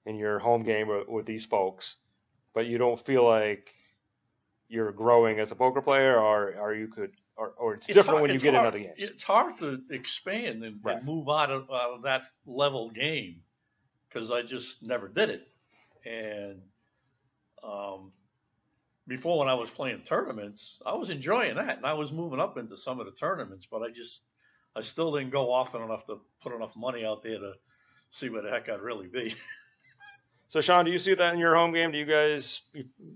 in 0.05 0.15
your 0.15 0.37
home 0.37 0.61
game 0.63 0.87
with, 0.87 1.07
with 1.07 1.25
these 1.25 1.43
folks, 1.43 1.95
but 2.53 2.67
you 2.67 2.77
don't 2.77 3.03
feel 3.03 3.27
like 3.27 3.73
you're 4.69 4.91
growing 4.91 5.39
as 5.39 5.51
a 5.51 5.55
poker 5.55 5.81
player, 5.81 6.19
or 6.19 6.53
or 6.59 6.75
you 6.75 6.87
could, 6.87 7.09
or, 7.35 7.49
or 7.57 7.73
it's, 7.73 7.87
different 7.87 8.09
hard- 8.09 8.21
when 8.21 8.31
you 8.33 8.39
get 8.39 8.53
hard, 8.53 8.65
in 8.65 8.67
other 8.67 8.79
games. 8.79 9.09
It's 9.11 9.23
hard 9.23 9.57
to 9.59 9.81
expand 9.89 10.63
and, 10.63 10.79
Right. 10.83 10.97
and 10.97 11.05
move 11.05 11.27
out 11.27 11.49
of, 11.49 11.63
out 11.71 11.93
of 11.95 12.01
that 12.03 12.21
level 12.45 12.91
game 12.91 13.41
because 14.07 14.29
I 14.29 14.43
just 14.43 14.83
never 14.83 15.07
did 15.07 15.29
it. 15.31 15.47
And 16.05 16.61
um, 17.63 18.11
before, 19.07 19.39
when 19.39 19.47
I 19.49 19.53
was 19.55 19.69
playing 19.69 20.01
tournaments, 20.03 20.79
I 20.85 20.93
was 20.93 21.09
enjoying 21.09 21.55
that, 21.55 21.77
and 21.77 21.85
I 21.85 21.93
was 21.93 22.11
moving 22.11 22.39
up 22.39 22.57
into 22.57 22.77
some 22.77 22.99
of 22.99 23.05
the 23.05 23.11
tournaments, 23.11 23.67
but 23.69 23.81
I 23.81 23.89
just 23.89 24.21
I 24.75 24.81
still 24.81 25.13
didn't 25.13 25.31
go 25.31 25.51
often 25.51 25.81
enough 25.81 26.05
to 26.07 26.21
put 26.41 26.53
enough 26.53 26.75
money 26.75 27.05
out 27.05 27.23
there 27.23 27.37
to 27.39 27.53
see 28.11 28.29
where 28.29 28.41
the 28.41 28.49
heck 28.49 28.69
I'd 28.69 28.81
really 28.81 29.07
be. 29.07 29.35
So, 30.49 30.61
Sean, 30.61 30.85
do 30.85 30.91
you 30.91 30.99
see 30.99 31.15
that 31.15 31.33
in 31.33 31.39
your 31.39 31.55
home 31.55 31.73
game? 31.73 31.91
Do 31.91 31.97
you 31.97 32.05
guys 32.05 32.61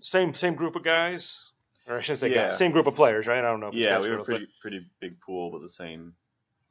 same 0.02 0.34
same 0.34 0.56
group 0.56 0.76
of 0.76 0.84
guys, 0.84 1.52
or 1.88 2.00
I 2.00 2.02
should 2.02 2.18
say 2.18 2.30
Yeah. 2.32 2.48
guys, 2.50 2.58
same 2.58 2.72
group 2.72 2.88
of 2.88 2.96
players, 2.96 3.28
right? 3.28 3.38
I 3.38 3.42
don't 3.52 3.60
know. 3.60 3.68
If 3.68 3.76
Yeah, 3.76 4.00
we 4.00 4.08
or 4.08 4.12
have 4.14 4.22
a 4.22 4.24
girls, 4.24 4.26
pretty 4.26 4.48
pretty 4.60 4.86
big 5.00 5.22
pool, 5.22 5.52
but 5.52 5.62
the 5.62 5.70
same 5.70 6.16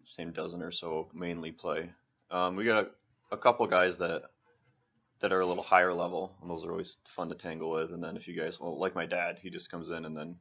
same 0.07 0.33
dozen 0.33 0.62
or 0.62 0.73
so 0.73 1.09
mainly 1.14 1.53
play. 1.53 1.91
Um, 2.33 2.57
we 2.57 2.64
got 2.64 2.87
a, 2.87 3.35
a 3.35 3.39
couple 3.39 3.64
guys 3.69 3.99
that 3.99 4.25
that 5.21 5.33
are 5.33 5.41
a 5.41 5.47
little 5.47 5.62
higher 5.62 5.93
level, 5.93 6.37
and 6.43 6.51
those 6.51 6.64
are 6.64 6.71
always 6.71 6.97
fun 7.09 7.29
to 7.31 7.35
tangle 7.35 7.71
with. 7.71 7.93
And 7.93 8.03
then 8.03 8.17
if 8.17 8.29
you 8.29 8.35
guys, 8.37 8.61
well, 8.61 8.79
like 8.79 8.95
my 8.95 9.07
dad, 9.07 9.39
he 9.43 9.51
just 9.51 9.71
comes 9.71 9.91
in 9.91 10.05
and 10.05 10.17
then 10.17 10.37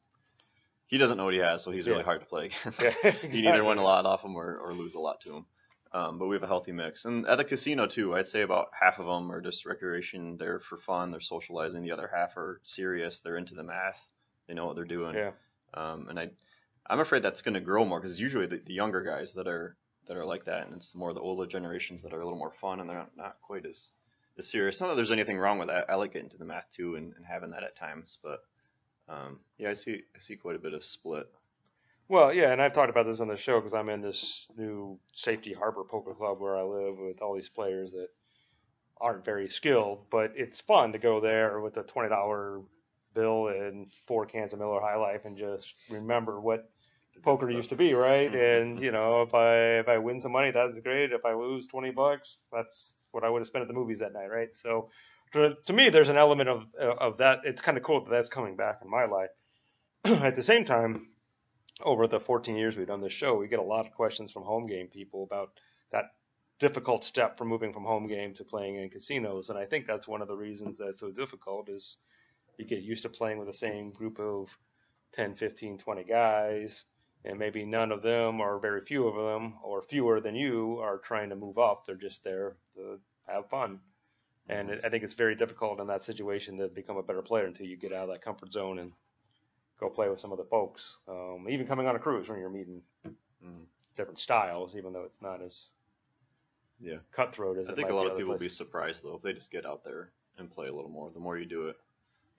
he 0.87 0.97
doesn't 0.97 1.17
know 1.17 1.25
what 1.25 1.33
he 1.33 1.39
has, 1.39 1.63
so 1.63 1.71
he's 1.71 1.85
Yeah. 1.87 1.93
really 1.93 2.03
hard 2.03 2.19
to 2.21 2.25
play 2.27 2.49
against. 2.65 2.99
Yeah, 3.03 3.13
You 3.31 3.49
either 3.49 3.63
win 3.63 3.77
a 3.77 3.83
lot 3.83 4.05
off 4.05 4.23
him 4.23 4.35
or, 4.35 4.57
or 4.57 4.73
lose 4.73 4.95
a 4.95 4.99
lot 4.99 5.21
to 5.21 5.37
him. 5.37 5.45
Um, 5.93 6.19
but 6.19 6.27
we 6.27 6.35
have 6.35 6.43
a 6.43 6.47
healthy 6.47 6.73
mix. 6.73 7.05
And 7.05 7.25
at 7.25 7.37
the 7.37 7.45
casino, 7.45 7.85
too, 7.87 8.15
I'd 8.15 8.27
say 8.27 8.41
about 8.41 8.67
half 8.77 8.99
of 8.99 9.05
them 9.05 9.31
are 9.31 9.39
just 9.39 9.65
recreation. 9.65 10.35
They're 10.37 10.59
for 10.59 10.77
fun, 10.77 11.09
they're 11.11 11.21
socializing. 11.21 11.83
The 11.83 11.93
other 11.93 12.09
half 12.13 12.35
are 12.35 12.59
serious, 12.63 13.21
they're 13.21 13.37
into 13.37 13.55
the 13.55 13.63
math, 13.63 14.05
they 14.47 14.53
know 14.53 14.65
what 14.65 14.75
they're 14.75 14.83
doing. 14.83 15.15
Yeah. 15.15 15.31
Um, 15.73 16.07
and 16.09 16.19
I, 16.19 16.31
I'm 16.87 16.99
afraid 16.99 17.23
that's 17.23 17.41
going 17.41 17.53
to 17.53 17.61
grow 17.61 17.85
more 17.85 17.99
because 18.01 18.19
usually 18.19 18.45
the, 18.45 18.57
the 18.57 18.73
younger 18.73 19.03
guys 19.03 19.33
that 19.33 19.47
are 19.47 19.77
that 20.07 20.17
are 20.17 20.25
like 20.25 20.45
that, 20.45 20.67
and 20.67 20.75
it's 20.75 20.93
more 20.93 21.13
the 21.13 21.19
older 21.21 21.47
generations 21.47 22.01
that 22.03 22.13
are 22.13 22.19
a 22.21 22.23
little 22.25 22.37
more 22.37 22.51
fun 22.51 22.79
and 22.79 22.87
they're 22.89 22.97
not, 22.97 23.17
not 23.17 23.37
quite 23.41 23.65
as, 23.65 23.89
as 24.37 24.47
serious. 24.47 24.79
Not 24.79 24.87
that 24.89 24.95
there's 24.95 25.11
anything 25.11 25.37
wrong 25.37 25.59
with 25.59 25.69
that. 25.69 25.89
I 25.89 25.95
like 25.95 26.13
getting 26.13 26.29
to 26.29 26.37
the 26.37 26.45
math 26.45 26.69
too 26.71 26.95
and, 26.95 27.13
and 27.15 27.25
having 27.25 27.51
that 27.51 27.63
at 27.63 27.75
times, 27.75 28.17
but 28.23 28.43
um, 29.07 29.39
yeah, 29.57 29.69
I 29.69 29.73
see 29.73 30.03
I 30.15 30.19
see 30.19 30.35
quite 30.35 30.55
a 30.55 30.59
bit 30.59 30.73
of 30.73 30.83
split. 30.83 31.27
Well, 32.07 32.33
yeah, 32.33 32.51
and 32.51 32.61
I've 32.61 32.73
talked 32.73 32.89
about 32.89 33.07
this 33.07 33.19
on 33.19 33.27
the 33.27 33.37
show 33.37 33.59
because 33.59 33.73
I'm 33.73 33.89
in 33.89 34.01
this 34.01 34.47
new 34.55 34.99
Safety 35.13 35.53
Harbor 35.53 35.83
Poker 35.83 36.13
Club 36.13 36.39
where 36.39 36.55
I 36.55 36.61
live 36.61 36.99
with 36.99 37.21
all 37.21 37.33
these 37.35 37.49
players 37.49 37.93
that 37.93 38.09
aren't 39.01 39.25
very 39.25 39.49
skilled, 39.49 40.05
but 40.11 40.33
it's 40.35 40.61
fun 40.61 40.91
to 40.91 40.99
go 40.99 41.19
there 41.19 41.59
with 41.59 41.77
a 41.77 41.83
twenty 41.83 42.09
dollar 42.09 42.61
bill 43.13 43.47
and 43.47 43.87
four 44.05 44.25
cans 44.25 44.53
of 44.53 44.59
Miller 44.59 44.81
High 44.81 44.97
Life 44.97 45.25
and 45.25 45.37
just 45.37 45.73
remember 45.89 46.39
what 46.39 46.69
poker 47.23 47.49
used 47.49 47.69
to 47.69 47.75
be, 47.75 47.93
right? 47.93 48.33
and 48.35 48.79
you 48.79 48.91
know, 48.91 49.21
if 49.21 49.33
I 49.33 49.79
if 49.79 49.87
I 49.87 49.97
win 49.97 50.21
some 50.21 50.31
money, 50.31 50.51
that's 50.51 50.79
great. 50.79 51.11
If 51.11 51.25
I 51.25 51.33
lose 51.33 51.67
twenty 51.67 51.91
bucks, 51.91 52.37
that's 52.51 52.93
what 53.15 53.23
I 53.23 53.29
would 53.29 53.39
have 53.39 53.47
spent 53.47 53.63
at 53.63 53.67
the 53.67 53.73
movies 53.73 53.99
that 53.99 54.13
night, 54.13 54.29
right? 54.29 54.55
So, 54.55 54.89
to, 55.33 55.55
to 55.65 55.73
me, 55.73 55.89
there's 55.89 56.09
an 56.09 56.17
element 56.17 56.49
of 56.49 56.75
of 56.75 57.17
that. 57.17 57.39
It's 57.45 57.61
kind 57.61 57.77
of 57.77 57.83
cool 57.83 58.03
that 58.03 58.11
that's 58.11 58.29
coming 58.29 58.55
back 58.55 58.81
in 58.83 58.89
my 58.89 59.05
life. 59.05 59.29
at 60.05 60.35
the 60.35 60.43
same 60.43 60.65
time, 60.65 61.07
over 61.81 62.07
the 62.07 62.19
14 62.19 62.55
years 62.55 62.75
we've 62.75 62.87
done 62.87 63.01
this 63.01 63.13
show, 63.13 63.35
we 63.35 63.47
get 63.47 63.59
a 63.59 63.63
lot 63.63 63.87
of 63.87 63.93
questions 63.93 64.31
from 64.31 64.43
home 64.43 64.67
game 64.67 64.87
people 64.87 65.23
about 65.23 65.49
that 65.91 66.11
difficult 66.59 67.03
step 67.03 67.37
from 67.37 67.47
moving 67.47 67.73
from 67.73 67.85
home 67.85 68.07
game 68.07 68.33
to 68.35 68.43
playing 68.43 68.75
in 68.75 68.89
casinos, 68.89 69.49
and 69.49 69.57
I 69.57 69.65
think 69.65 69.87
that's 69.87 70.07
one 70.07 70.21
of 70.21 70.27
the 70.27 70.35
reasons 70.35 70.77
that 70.77 70.89
it's 70.89 70.99
so 70.99 71.11
difficult 71.11 71.69
is 71.69 71.97
you 72.57 72.65
get 72.65 72.81
used 72.81 73.03
to 73.03 73.09
playing 73.09 73.39
with 73.39 73.47
the 73.47 73.53
same 73.53 73.91
group 73.91 74.19
of 74.19 74.49
10, 75.13 75.35
15, 75.35 75.77
20 75.77 76.03
guys, 76.03 76.85
and 77.25 77.39
maybe 77.39 77.65
none 77.65 77.91
of 77.91 78.01
them 78.01 78.39
or 78.39 78.59
very 78.59 78.81
few 78.81 79.07
of 79.07 79.15
them 79.15 79.55
or 79.63 79.81
fewer 79.81 80.21
than 80.21 80.35
you 80.35 80.79
are 80.81 80.99
trying 80.99 81.29
to 81.29 81.35
move 81.35 81.57
up. 81.57 81.85
They're 81.85 81.95
just 81.95 82.23
there 82.23 82.57
to 82.75 82.99
have 83.27 83.49
fun. 83.49 83.79
And 84.47 84.79
I 84.83 84.89
think 84.89 85.03
it's 85.03 85.15
very 85.15 85.35
difficult 85.35 85.79
in 85.79 85.87
that 85.87 86.03
situation 86.03 86.57
to 86.59 86.67
become 86.67 86.97
a 86.97 87.03
better 87.03 87.23
player 87.23 87.45
until 87.45 87.65
you 87.65 87.77
get 87.77 87.93
out 87.93 88.03
of 88.03 88.09
that 88.09 88.21
comfort 88.21 88.51
zone 88.51 88.79
and 88.79 88.91
go 89.79 89.89
play 89.89 90.07
with 90.09 90.19
some 90.19 90.31
other 90.31 90.43
folks. 90.43 90.97
Um, 91.07 91.47
even 91.49 91.67
coming 91.67 91.87
on 91.87 91.95
a 91.95 91.99
cruise 91.99 92.29
when 92.29 92.39
you're 92.39 92.49
meeting 92.49 92.81
Mm. 93.43 93.65
different 93.95 94.19
styles, 94.19 94.75
even 94.75 94.93
though 94.93 95.03
it's 95.03 95.21
not 95.21 95.41
as 95.41 95.67
Yeah. 96.79 96.99
cutthroat 97.11 97.57
as 97.57 97.69
I 97.69 97.73
think 97.73 97.89
a 97.89 97.95
lot 97.95 98.07
of 98.07 98.17
people 98.17 98.33
will 98.33 98.39
be 98.39 98.49
surprised 98.49 99.03
though 99.03 99.15
if 99.15 99.21
they 99.21 99.33
just 99.33 99.51
get 99.51 99.65
out 99.65 99.83
there 99.83 100.11
and 100.37 100.49
play 100.49 100.67
a 100.67 100.73
little 100.73 100.89
more. 100.89 101.11
The 101.11 101.19
more 101.19 101.37
you 101.37 101.45
do 101.45 101.67
it, 101.67 101.77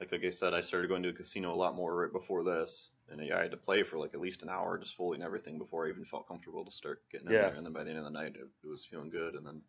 like 0.00 0.12
like 0.12 0.24
I 0.24 0.30
said, 0.30 0.54
I 0.54 0.60
started 0.60 0.88
going 0.88 1.02
to 1.04 1.10
a 1.10 1.12
casino 1.12 1.52
a 1.52 1.56
lot 1.56 1.74
more 1.74 1.94
right 1.94 2.12
before 2.12 2.44
this, 2.44 2.90
and 3.08 3.20
I 3.20 3.42
had 3.42 3.50
to 3.52 3.56
play 3.56 3.82
for 3.82 3.98
like 3.98 4.14
at 4.14 4.20
least 4.20 4.42
an 4.42 4.48
hour, 4.50 4.78
just 4.78 4.94
fully 4.94 5.16
and 5.16 5.24
everything 5.24 5.58
before 5.58 5.86
I 5.86 5.90
even 5.90 6.04
felt 6.04 6.28
comfortable 6.28 6.64
to 6.64 6.70
start 6.70 7.02
getting 7.10 7.28
in 7.28 7.32
Yeah. 7.32 7.48
there. 7.48 7.54
And 7.54 7.64
then 7.64 7.72
by 7.72 7.84
the 7.84 7.90
end 7.90 7.98
of 7.98 8.04
the 8.04 8.10
night, 8.10 8.36
it, 8.36 8.48
it 8.62 8.66
was 8.66 8.84
feeling 8.84 9.10
good. 9.10 9.34
And 9.34 9.46
then 9.46 9.62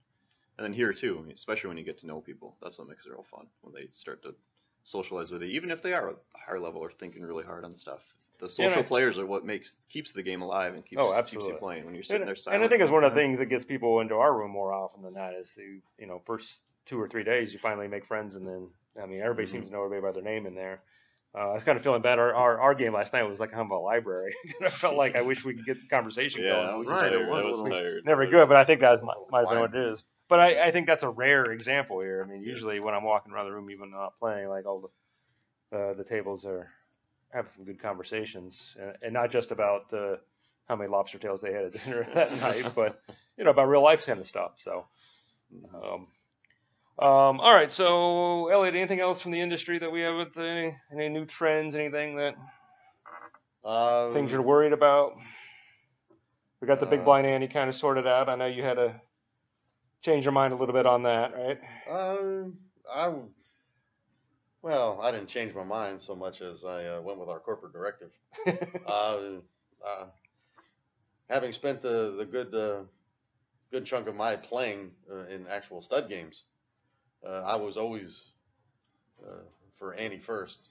and 0.58 0.66
then 0.66 0.74
here 0.74 0.94
too, 0.94 1.26
especially 1.34 1.68
when 1.70 1.78
you 1.78 1.84
get 1.84 1.98
to 2.00 2.08
know 2.08 2.22
people, 2.22 2.56
that's 2.62 2.78
what 2.80 2.88
makes 2.88 3.06
it 3.06 3.12
real 3.12 3.24
fun 3.24 3.48
when 3.62 3.74
they 3.74 3.88
start 3.92 4.24
to 4.24 4.36
socialize 4.84 5.32
with 5.32 5.44
you, 5.44 5.50
even 5.50 5.70
if 5.70 5.82
they 5.82 5.94
are 5.94 6.10
a 6.10 6.16
higher 6.34 6.60
level 6.60 6.82
or 6.82 6.90
thinking 6.92 7.24
really 7.24 7.44
hard 7.44 7.66
on 7.66 7.76
stuff. 7.76 8.02
The 8.40 8.48
social 8.50 8.78
and 8.78 8.86
I- 8.86 8.88
players 8.88 9.18
are 9.18 9.26
what 9.26 9.46
makes 9.46 9.86
keeps 9.90 10.12
the 10.12 10.24
game 10.24 10.42
alive 10.42 10.74
and 10.76 10.86
keeps 10.86 11.02
Oh, 11.02 11.22
keeps 11.24 11.48
you 11.48 11.54
playing 11.56 11.86
when 11.86 11.94
you're 11.94 12.04
sitting 12.04 12.28
And, 12.28 12.38
there 12.38 12.54
and. 12.54 12.64
I 12.64 12.68
think 12.68 12.82
it's 12.82 12.92
one 12.92 13.04
of 13.04 13.14
the 13.14 13.20
things 13.20 13.40
that 13.40 13.48
gets 13.48 13.66
people 13.66 14.00
into 14.00 14.16
our 14.16 14.34
room 14.36 14.52
more 14.52 14.74
often 14.74 15.02
than 15.04 15.14
that 15.16 15.34
is 15.34 15.52
the 15.54 15.82
you 16.00 16.08
know 16.08 16.22
first 16.26 16.62
two 16.86 17.00
or 17.00 17.08
three 17.08 17.24
days 17.24 17.52
you 17.54 17.60
finally 17.60 17.88
make 17.88 18.06
friends 18.06 18.36
and 18.36 18.48
then 18.48 18.70
I 19.02 19.06
mean 19.06 19.22
everybody 19.22 19.48
Mhm. 19.48 19.52
seems 19.52 19.66
to 19.68 19.72
know 19.72 19.84
everybody 19.84 20.02
by 20.14 20.22
their 20.22 20.24
name 20.34 20.46
in 20.46 20.56
there. 20.56 20.82
Uh, 21.36 21.52
I 21.52 21.54
was 21.56 21.64
kind 21.64 21.76
of 21.78 21.84
feeling 21.84 22.02
bad. 22.02 22.20
Our, 22.20 22.34
our 22.34 22.60
our 22.62 22.74
game 22.76 22.94
last 22.94 23.14
night 23.14 23.24
was 23.24 23.40
like 23.40 23.52
kind 23.52 23.66
of 23.66 23.72
a 23.72 23.78
library. 23.78 24.34
I 24.62 24.70
felt 24.70 24.96
like 24.96 25.16
I 25.16 25.22
wish 25.22 25.44
we 25.44 25.54
could 25.56 25.66
get 25.66 25.82
the 25.82 25.88
conversation 25.88 26.42
Yeah, 26.42 26.54
going. 26.54 26.70
I 26.70 26.76
was 26.76 26.88
Right, 26.88 27.12
it 27.12 27.28
was 27.28 27.44
I 27.44 27.48
a 27.48 27.50
was 27.64 27.70
tired. 27.70 28.04
never 28.06 28.26
good, 28.26 28.48
but 28.48 28.58
I 28.58 28.64
think 28.64 28.82
that 28.82 29.04
might, 29.04 29.16
might 29.30 29.42
have 29.42 29.50
been 29.50 29.60
what 29.60 29.76
it 29.76 29.92
is. 29.94 30.04
But 30.30 30.40
I, 30.40 30.68
I 30.68 30.72
think 30.72 30.88
that's 30.88 31.04
a 31.04 31.10
rare 31.10 31.46
example 31.46 32.02
here. 32.02 32.24
I 32.26 32.30
mean, 32.30 32.44
usually 32.44 32.80
when 32.80 32.94
I'm 32.94 33.04
walking 33.04 33.32
around 33.32 33.46
the 33.46 33.54
room, 33.54 33.72
even 33.72 33.92
not 33.92 34.20
playing, 34.20 34.50
like 34.50 34.66
all 34.66 34.92
the 35.72 35.78
uh, 35.78 35.94
the 35.94 36.04
tables 36.04 36.46
are 36.46 36.70
having 37.32 37.52
some 37.56 37.66
good 37.66 37.82
conversations, 37.82 38.76
and, 38.80 38.94
and 39.02 39.14
not 39.14 39.32
just 39.32 39.52
about 39.52 39.94
uh, 39.94 40.16
how 40.68 40.76
many 40.76 40.90
lobster 40.90 41.18
tails 41.18 41.42
they 41.42 41.54
had 41.54 41.66
at 41.66 41.74
dinner 41.84 42.08
that 42.14 42.32
night, 42.40 42.72
but 42.76 43.02
you 43.38 43.44
know 43.44 43.52
about 43.52 43.70
real 43.70 43.82
life 43.84 44.06
kind 44.06 44.20
of 44.20 44.28
stuff. 44.28 44.52
So, 44.64 44.86
um, 45.74 46.08
um, 47.00 47.40
all 47.40 47.54
right. 47.54 47.72
So, 47.72 48.48
Elliot, 48.50 48.76
anything 48.76 49.00
else 49.00 49.22
from 49.22 49.32
the 49.32 49.42
industry 49.42 49.80
that 49.80 49.92
we 49.92 50.02
haven't? 50.02 50.38
Uh, 50.38 50.72
any 50.92 51.10
new 51.10 51.26
trends? 51.26 51.76
Anything 51.76 52.18
that 52.18 52.36
Uh, 53.64 54.14
things 54.14 54.32
you're 54.32 54.42
worried 54.42 54.74
about? 54.74 55.14
We 56.62 56.68
got 56.68 56.80
the 56.80 56.86
big 56.86 57.02
Uh, 57.02 57.06
blind 57.06 57.28
ante 57.28 57.48
kind 57.48 57.70
of 57.70 57.76
sorted 57.76 58.08
out. 58.08 58.30
I 58.30 58.36
know 58.36 58.48
you 58.48 58.64
had 58.64 58.76
to 58.76 59.00
change 60.08 60.24
your 60.24 60.32
mind 60.32 60.54
a 60.54 60.56
little 60.56 60.74
bit 60.74 60.86
on 60.86 61.04
that, 61.04 61.34
right? 61.36 61.60
Uh, 61.90 62.46
I, 62.90 63.14
well, 64.62 65.02
I 65.02 65.12
didn't 65.12 65.28
change 65.28 65.54
my 65.54 65.66
mind 65.66 66.02
so 66.02 66.16
much 66.16 66.40
as 66.40 66.64
I 66.64 66.86
uh, 66.86 67.02
went 67.02 67.20
with 67.20 67.28
our 67.28 67.40
corporate 67.40 67.74
directive. 67.74 68.12
uh, 68.86 69.18
uh, 69.86 70.06
having 71.30 71.52
spent 71.52 71.82
the 71.82 72.16
the 72.18 72.26
good 72.26 72.56
uh, 72.56 72.84
good 73.70 73.86
chunk 73.86 74.08
of 74.08 74.16
my 74.16 74.38
playing 74.38 74.92
uh, 75.12 75.26
in 75.26 75.46
actual 75.48 75.82
stud 75.82 76.08
games, 76.08 76.44
uh, 77.28 77.42
I 77.42 77.58
was 77.58 77.76
always 77.76 78.24
uh, 79.22 79.42
for 79.78 79.94
ante 79.96 80.20
first 80.20 80.70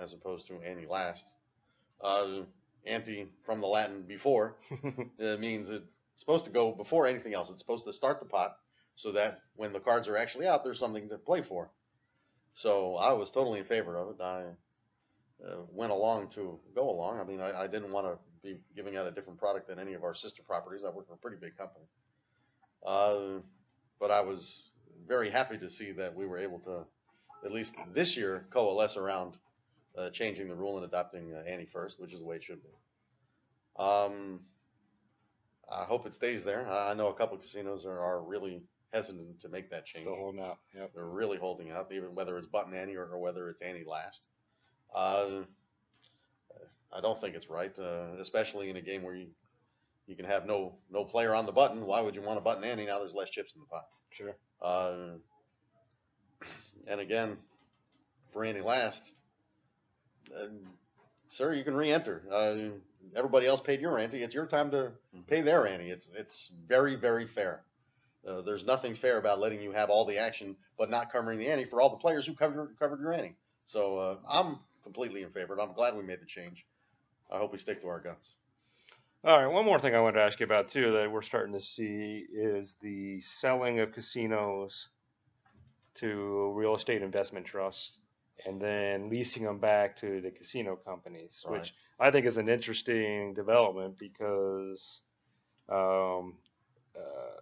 as 0.00 0.14
opposed 0.14 0.46
to 0.46 0.54
ante 0.66 0.86
last. 0.86 1.26
Uh, 2.00 2.40
ante 2.86 3.26
from 3.44 3.60
the 3.60 3.66
Latin 3.66 4.02
before 4.02 4.56
means 5.18 5.68
it's 5.68 5.84
supposed 6.16 6.46
to 6.46 6.50
go 6.50 6.72
before 6.72 7.06
anything 7.06 7.34
else. 7.34 7.50
It's 7.50 7.58
supposed 7.58 7.84
to 7.84 7.92
start 7.92 8.20
the 8.20 8.26
pot 8.26 8.56
so 8.98 9.12
that 9.12 9.38
when 9.54 9.72
the 9.72 9.78
cards 9.78 10.08
are 10.08 10.16
actually 10.16 10.46
out, 10.46 10.64
there's 10.64 10.78
something 10.78 11.08
to 11.08 11.16
play 11.16 11.40
for. 11.40 11.70
So 12.54 12.96
I 12.96 13.12
was 13.12 13.30
totally 13.30 13.60
in 13.60 13.64
favor 13.64 13.96
of 13.96 14.10
it. 14.10 14.20
I 14.20 14.42
uh, 15.46 15.60
went 15.70 15.92
along 15.92 16.30
to 16.34 16.58
go 16.74 16.90
along. 16.90 17.20
I 17.20 17.24
mean, 17.24 17.40
I, 17.40 17.62
I 17.62 17.66
didn't 17.68 17.92
want 17.92 18.08
to 18.08 18.18
be 18.42 18.58
giving 18.74 18.96
out 18.96 19.06
a 19.06 19.12
different 19.12 19.38
product 19.38 19.68
than 19.68 19.78
any 19.78 19.94
of 19.94 20.02
our 20.02 20.16
sister 20.16 20.42
properties. 20.42 20.82
I 20.84 20.90
work 20.90 21.06
for 21.06 21.14
a 21.14 21.16
pretty 21.16 21.36
big 21.40 21.56
company. 21.56 21.84
Uh, 22.84 23.40
but 24.00 24.10
I 24.10 24.22
was 24.22 24.64
very 25.06 25.30
happy 25.30 25.58
to 25.58 25.70
see 25.70 25.92
that 25.92 26.16
we 26.16 26.26
were 26.26 26.38
able 26.38 26.58
to, 26.60 26.84
at 27.46 27.52
least 27.52 27.74
this 27.94 28.16
year, 28.16 28.46
coalesce 28.50 28.96
around 28.96 29.36
uh, 29.96 30.10
changing 30.10 30.48
the 30.48 30.56
rule 30.56 30.76
and 30.76 30.84
adopting 30.84 31.32
uh, 31.32 31.48
Ante 31.48 31.66
First, 31.72 32.00
which 32.00 32.12
is 32.12 32.18
the 32.18 32.26
way 32.26 32.36
it 32.36 32.42
should 32.42 32.62
be. 32.64 32.68
Um, 33.78 34.40
I 35.70 35.84
hope 35.84 36.04
it 36.04 36.14
stays 36.14 36.42
there. 36.42 36.68
I 36.68 36.94
know 36.94 37.08
a 37.08 37.14
couple 37.14 37.36
of 37.36 37.42
casinos 37.42 37.86
are, 37.86 38.00
are 38.00 38.20
really 38.20 38.64
hesitant 38.92 39.40
to 39.42 39.48
make 39.48 39.70
that 39.70 39.86
change. 39.86 40.04
Still 40.04 40.16
holding 40.16 40.40
out. 40.40 40.58
Yep. 40.74 40.92
They're 40.94 41.04
really 41.04 41.38
holding 41.38 41.70
out, 41.70 41.90
even 41.92 42.14
whether 42.14 42.38
it's 42.38 42.46
button 42.46 42.74
ante 42.74 42.96
or, 42.96 43.06
or 43.06 43.18
whether 43.18 43.48
it's 43.50 43.62
ante 43.62 43.84
last. 43.84 44.22
Uh, 44.94 45.42
I 46.92 47.00
don't 47.00 47.20
think 47.20 47.34
it's 47.34 47.50
right, 47.50 47.76
uh, 47.78 48.16
especially 48.20 48.70
in 48.70 48.76
a 48.76 48.80
game 48.80 49.02
where 49.02 49.14
you 49.14 49.26
you 50.06 50.16
can 50.16 50.24
have 50.24 50.46
no 50.46 50.74
no 50.90 51.04
player 51.04 51.34
on 51.34 51.44
the 51.44 51.52
button. 51.52 51.84
Why 51.84 52.00
would 52.00 52.14
you 52.14 52.22
want 52.22 52.38
a 52.38 52.40
button 52.40 52.64
ante 52.64 52.86
now? 52.86 52.98
There's 52.98 53.14
less 53.14 53.28
chips 53.28 53.54
in 53.54 53.60
the 53.60 53.66
pot. 53.66 53.86
Sure. 54.10 54.34
Uh, 54.62 55.18
and 56.86 57.00
again, 57.00 57.36
for 58.32 58.44
ante 58.44 58.62
last, 58.62 59.12
uh, 60.34 60.46
sir, 61.28 61.52
you 61.52 61.62
can 61.62 61.76
re-enter. 61.76 62.22
Uh, 62.32 62.56
everybody 63.14 63.46
else 63.46 63.60
paid 63.60 63.80
your 63.80 63.98
ante. 63.98 64.22
It's 64.22 64.34
your 64.34 64.46
time 64.46 64.70
to 64.70 64.92
pay 65.26 65.42
their 65.42 65.66
ante. 65.66 65.90
It's 65.90 66.08
it's 66.16 66.50
very 66.66 66.96
very 66.96 67.26
fair. 67.26 67.60
Uh, 68.28 68.42
there's 68.42 68.64
nothing 68.64 68.94
fair 68.94 69.18
about 69.18 69.40
letting 69.40 69.60
you 69.62 69.72
have 69.72 69.88
all 69.90 70.04
the 70.04 70.18
action 70.18 70.56
but 70.76 70.90
not 70.90 71.10
covering 71.12 71.38
the 71.38 71.48
ante 71.48 71.64
for 71.64 71.80
all 71.80 71.90
the 71.90 71.96
players 71.96 72.26
who 72.26 72.34
covered 72.34 72.76
covered 72.78 73.00
your 73.00 73.12
ante. 73.12 73.36
So 73.66 73.98
uh, 73.98 74.16
I'm 74.28 74.58
completely 74.82 75.22
in 75.22 75.30
favor. 75.30 75.54
and 75.54 75.62
I'm 75.62 75.72
glad 75.74 75.96
we 75.96 76.02
made 76.02 76.20
the 76.20 76.26
change. 76.26 76.64
I 77.30 77.38
hope 77.38 77.52
we 77.52 77.58
stick 77.58 77.80
to 77.82 77.88
our 77.88 78.00
guns. 78.00 78.34
All 79.24 79.36
right, 79.36 79.52
one 79.52 79.64
more 79.64 79.78
thing 79.80 79.94
I 79.94 80.00
wanted 80.00 80.18
to 80.18 80.24
ask 80.24 80.38
you 80.40 80.46
about 80.46 80.68
too 80.68 80.92
that 80.92 81.10
we're 81.10 81.22
starting 81.22 81.52
to 81.54 81.60
see 81.60 82.24
is 82.32 82.76
the 82.80 83.20
selling 83.20 83.80
of 83.80 83.92
casinos 83.92 84.88
to 85.96 86.52
real 86.54 86.76
estate 86.76 87.02
investment 87.02 87.44
trusts 87.46 87.98
and 88.46 88.60
then 88.60 89.10
leasing 89.10 89.42
them 89.42 89.58
back 89.58 89.96
to 90.00 90.20
the 90.20 90.30
casino 90.30 90.76
companies, 90.76 91.44
Right. 91.46 91.58
which 91.60 91.74
I 91.98 92.12
think 92.12 92.26
is 92.26 92.36
an 92.36 92.48
interesting 92.48 93.34
development 93.34 93.98
because 93.98 95.02
um, 95.68 96.36
uh, 96.96 97.40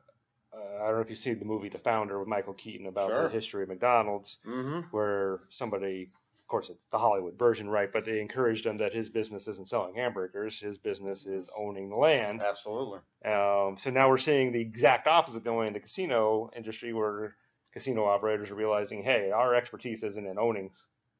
uh, 0.56 0.82
I 0.82 0.86
don't 0.86 0.96
know 0.96 1.00
if 1.00 1.10
you've 1.10 1.18
seen 1.18 1.38
the 1.38 1.44
movie 1.44 1.68
The 1.68 1.78
Founder 1.78 2.18
with 2.18 2.28
Michael 2.28 2.54
Keaton 2.54 2.86
about 2.86 3.10
Sure. 3.10 3.24
the 3.24 3.34
history 3.34 3.62
of 3.62 3.68
McDonald's 3.68 4.38
Mm-hmm. 4.46 4.88
where 4.90 5.40
somebody, 5.50 6.10
of 6.40 6.46
course, 6.48 6.70
it's 6.70 6.80
the 6.90 6.98
Hollywood 6.98 7.38
version, 7.38 7.68
right? 7.68 7.92
But 7.92 8.04
they 8.04 8.20
encouraged 8.20 8.64
him 8.66 8.78
that 8.78 8.94
his 8.94 9.08
business 9.08 9.46
isn't 9.48 9.68
selling 9.68 9.94
hamburgers; 9.94 10.58
his 10.60 10.78
business 10.78 11.26
is 11.26 11.50
owning 11.56 11.90
the 11.90 11.96
land. 11.96 12.40
Absolutely. 12.42 13.00
Um, 13.24 13.76
so 13.78 13.90
now 13.90 14.08
we're 14.08 14.18
seeing 14.18 14.52
the 14.52 14.60
exact 14.60 15.06
opposite 15.06 15.42
going 15.44 15.68
in 15.68 15.72
the 15.72 15.80
casino 15.80 16.50
industry, 16.54 16.92
where 16.92 17.34
casino 17.72 18.04
operators 18.04 18.50
are 18.50 18.54
realizing, 18.54 19.02
hey, 19.02 19.30
our 19.30 19.54
expertise 19.54 20.02
isn't 20.02 20.26
in 20.26 20.38
owning 20.38 20.70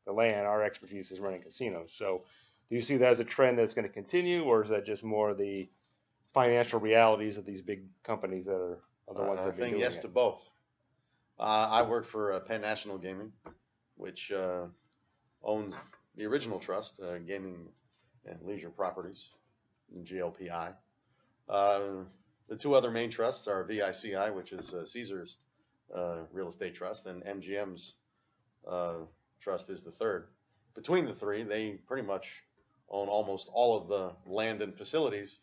the 0.06 0.12
land; 0.12 0.46
our 0.46 0.62
expertise 0.62 1.10
is 1.10 1.18
running 1.18 1.42
casinos. 1.42 1.90
So, 1.96 2.22
do 2.70 2.76
you 2.76 2.82
see 2.82 2.96
that 2.98 3.08
as 3.10 3.20
a 3.20 3.24
trend 3.24 3.58
that's 3.58 3.74
going 3.74 3.86
to 3.88 3.92
continue, 3.92 4.44
or 4.44 4.62
is 4.62 4.70
that 4.70 4.86
just 4.86 5.02
more 5.04 5.34
the 5.34 5.68
financial 6.32 6.78
realities 6.78 7.36
of 7.38 7.44
these 7.46 7.62
big 7.62 7.82
companies 8.04 8.44
that 8.44 8.54
are, 8.54 8.78
are 9.08 9.14
the 9.14 9.22
ones 9.22 9.40
I 9.40 9.44
that 9.44 9.50
have 9.50 9.56
think 9.56 9.78
yes 9.78 9.96
it? 9.96 10.02
to 10.02 10.08
both. 10.08 10.40
Uh, 11.38 11.68
I 11.70 11.82
work 11.82 12.06
for 12.06 12.32
uh, 12.32 12.40
Penn 12.40 12.62
National 12.62 12.98
Gaming, 12.98 13.32
which 13.96 14.32
uh, 14.32 14.66
owns 15.42 15.74
the 16.16 16.24
original 16.24 16.58
trust, 16.58 17.00
uh, 17.00 17.18
Gaming 17.18 17.68
and 18.24 18.38
Leisure 18.42 18.70
Properties, 18.70 19.22
GLPI. 20.02 20.72
Uh, 21.48 21.80
the 22.48 22.56
two 22.56 22.74
other 22.74 22.90
main 22.90 23.10
trusts 23.10 23.48
are 23.48 23.64
VICI, 23.64 24.30
which 24.34 24.52
is 24.52 24.72
uh, 24.72 24.86
Caesar's 24.86 25.36
uh, 25.94 26.18
real 26.32 26.48
estate 26.48 26.74
trust, 26.74 27.06
and 27.06 27.22
MGM's 27.24 27.94
uh, 28.68 28.94
trust 29.40 29.70
is 29.70 29.82
the 29.82 29.90
third. 29.90 30.28
Between 30.74 31.06
the 31.06 31.12
three, 31.12 31.42
they 31.42 31.78
pretty 31.86 32.06
much 32.06 32.26
own 32.88 33.08
almost 33.08 33.48
all 33.52 33.76
of 33.76 33.88
the 33.88 34.12
land 34.30 34.62
and 34.62 34.76
facilities 34.76 35.38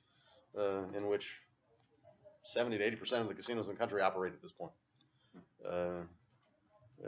uh, 0.57 0.83
in 0.95 1.07
which 1.07 1.37
70 2.45 2.77
to 2.77 2.83
80 2.83 2.95
percent 2.97 3.21
of 3.21 3.27
the 3.27 3.33
casinos 3.33 3.67
in 3.67 3.73
the 3.73 3.79
country 3.79 4.01
operate 4.01 4.33
at 4.33 4.41
this 4.41 4.51
point. 4.51 4.71
Uh, 5.67 6.01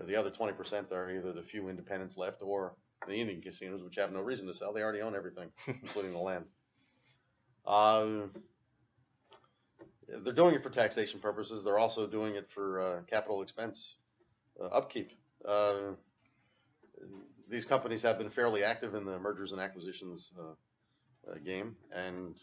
the 0.08 0.16
other 0.16 0.30
20 0.30 0.54
percent 0.54 0.92
are 0.92 1.10
either 1.12 1.32
the 1.32 1.44
few 1.44 1.70
independents 1.70 2.18
left 2.18 2.42
or 2.42 2.74
the 3.08 3.14
Indian 3.14 3.42
casinos, 3.42 3.84
which 3.84 3.96
have 3.96 4.12
no 4.12 4.22
reason 4.22 4.48
to 4.48 4.54
sell. 4.54 4.74
They 4.74 4.82
already 4.82 5.02
own 5.02 5.16
everything, 5.16 5.50
including 5.68 6.14
the 6.14 6.20
land. 6.20 6.46
Uh, 7.66 8.28
they're 10.08 10.34
doing 10.34 10.54
it 10.56 10.64
for 10.64 10.70
taxation 10.70 11.20
purposes. 11.20 11.64
They're 11.64 11.80
also 11.80 12.08
doing 12.08 12.36
it 12.36 12.48
for 12.54 12.80
uh, 12.80 13.02
capital 13.10 13.42
expense 13.42 13.96
uh, 14.62 14.68
upkeep. 14.68 15.12
Uh, 15.48 15.94
these 17.50 17.66
companies 17.66 18.02
have 18.04 18.18
been 18.18 18.30
fairly 18.30 18.64
active 18.64 18.96
in 18.96 19.06
the 19.06 19.20
mergers 19.20 19.52
and 19.52 19.62
acquisitions 19.62 20.32
uh, 20.40 21.32
uh, 21.32 21.36
game, 21.44 21.76
and 21.92 22.36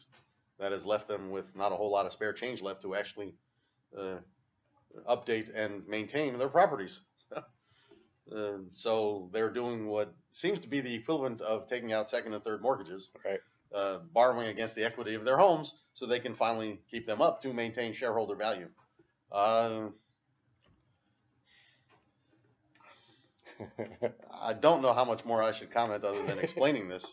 that 0.63 0.73
has 0.73 0.87
left 0.87 1.09
them 1.09 1.31
with 1.31 1.55
not 1.57 1.73
a 1.73 1.75
whole 1.75 1.91
lot 1.91 2.07
of 2.07 2.13
spare 2.13 2.33
change 2.33 2.63
left 2.63 2.83
to 2.83 2.95
actually 2.95 3.35
uh, 3.99 4.17
update 5.09 5.51
and 5.55 5.87
maintain 5.89 6.39
their 6.39 6.49
properties. 6.49 7.01
Uh, 7.35 7.41
so 8.73 9.29
they're 9.33 9.51
doing 9.51 9.89
what 9.89 10.15
seems 10.31 10.61
to 10.61 10.69
be 10.69 10.81
the 10.81 10.95
equivalent 10.95 11.41
of 11.41 11.69
taking 11.69 11.93
out 11.93 12.09
second 12.09 12.33
and 12.35 12.45
third 12.45 12.63
mortgages, 12.63 13.11
Right. 13.25 13.41
uh, 13.75 13.99
borrowing 14.13 14.49
against 14.49 14.75
the 14.75 14.85
equity 14.85 15.15
of 15.15 15.25
their 15.25 15.37
homes 15.37 15.75
so 15.95 16.07
they 16.07 16.21
can 16.21 16.35
finally 16.35 16.81
keep 16.91 17.07
them 17.07 17.21
up 17.21 17.43
to 17.43 17.53
maintain 17.53 17.93
shareholder 17.93 18.37
value. 18.37 18.69
Uh, 19.31 19.89
I 24.41 24.53
don't 24.53 24.83
know 24.83 24.93
how 24.93 25.05
much 25.05 25.25
more 25.25 25.43
I 25.43 25.53
should 25.53 25.71
comment 25.71 26.05
other 26.05 26.23
than 26.25 26.39
explaining 26.39 26.89
this. 26.89 27.05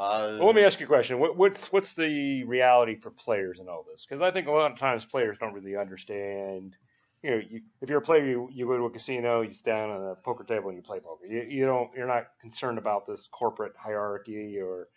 Uh, 0.00 0.36
Well, 0.38 0.46
let 0.46 0.54
me 0.54 0.64
ask 0.64 0.80
you 0.80 0.86
a 0.86 0.88
question. 0.88 1.18
What, 1.18 1.36
what's 1.36 1.70
what's 1.70 1.92
the 1.92 2.44
reality 2.44 2.96
for 2.96 3.10
players 3.10 3.60
in 3.60 3.68
all 3.68 3.84
this? 3.90 4.06
Because 4.08 4.22
I 4.22 4.30
think 4.30 4.46
a 4.48 4.50
lot 4.50 4.72
of 4.72 4.78
times 4.78 5.04
players 5.04 5.36
don't 5.36 5.52
really 5.52 5.76
understand. 5.76 6.74
You 7.22 7.30
know, 7.30 7.36
you, 7.50 7.60
if 7.82 7.90
you're 7.90 7.98
a 7.98 8.02
player, 8.02 8.24
you, 8.24 8.48
you 8.50 8.66
go 8.66 8.78
to 8.78 8.84
a 8.84 8.90
casino, 8.90 9.42
you 9.42 9.52
sit 9.52 9.64
down 9.64 9.90
on 9.90 10.10
a 10.10 10.14
poker 10.14 10.42
table 10.42 10.70
and 10.70 10.76
you 10.78 10.82
play 10.82 11.00
poker. 11.00 11.26
You, 11.26 11.42
you 11.42 11.66
don't, 11.66 11.90
you're 11.94 12.06
not 12.06 12.28
concerned 12.40 12.78
about 12.78 13.06
this 13.06 13.28
corporate 13.30 13.74
hierarchy 13.76 14.58
or 14.58 14.88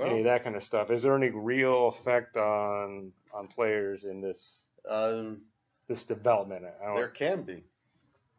any 0.00 0.18
of 0.20 0.24
that 0.26 0.44
kind 0.44 0.54
of 0.54 0.62
stuff. 0.62 0.92
Is 0.92 1.02
there 1.02 1.16
any 1.16 1.30
real 1.30 1.88
effect 1.88 2.36
on 2.36 3.10
on 3.34 3.48
players 3.48 4.04
in 4.04 4.20
this 4.20 4.62
um, 4.88 5.40
this 5.88 6.04
development? 6.04 6.64
There 6.94 7.08
can 7.08 7.42
be, 7.42 7.64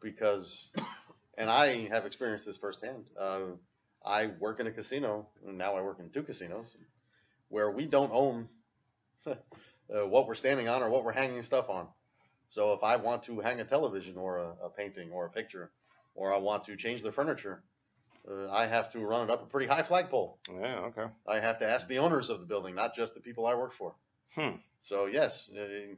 because, 0.02 0.70
and 1.38 1.50
I 1.50 1.89
have 1.89 2.06
experienced 2.06 2.45
this 2.45 2.56
firsthand. 2.56 3.04
Uh, 3.20 3.39
I 4.06 4.28
work 4.28 4.60
in 4.60 4.68
a 4.68 4.72
casino, 4.72 5.28
and 5.45 5.58
now 5.58 5.76
I 5.76 5.82
work 5.82 6.00
in 6.00 6.10
two 6.10 6.24
casinos, 6.24 6.66
where 7.50 7.70
we 7.72 7.86
don't 7.86 8.12
own 8.14 8.50
uh, 9.28 9.36
what 10.08 10.28
we're 10.28 10.36
standing 10.36 10.70
on 10.70 10.82
or 10.82 10.89
what 10.89 11.04
we're 11.04 11.12
hanging 11.12 11.43
stuff 11.43 11.70
on. 11.70 11.88
So 12.50 12.74
if 12.74 12.84
I 12.84 12.95
want 12.95 13.24
to 13.24 13.39
hang 13.39 13.60
a 13.60 13.66
television 13.66 14.18
or 14.18 14.38
a, 14.38 14.66
a 14.66 14.70
painting 14.70 15.12
or 15.12 15.26
a 15.26 15.30
picture, 15.30 15.72
or 16.16 16.34
I 16.34 16.38
want 16.38 16.66
to 16.66 16.76
change 16.76 17.02
the 17.02 17.12
furniture, 17.12 17.64
uh, 18.30 18.50
I 18.50 18.68
have 18.68 18.91
to 18.93 19.00
run 19.00 19.30
it 19.30 19.32
up 19.32 19.43
a 19.43 19.45
pretty 19.45 19.68
high 19.68 19.84
flagpole. 19.84 20.39
yeah, 20.50 20.80
okay. 20.88 21.06
I 21.28 21.39
have 21.39 21.60
to 21.60 21.68
ask 21.68 21.88
the 21.88 22.00
owners 22.00 22.30
of 22.30 22.39
the 22.39 22.45
building, 22.45 22.76
not 22.76 22.95
just 22.95 23.14
the 23.14 23.22
people 23.22 23.45
I 23.45 23.56
work 23.56 23.74
for. 23.74 23.95
Hmm. 24.36 24.58
So 24.82 25.06
yes, 25.06 25.50
uh, 25.58 25.93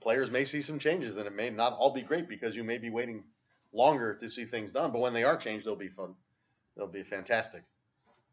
players 0.00 0.30
may 0.30 0.44
see 0.44 0.62
some 0.62 0.78
changes, 0.78 1.16
and 1.16 1.26
it 1.26 1.34
may 1.34 1.50
not 1.50 1.72
all 1.74 1.92
be 1.92 2.02
great 2.02 2.28
because 2.28 2.54
you 2.54 2.64
may 2.64 2.78
be 2.78 2.90
waiting 2.90 3.24
longer 3.72 4.14
to 4.14 4.30
see 4.30 4.44
things 4.44 4.72
done. 4.72 4.92
But 4.92 5.00
when 5.00 5.12
they 5.12 5.24
are 5.24 5.36
changed, 5.36 5.66
they'll 5.66 5.76
be 5.76 5.88
fun. 5.88 6.14
They'll 6.76 6.86
be 6.86 7.02
fantastic. 7.02 7.62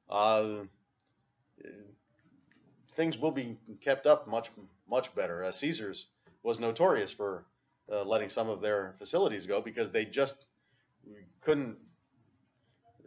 Uh, 0.10 0.66
things 2.96 3.18
will 3.18 3.32
be 3.32 3.58
kept 3.82 4.06
up 4.06 4.28
much 4.28 4.50
much 4.88 5.14
better. 5.16 5.44
Uh, 5.44 5.52
Caesars 5.52 6.06
was 6.44 6.60
notorious 6.60 7.12
for 7.12 7.46
uh, 7.92 8.04
letting 8.04 8.30
some 8.30 8.50
of 8.50 8.62
their 8.62 8.96
facilities 9.00 9.46
go 9.46 9.62
because 9.62 9.92
they 9.92 10.06
just 10.06 10.36
couldn't 11.42 11.78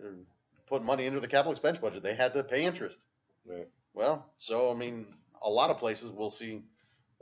uh, 0.02 0.08
put 0.66 0.84
money 0.84 1.06
into 1.06 1.20
the 1.20 1.28
capital 1.28 1.52
expense 1.52 1.78
budget. 1.78 2.02
They 2.02 2.14
had 2.14 2.34
to 2.34 2.42
pay 2.42 2.64
interest. 2.64 3.04
Right. 3.46 3.68
Well, 3.94 4.26
so 4.38 4.70
I 4.70 4.74
mean, 4.74 5.06
a 5.42 5.50
lot 5.50 5.70
of 5.70 5.78
places 5.78 6.10
will 6.10 6.30
see 6.30 6.62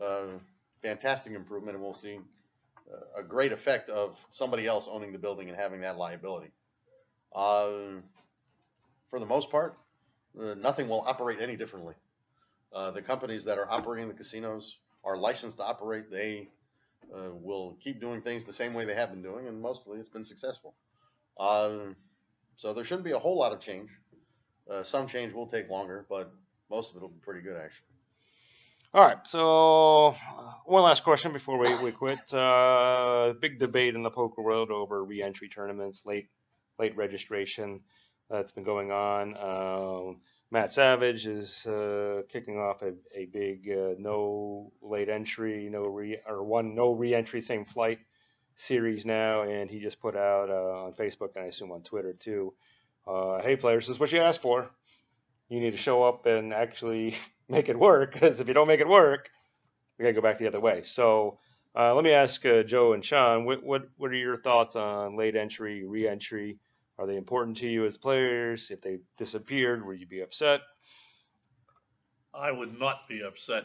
uh, 0.02 0.38
fantastic 0.82 1.32
improvement, 1.32 1.76
and 1.76 1.84
we'll 1.84 1.94
see 1.94 2.18
a 3.16 3.22
great 3.22 3.52
effect 3.52 3.90
of 3.90 4.16
somebody 4.32 4.66
else 4.66 4.88
owning 4.90 5.12
the 5.12 5.18
building 5.18 5.48
and 5.48 5.56
having 5.56 5.80
that 5.82 5.96
liability. 5.98 6.52
Uh, 7.34 8.00
for 9.10 9.20
the 9.20 9.26
most 9.26 9.50
part, 9.50 9.78
uh, 10.40 10.54
nothing 10.54 10.88
will 10.88 11.02
operate 11.02 11.40
any 11.40 11.56
differently. 11.56 11.94
Uh, 12.72 12.90
the 12.90 13.02
companies 13.02 13.44
that 13.44 13.58
are 13.58 13.70
operating 13.70 14.08
the 14.08 14.14
casinos 14.14 14.78
are 15.04 15.16
licensed 15.16 15.58
to 15.58 15.64
operate. 15.64 16.10
They 16.10 16.48
uh, 17.14 17.30
will 17.32 17.76
keep 17.82 18.00
doing 18.00 18.22
things 18.22 18.44
the 18.44 18.52
same 18.52 18.74
way 18.74 18.84
they 18.84 18.94
have 18.94 19.10
been 19.10 19.22
doing, 19.22 19.48
and 19.48 19.60
mostly 19.60 19.98
it's 19.98 20.08
been 20.08 20.24
successful. 20.24 20.74
Uh, 21.38 21.94
So 22.56 22.72
there 22.72 22.84
shouldn't 22.84 23.04
be 23.04 23.12
a 23.12 23.18
whole 23.18 23.38
lot 23.38 23.52
of 23.52 23.60
change. 23.60 23.90
Uh, 24.70 24.82
some 24.82 25.08
change 25.08 25.32
will 25.34 25.46
take 25.46 25.70
longer, 25.70 26.06
but 26.08 26.32
most 26.70 26.90
of 26.90 26.96
it 26.96 27.02
will 27.02 27.10
be 27.10 27.20
pretty 27.20 27.42
good 27.42 27.56
actually. 27.56 27.95
All 28.94 29.04
right, 29.04 29.18
so 29.26 30.08
uh, 30.10 30.52
one 30.64 30.82
last 30.82 31.02
question 31.04 31.32
before 31.32 31.58
we, 31.58 31.74
we 31.82 31.92
quit. 31.92 32.32
Uh, 32.32 33.34
big 33.40 33.58
debate 33.58 33.94
in 33.94 34.02
the 34.02 34.10
poker 34.10 34.40
world 34.40 34.70
over 34.70 35.04
re-entry 35.04 35.48
tournaments, 35.48 36.02
late 36.06 36.28
late 36.78 36.96
registration 36.96 37.80
that's 38.30 38.52
been 38.52 38.64
going 38.64 38.92
on. 38.92 39.36
Um, 39.36 40.20
Matt 40.50 40.72
Savage 40.72 41.26
is 41.26 41.66
uh, 41.66 42.22
kicking 42.30 42.58
off 42.58 42.82
a, 42.82 42.92
a 43.14 43.26
big 43.26 43.68
uh, 43.68 43.94
no 43.98 44.72
late 44.80 45.08
entry, 45.08 45.68
no 45.70 45.82
re 45.86 46.18
or 46.26 46.44
one 46.44 46.74
no 46.74 46.92
re-entry, 46.92 47.42
same 47.42 47.64
flight 47.64 47.98
series 48.54 49.04
now, 49.04 49.42
and 49.42 49.68
he 49.68 49.80
just 49.80 50.00
put 50.00 50.16
out 50.16 50.48
uh, 50.48 50.84
on 50.86 50.92
Facebook 50.92 51.34
and 51.34 51.44
I 51.44 51.48
assume 51.48 51.72
on 51.72 51.82
Twitter 51.82 52.12
too. 52.12 52.54
Uh, 53.06 53.42
hey 53.42 53.56
players, 53.56 53.88
this 53.88 53.96
is 53.96 54.00
what 54.00 54.12
you 54.12 54.20
asked 54.20 54.42
for. 54.42 54.70
You 55.48 55.60
need 55.60 55.72
to 55.72 55.76
show 55.76 56.04
up 56.04 56.24
and 56.26 56.54
actually 56.54 57.16
make 57.48 57.68
it 57.68 57.78
work, 57.78 58.12
because 58.12 58.40
if 58.40 58.48
you 58.48 58.54
don't 58.54 58.68
make 58.68 58.80
it 58.80 58.88
work, 58.88 59.30
we 59.98 60.04
gotta 60.04 60.14
go 60.14 60.20
back 60.20 60.38
the 60.38 60.48
other 60.48 60.60
way. 60.60 60.82
So 60.82 61.38
uh, 61.74 61.94
let 61.94 62.04
me 62.04 62.12
ask 62.12 62.44
uh, 62.46 62.62
Joe 62.62 62.92
and 62.94 63.04
Sean, 63.04 63.44
what, 63.44 63.62
what 63.62 63.82
what 63.96 64.10
are 64.10 64.14
your 64.14 64.40
thoughts 64.40 64.76
on 64.76 65.16
late 65.16 65.36
entry, 65.36 65.84
re-entry? 65.84 66.58
Are 66.98 67.06
they 67.06 67.16
important 67.16 67.58
to 67.58 67.66
you 67.66 67.84
as 67.84 67.98
players? 67.98 68.70
If 68.70 68.80
they 68.80 68.98
disappeared, 69.18 69.86
would 69.86 70.00
you 70.00 70.06
be 70.06 70.22
upset? 70.22 70.60
I 72.34 72.50
would 72.50 72.78
not 72.78 73.08
be 73.08 73.22
upset 73.22 73.64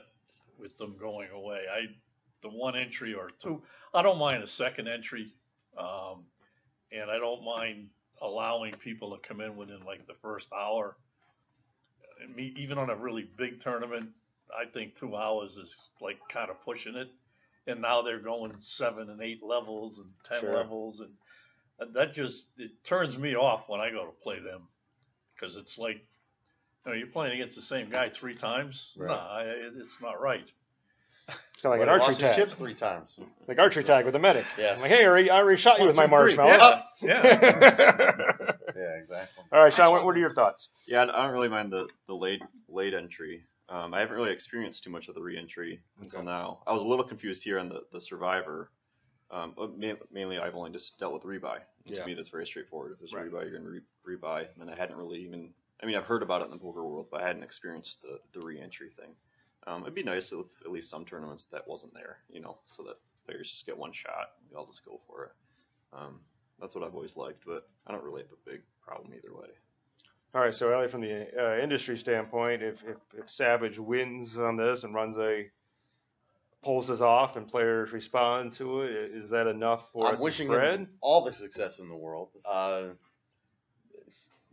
with 0.59 0.77
them 0.77 0.95
going 0.99 1.29
away. 1.31 1.61
I, 1.71 1.87
the 2.41 2.49
one 2.49 2.75
entry 2.77 3.13
or 3.13 3.29
two, 3.39 3.61
I 3.93 4.01
don't 4.01 4.17
mind 4.17 4.43
a 4.43 4.47
second 4.47 4.87
entry, 4.87 5.33
um, 5.77 6.25
and 6.91 7.09
I 7.09 7.17
don't 7.17 7.43
mind 7.43 7.89
allowing 8.21 8.73
people 8.73 9.15
to 9.15 9.27
come 9.27 9.41
in 9.41 9.55
within 9.55 9.79
like 9.85 10.05
the 10.07 10.13
first 10.21 10.49
hour. 10.53 10.97
I 12.23 12.35
mean, 12.35 12.55
even 12.57 12.77
on 12.77 12.89
a 12.89 12.95
really 12.95 13.27
big 13.37 13.59
tournament, 13.61 14.09
I 14.51 14.69
think 14.69 14.95
two 14.95 15.15
hours 15.15 15.57
is 15.57 15.75
like 16.01 16.17
kind 16.31 16.49
of 16.49 16.61
pushing 16.63 16.95
it. 16.95 17.09
And 17.67 17.81
now 17.81 18.01
they're 18.01 18.19
going 18.19 18.53
seven 18.59 19.09
and 19.09 19.21
eight 19.21 19.43
levels 19.43 19.97
and 19.99 20.07
ten 20.27 20.39
Sure. 20.41 20.55
levels, 20.55 20.99
and 20.99 21.11
and 21.79 21.93
that 21.95 22.13
just 22.13 22.47
it 22.57 22.71
turns 22.83 23.17
me 23.17 23.35
off 23.35 23.63
when 23.67 23.79
I 23.79 23.91
go 23.91 24.05
to 24.05 24.11
play 24.23 24.39
them 24.39 24.67
because 25.35 25.57
it's 25.57 25.77
like 25.77 25.97
you 26.85 26.91
know, 26.91 26.97
you're 26.97 27.07
playing 27.07 27.33
against 27.33 27.55
the 27.55 27.61
same 27.61 27.89
guy 27.91 28.09
three 28.09 28.35
times. 28.35 28.93
Right. 28.97 29.09
Nah, 29.09 29.39
it, 29.41 29.73
it's 29.77 30.01
not 30.01 30.19
right. 30.19 30.43
It's 31.27 31.61
kind 31.61 31.73
of 31.75 31.79
like 31.79 31.81
But 31.81 31.87
an 31.87 31.89
archery 31.89 32.07
lost 32.07 32.19
tag. 32.19 32.35
chips 32.35 32.55
three 32.55 32.73
times. 32.73 33.11
Like 33.47 33.59
archery 33.59 33.83
tag 33.83 34.05
with 34.05 34.15
a 34.15 34.19
medic. 34.19 34.45
Yes. 34.57 34.81
Like, 34.81 34.89
hey, 34.89 35.03
I 35.05 35.07
already, 35.07 35.29
I 35.29 35.37
already 35.37 35.61
shot 35.61 35.79
you 35.79 35.85
with 35.85 35.95
my 35.95 36.07
One, 36.07 36.27
two, 36.27 36.35
three. 36.35 36.35
marshmallow. 36.35 36.81
Yeah, 37.03 37.21
yeah. 37.23 38.51
Yeah, 38.91 38.99
exactly. 38.99 39.43
All 39.51 39.63
right, 39.63 39.73
Sean, 39.73 39.91
what, 39.91 40.05
what 40.05 40.15
are 40.15 40.19
your 40.19 40.29
thoughts? 40.31 40.69
Yeah, 40.87 41.03
I 41.03 41.05
don't 41.23 41.31
really 41.31 41.49
mind 41.49 41.71
the, 41.71 41.87
the 42.07 42.15
late 42.15 42.41
late 42.67 42.93
entry. 42.93 43.43
Um, 43.69 43.93
I 43.93 43.99
haven't 44.01 44.15
really 44.17 44.31
experienced 44.31 44.83
too 44.83 44.89
much 44.89 45.07
of 45.07 45.15
the 45.15 45.21
re-entry 45.21 45.79
until 46.01 46.23
now. 46.23 46.61
I 46.67 46.73
was 46.73 46.83
a 46.83 46.85
little 46.85 47.05
confused 47.05 47.41
here 47.43 47.57
on 47.57 47.69
the, 47.69 47.83
the 47.93 48.01
survivor. 48.01 48.69
Um, 49.31 49.53
but 49.55 49.79
ma- 49.79 49.93
mainly, 50.11 50.39
I've 50.39 50.55
only 50.55 50.71
just 50.71 50.99
dealt 50.99 51.13
with 51.13 51.23
rebuy. 51.23 51.55
And 51.85 51.95
Yeah. 51.95 52.01
To 52.01 52.05
me, 52.05 52.13
that's 52.15 52.27
very 52.27 52.45
straightforward. 52.45 52.91
If 52.91 52.99
there's 52.99 53.13
Right. 53.13 53.27
a 53.27 53.29
rebuy, 53.29 53.43
you're 53.43 53.51
going 53.59 53.63
to 53.63 53.81
re- 54.05 54.17
rebuy. 54.17 54.45
And 54.59 54.69
I 54.69 54.75
hadn't 54.75 54.97
really 54.97 55.19
even. 55.23 55.53
I 55.81 55.85
mean, 55.85 55.95
I've 55.95 56.03
heard 56.05 56.21
about 56.21 56.41
it 56.41 56.45
in 56.45 56.51
the 56.51 56.57
poker 56.57 56.83
world, 56.85 57.07
but 57.09 57.21
I 57.21 57.27
hadn't 57.27 57.43
experienced 57.43 58.01
the, 58.01 58.19
the 58.37 58.45
re-entry 58.45 58.89
thing. 58.99 59.15
Um, 59.67 59.83
it'd 59.83 59.95
be 59.95 60.03
nice 60.03 60.31
if 60.33 60.45
at 60.65 60.71
least 60.71 60.89
some 60.89 61.05
tournaments 61.05 61.45
that 61.51 61.65
wasn't 61.67 61.93
there, 61.93 62.17
you 62.29 62.41
know, 62.41 62.57
so 62.67 62.83
that 62.83 62.97
players 63.25 63.49
just 63.49 63.65
get 63.65 63.77
one 63.77 63.93
shot. 63.93 64.31
And 64.39 64.49
we 64.51 64.57
all 64.57 64.65
just 64.67 64.83
go 64.85 64.99
for 65.07 65.25
it. 65.25 65.31
Um, 65.93 66.19
that's 66.59 66.75
what 66.75 66.83
I've 66.83 66.93
always 66.93 67.15
liked, 67.17 67.43
but 67.45 67.67
I 67.87 67.91
don't 67.93 68.03
really 68.03 68.21
have 68.23 68.31
a 68.31 68.49
big 68.49 68.61
problem 68.81 69.13
either 69.13 69.33
way. 69.33 69.47
All 70.33 70.41
right, 70.41 70.53
so 70.53 70.71
Ellie, 70.71 70.87
from 70.87 71.01
the 71.01 71.27
uh, 71.37 71.61
industry 71.61 71.97
standpoint, 71.97 72.63
if, 72.63 72.81
if 72.83 72.97
if 73.17 73.29
Savage 73.29 73.77
wins 73.77 74.37
on 74.37 74.55
this 74.55 74.83
and 74.83 74.95
runs 74.95 75.17
a 75.17 75.49
pulls 76.63 76.87
this 76.87 77.01
off 77.01 77.35
and 77.35 77.47
players 77.47 77.91
respond 77.91 78.53
to 78.53 78.81
it, 78.81 79.11
is 79.13 79.31
that 79.31 79.47
enough 79.47 79.91
for 79.91 80.07
I'm 80.07 80.19
wishing 80.19 80.47
spread? 80.47 80.79
him 80.81 80.89
all 81.01 81.25
the 81.25 81.33
success 81.33 81.79
in 81.79 81.89
the 81.89 81.95
world. 81.95 82.29
Uh, 82.45 82.83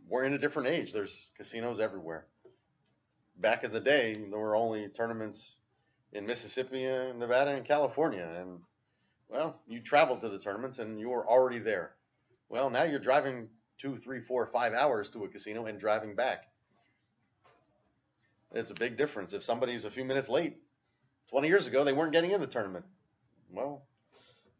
we're 0.07 0.23
in 0.23 0.33
a 0.33 0.39
different 0.39 0.67
age. 0.69 0.91
There's 0.91 1.29
casinos 1.37 1.79
everywhere. 1.79 2.25
Back 3.37 3.63
in 3.63 3.71
the 3.71 3.79
day, 3.79 4.15
there 4.15 4.39
were 4.39 4.55
only 4.55 4.89
tournaments 4.89 5.53
in 6.11 6.25
Mississippi, 6.25 6.83
and 6.83 7.19
Nevada, 7.19 7.51
and 7.51 7.63
California, 7.63 8.27
and 8.41 8.59
well, 9.29 9.61
you 9.67 9.79
traveled 9.79 10.21
to 10.21 10.29
the 10.29 10.39
tournaments 10.39 10.79
and 10.79 10.99
you 10.99 11.09
were 11.09 11.25
already 11.25 11.59
there. 11.59 11.91
Well, 12.49 12.69
now 12.71 12.83
you're 12.83 12.99
driving 12.99 13.47
two, 13.79 13.97
three, 13.97 14.21
four, 14.21 14.45
five 14.47 14.73
hours 14.73 15.09
to 15.11 15.23
a 15.23 15.27
casino 15.27 15.65
and 15.65 15.79
driving 15.79 16.15
back. 16.15 16.45
It's 18.53 18.71
a 18.71 18.75
big 18.75 18.97
difference. 18.97 19.33
If 19.33 19.43
somebody's 19.43 19.85
a 19.85 19.91
few 19.91 20.03
minutes 20.03 20.29
late, 20.29 20.57
20 21.29 21.47
years 21.47 21.67
ago, 21.67 21.83
they 21.83 21.93
weren't 21.93 22.13
getting 22.13 22.31
in 22.31 22.41
the 22.41 22.47
tournament. 22.47 22.85
Well, 23.51 23.83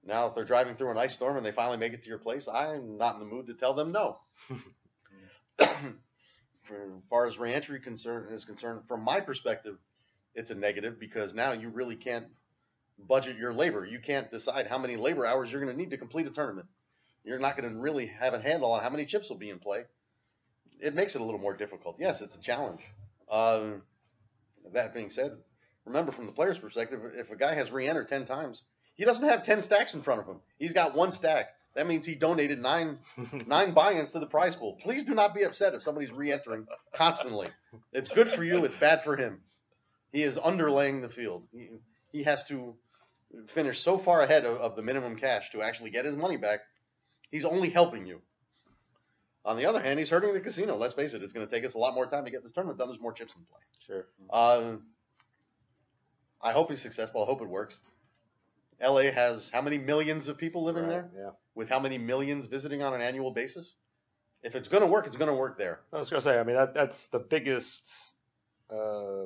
now, 0.06 0.28
if 0.28 0.36
they're 0.36 0.46
driving 0.46 0.76
through 0.76 0.92
an 0.92 0.98
ice 0.98 1.16
storm 1.16 1.38
and 1.38 1.46
they 1.46 1.52
finally 1.52 1.78
make 1.78 1.94
it 1.94 2.04
to 2.04 2.10
your 2.10 2.20
place, 2.20 2.48
I'm 2.48 2.98
not 2.98 3.16
in 3.16 3.20
the 3.20 3.26
mood 3.26 3.48
to 3.48 3.54
tell 3.54 3.74
them 3.74 3.92
no. 3.92 4.20
As 5.60 5.68
far 7.10 7.26
as 7.26 7.38
reentry 7.40 7.80
concern 7.80 8.28
is 8.32 8.46
concerned, 8.46 8.82
from 8.88 9.04
my 9.04 9.20
perspective, 9.20 9.78
it's 10.36 10.52
a 10.52 10.56
negative 10.56 11.00
because 11.00 11.34
now 11.34 11.52
you 11.52 11.70
really 11.70 11.96
can't 11.96 12.28
budget 13.00 13.38
your 13.38 13.54
labor. 13.54 13.86
You 13.86 14.00
can't 14.00 14.30
decide 14.30 14.68
how 14.68 14.78
many 14.78 14.96
labor 14.96 15.26
hours 15.26 15.52
you're 15.52 15.62
going 15.62 15.76
to 15.76 15.78
need 15.78 15.90
to 15.90 15.98
complete 15.98 16.28
a 16.28 16.30
tournament. 16.30 16.68
You're 17.24 17.40
not 17.40 17.58
going 17.58 17.72
to 17.72 17.80
really 17.80 18.08
have 18.08 18.34
a 18.34 18.42
handle 18.42 18.72
on 18.72 18.82
how 18.82 18.90
many 18.90 19.06
chips 19.06 19.30
will 19.30 19.38
be 19.38 19.50
in 19.50 19.60
play. 19.60 19.84
It 20.80 20.96
makes 20.96 21.16
it 21.16 21.22
a 21.22 21.24
little 21.24 21.40
more 21.40 21.56
difficult. 21.56 21.98
Yes, 22.00 22.22
it's 22.22 22.36
a 22.36 22.42
challenge. 22.42 22.82
Uh, 23.30 23.72
that 24.74 24.94
being 24.94 25.10
said, 25.10 25.38
remember 25.86 26.12
from 26.12 26.26
the 26.26 26.32
player's 26.32 26.58
perspective, 26.58 27.02
if 27.16 27.32
a 27.32 27.36
guy 27.36 27.54
has 27.54 27.72
re-entered 27.72 28.08
10 28.08 28.26
times, 28.26 28.64
he 28.96 29.06
doesn't 29.06 29.28
have 29.28 29.44
10 29.44 29.64
stacks 29.64 29.94
in 29.94 30.02
front 30.02 30.22
of 30.22 30.28
him. 30.28 30.38
He's 30.58 30.74
got 30.74 30.96
one 30.96 31.12
stack. 31.12 31.50
That 31.76 31.88
means 31.88 32.06
he 32.06 32.16
donated 32.16 32.60
nine 32.60 32.98
nine 33.46 33.74
buy-ins 33.74 34.12
to 34.12 34.20
the 34.20 34.26
prize 34.26 34.56
pool. 34.56 34.78
Please 34.82 35.04
do 35.04 35.14
not 35.14 35.36
be 35.36 35.44
upset 35.44 35.74
if 35.74 35.84
somebody's 35.84 36.12
re-entering 36.12 36.66
constantly. 36.96 37.48
It's 37.94 38.10
good 38.10 38.28
for 38.30 38.44
you. 38.44 38.66
It's 38.66 38.76
bad 38.76 39.04
for 39.04 39.16
him. 39.16 39.40
He 40.12 40.24
is 40.24 40.38
underlaying 40.38 41.02
the 41.02 41.10
field. 41.10 41.44
He, 41.54 41.70
he 42.12 42.24
has 42.24 42.44
to 42.46 42.76
finish 43.48 43.80
so 43.80 43.98
far 43.98 44.22
ahead 44.22 44.46
of, 44.46 44.58
of 44.58 44.76
the 44.76 44.82
minimum 44.82 45.16
cash 45.16 45.52
to 45.52 45.62
actually 45.62 45.92
get 45.92 46.06
his 46.06 46.16
money 46.16 46.38
back. 46.38 46.62
He's 47.32 47.46
only 47.46 47.70
helping 47.70 48.06
you. 48.06 48.22
On 49.46 49.56
the 49.58 49.66
other 49.66 49.82
hand, 49.82 50.00
he's 50.00 50.10
hurting 50.10 50.34
the 50.34 50.40
casino. 50.42 50.76
Let's 50.76 50.94
face 50.94 51.14
it. 51.14 51.24
It's 51.24 51.34
going 51.34 51.48
to 51.48 51.52
take 51.54 51.64
us 51.66 51.74
a 51.74 51.78
lot 51.78 51.96
more 51.96 52.06
time 52.06 52.26
to 52.26 52.32
get 52.32 52.44
this 52.44 52.52
tournament 52.52 52.78
done. 52.80 52.90
There's 52.90 53.00
more 53.00 53.14
chips 53.14 53.36
in 53.36 53.44
play. 53.46 53.60
Sure. 53.86 54.06
Uh, 54.30 54.78
I 56.42 56.52
hope 56.52 56.70
he's 56.70 56.82
successful. 56.82 57.24
I 57.24 57.26
hope 57.26 57.42
it 57.42 57.48
works. 57.50 57.80
LA 58.82 59.12
has 59.12 59.50
how 59.50 59.62
many 59.62 59.78
millions 59.78 60.28
of 60.28 60.38
people 60.38 60.64
living 60.64 60.84
Right, 60.84 60.90
there? 60.90 61.12
Yeah. 61.16 61.30
With 61.56 61.70
how 61.70 61.80
many 61.80 61.98
millions 61.98 62.46
visiting 62.48 62.82
on 62.84 62.94
an 62.94 63.02
annual 63.02 63.32
basis? 63.32 63.76
If 64.42 64.56
it's 64.56 64.70
going 64.70 64.82
to 64.84 64.88
work, 64.88 65.06
it's 65.08 65.18
going 65.18 65.30
to 65.30 65.36
work 65.36 65.58
there. 65.58 65.82
I 65.92 66.00
was 66.00 66.10
gonna 66.10 66.22
say, 66.22 66.40
I 66.40 66.44
mean, 66.44 66.56
that 66.56 66.74
that's 66.74 67.08
the 67.08 67.20
biggest 67.20 67.82
uh, 68.74 69.26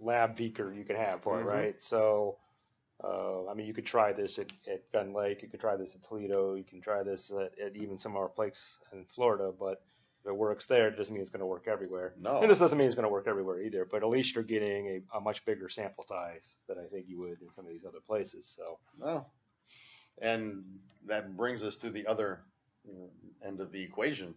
lab 0.00 0.34
beaker 0.36 0.72
you 0.72 0.84
can 0.84 0.96
have 0.96 1.22
for 1.22 1.36
Mhm. 1.36 1.42
it, 1.42 1.44
right? 1.46 1.82
So, 1.82 2.38
uh, 3.02 3.46
I 3.48 3.54
mean, 3.54 3.66
you 3.66 3.74
could 3.74 3.86
try 3.86 4.12
this 4.12 4.38
at, 4.38 4.46
at 4.70 4.90
Gun 4.92 5.12
Lake, 5.12 5.42
you 5.42 5.48
could 5.48 5.60
try 5.60 5.76
this 5.76 5.94
at 5.94 6.02
Toledo, 6.02 6.54
you 6.54 6.64
can 6.64 6.80
try 6.80 7.02
this 7.02 7.30
at, 7.30 7.52
at 7.64 7.76
even 7.76 7.98
some 7.98 8.12
of 8.12 8.18
our 8.18 8.28
places 8.28 8.76
in 8.92 9.04
Florida, 9.14 9.52
but 9.58 9.82
if 10.20 10.30
it 10.30 10.36
works 10.36 10.66
there, 10.66 10.88
it 10.88 10.96
doesn't 10.96 11.12
mean 11.12 11.20
it's 11.20 11.30
going 11.30 11.40
to 11.40 11.46
work 11.46 11.68
everywhere. 11.68 12.14
No. 12.20 12.40
And 12.40 12.50
this 12.50 12.58
doesn't 12.58 12.76
mean 12.76 12.86
it's 12.86 12.96
going 12.96 13.04
to 13.04 13.12
work 13.12 13.28
everywhere 13.28 13.60
either, 13.60 13.84
but 13.84 14.02
at 14.02 14.08
least 14.08 14.34
you're 14.34 14.44
getting 14.44 14.86
a, 15.14 15.18
a 15.18 15.20
much 15.20 15.44
bigger 15.44 15.68
sample 15.68 16.04
size 16.08 16.56
than 16.68 16.78
I 16.78 16.86
think 16.90 17.06
you 17.08 17.18
would 17.20 17.40
in 17.42 17.50
some 17.50 17.66
of 17.66 17.70
these 17.70 17.84
other 17.86 18.00
places. 18.06 18.52
So, 18.56 18.78
Well, 18.98 19.30
and 20.20 20.64
that 21.06 21.36
brings 21.36 21.62
us 21.62 21.76
to 21.78 21.90
the 21.90 22.06
other 22.06 22.40
end 23.44 23.60
of 23.60 23.72
the 23.72 23.82
equation 23.82 24.34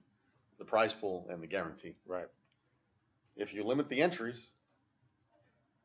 the 0.57 0.65
prize 0.65 0.93
pool 0.93 1.25
and 1.31 1.41
the 1.41 1.47
guarantee. 1.47 1.95
right. 2.05 2.27
If 3.37 3.53
you 3.53 3.63
limit 3.63 3.87
the 3.87 4.01
entries, 4.01 4.35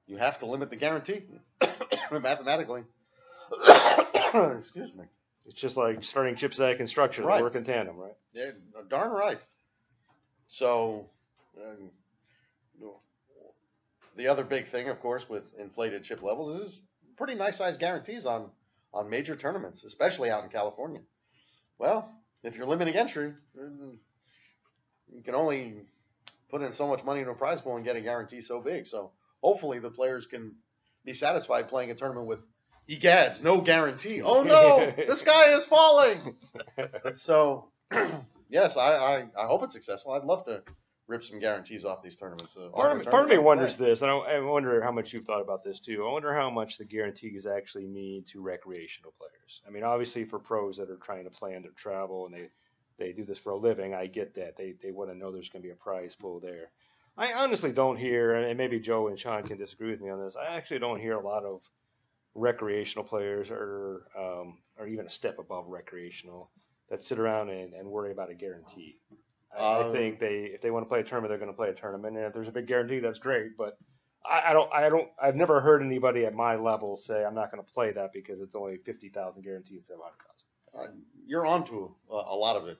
you 0.07 0.17
have 0.17 0.39
to 0.41 0.47
limit 0.47 0.71
the 0.71 0.77
guarantee 0.77 1.23
mathematically. 2.13 2.83
Excuse 4.35 4.95
me. 4.95 5.05
It's 5.47 5.61
just 5.61 5.77
like 5.77 6.03
starting 6.05 6.37
chip 6.37 6.55
sag 6.55 6.79
construction, 6.79 7.25
Right. 7.25 7.37
they 7.39 7.43
work 7.43 7.55
in 7.55 7.65
tandem, 7.65 7.97
right? 7.97 8.15
Yeah, 8.33 8.51
darn 8.89 9.13
right. 9.13 9.39
So, 10.49 11.11
um, 11.63 11.91
the 14.17 14.29
other 14.29 14.45
big 14.45 14.69
thing, 14.69 14.89
of 14.89 15.01
course, 15.01 15.29
with 15.29 15.43
inflated 15.59 16.05
chip 16.05 16.23
levels 16.23 16.69
is 16.69 16.81
pretty 17.17 17.35
nice 17.35 17.57
sized 17.57 17.81
guarantees 17.81 18.27
on 18.27 18.51
on 18.93 19.11
major 19.11 19.35
tournaments, 19.35 19.83
especially 19.83 20.31
out 20.31 20.45
in 20.45 20.51
California. 20.51 21.01
Well, 21.79 22.09
if 22.45 22.57
you're 22.57 22.67
limiting 22.67 22.95
entry, 22.95 23.33
you 23.57 25.23
can 25.25 25.35
only 25.35 25.75
put 26.49 26.63
in 26.63 26.73
so 26.73 26.87
much 26.87 27.03
money 27.03 27.21
into 27.21 27.33
a 27.33 27.35
prize 27.35 27.61
pool 27.61 27.75
and 27.75 27.85
get 27.85 27.97
a 27.97 28.01
guarantee 28.01 28.41
so 28.41 28.61
big. 28.61 28.87
So 28.87 29.11
hopefully 29.45 29.78
the 29.78 29.90
players 29.90 30.26
can 30.26 30.53
be 31.05 31.12
satisfied 31.12 31.68
playing 31.68 31.90
a 31.90 31.95
tournament 31.95 32.26
with 32.26 32.40
egads, 32.88 33.42
no 33.42 33.61
guarantee. 33.61 34.22
Oh 34.22 34.42
no, 34.42 34.90
the 35.09 35.16
sky 35.16 35.55
is 35.57 35.66
falling. 35.66 36.34
So 37.16 37.68
yes, 38.49 38.76
I, 38.76 38.95
I, 38.97 39.26
I 39.38 39.47
hope 39.47 39.62
it's 39.62 39.74
successful. 39.74 40.12
I'd 40.12 40.24
love 40.24 40.47
to 40.47 40.62
rip 41.07 41.22
some 41.22 41.38
guarantees 41.38 41.84
off 41.84 42.03
these 42.03 42.16
tournaments. 42.16 42.57
Uh, 42.57 42.70
Part 42.70 42.92
of, 42.92 42.99
me, 42.99 43.01
Arthur 43.01 43.11
part 43.11 43.24
of 43.24 43.30
me 43.30 43.38
wonders 43.38 43.76
hey. 43.76 43.84
this, 43.84 44.03
and 44.03 44.11
I, 44.11 44.14
I 44.14 44.40
wonder 44.40 44.82
how 44.82 44.90
much 44.90 45.12
you've 45.12 45.24
thought 45.24 45.42
about 45.42 45.62
this 45.62 45.78
too. 45.78 46.05
I 46.09 46.11
wonder 46.11 46.32
how 46.34 46.51
much 46.51 46.78
the 46.78 46.86
guarantees 46.86 47.47
actually 47.47 47.86
mean 47.86 48.24
to 48.32 48.40
recreational 48.40 49.12
players. 49.18 49.61
I 49.68 49.70
mean, 49.70 49.84
obviously 49.84 50.24
for 50.24 50.38
pros 50.38 50.78
that 50.78 50.90
are 50.90 50.97
trying 50.97 51.24
to 51.24 51.30
plan 51.30 51.62
their 51.62 51.72
travel 51.76 52.26
and 52.26 52.34
they, 52.34 52.49
they 52.99 53.12
do 53.12 53.24
this 53.24 53.38
for 53.38 53.53
a 53.53 53.57
living, 53.57 53.92
I 53.92 54.07
get 54.07 54.34
that. 54.36 54.57
They, 54.57 54.74
they 54.82 54.90
want 54.90 55.11
to 55.11 55.16
know 55.16 55.30
there's 55.30 55.51
going 55.51 55.62
to 55.62 55.68
be 55.68 55.72
a 55.72 55.76
prize 55.76 56.16
pool 56.18 56.40
there. 56.40 56.70
I 57.17 57.33
honestly 57.35 57.73
don't 57.73 57.97
hear, 57.97 58.35
and 58.35 58.59
maybe 58.59 58.81
Joe 58.81 59.09
and 59.09 59.19
Sean 59.19 59.45
can 59.45 59.57
disagree 59.57 59.91
with 59.91 60.01
me 60.01 60.11
on 60.11 60.23
this. 60.25 60.37
I 60.37 60.57
actually 60.57 60.81
don't 60.81 61.01
hear 61.01 61.15
a 61.15 61.25
lot 61.25 61.45
of 61.45 61.61
recreational 62.35 63.05
players 63.05 63.51
or 63.51 64.07
um, 64.19 64.59
or 64.79 64.89
even 64.89 65.07
a 65.07 65.11
step 65.11 65.39
above 65.39 65.69
recreational 65.69 66.51
that 66.91 67.05
sit 67.05 67.19
around 67.19 67.51
and, 67.51 67.73
and 67.75 67.89
worry 67.89 68.11
about 68.11 68.31
a 68.31 68.35
guarantee. 68.35 68.99
I, 69.57 69.62
I 69.62 69.85
Um, 69.85 69.93
think 69.93 70.19
they 70.19 70.51
if 70.55 70.61
they 70.61 70.71
want 70.73 70.85
to 70.85 70.89
play 70.89 71.01
a 71.01 71.05
tournament, 71.05 71.31
they're 71.31 71.39
going 71.39 71.53
to 71.53 71.57
play 71.57 71.69
a 71.71 71.75
tournament, 71.75 72.17
and 72.17 72.27
if 72.27 72.33
there's 72.33 72.49
a 72.49 72.53
big 72.53 72.67
guarantee, 72.67 72.99
that's 72.99 73.21
great. 73.21 73.57
But 73.57 73.79
I, 74.25 74.51
I 74.51 74.53
don't, 74.53 74.73
I 74.73 74.89
don't, 74.89 75.09
I've 75.23 75.37
never 75.37 75.61
heard 75.61 75.83
anybody 75.83 76.27
at 76.27 76.35
my 76.35 76.57
level 76.57 76.97
say 76.97 77.25
I'm 77.25 77.35
not 77.35 77.53
going 77.53 77.62
to 77.65 77.73
play 77.73 77.93
that 77.93 78.12
because 78.12 78.41
it's 78.41 78.57
only 78.57 78.79
fifty 78.79 79.09
thousand 79.11 79.43
guaranteed 79.45 79.79
instead 79.79 79.95
of 79.95 80.01
hundred 80.01 80.19
thousand. 80.27 80.99
Uh, 80.99 81.01
you're 81.27 81.47
onto 81.47 81.95
a, 82.11 82.15
a 82.15 82.37
lot 82.37 82.57
of 82.57 82.67
it. 82.67 82.79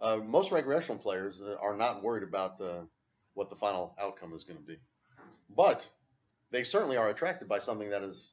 Uh, 0.00 0.16
most 0.16 0.50
recreational 0.50 0.98
players 0.98 1.42
uh, 1.42 1.56
are 1.60 1.76
not 1.76 2.02
worried 2.02 2.22
about 2.22 2.56
the, 2.58 2.86
what 3.34 3.50
the 3.50 3.56
final 3.56 3.94
outcome 4.00 4.32
is 4.34 4.44
going 4.44 4.58
to 4.58 4.64
be, 4.64 4.78
but 5.54 5.86
they 6.50 6.64
certainly 6.64 6.96
are 6.96 7.08
attracted 7.08 7.48
by 7.48 7.58
something 7.58 7.90
that 7.90 8.02
is 8.02 8.30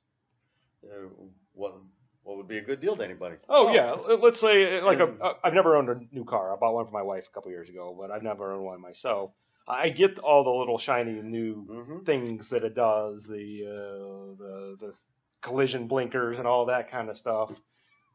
uh, 0.85 1.07
what 1.53 1.75
what 2.23 2.37
would 2.37 2.47
be 2.47 2.59
a 2.59 2.61
good 2.61 2.79
deal 2.79 2.95
to 2.95 3.03
anybody. 3.03 3.35
Oh, 3.49 3.73
yeah, 3.73 3.91
let- 3.93 4.21
let's 4.21 4.39
say 4.39 4.79
like 4.81 4.99
a, 4.99 5.07
a, 5.21 5.35
I've 5.43 5.53
never 5.53 5.75
owned 5.75 5.89
a 5.89 5.99
new 6.11 6.23
car. 6.23 6.53
I 6.53 6.55
bought 6.57 6.73
one 6.75 6.85
for 6.85 6.91
my 6.91 7.01
wife 7.01 7.27
a 7.27 7.31
couple 7.33 7.49
years 7.51 7.69
ago, 7.69 7.95
but 7.99 8.11
I've 8.11 8.23
never 8.23 8.53
owned 8.53 8.63
one 8.63 8.81
myself. 8.81 9.31
I 9.67 9.89
get 9.89 10.19
all 10.19 10.43
the 10.43 10.49
little 10.51 10.77
shiny 10.77 11.21
new 11.21 11.65
hmm 11.65 11.99
things 12.03 12.49
that 12.49 12.63
it 12.63 12.73
does, 12.75 13.23
the 13.23 13.65
uh, 13.67 14.35
the 14.37 14.77
the 14.79 14.93
collision 15.41 15.87
blinkers 15.87 16.37
and 16.39 16.47
all 16.47 16.67
that 16.67 16.91
kind 16.91 17.09
of 17.09 17.17
stuff, 17.17 17.49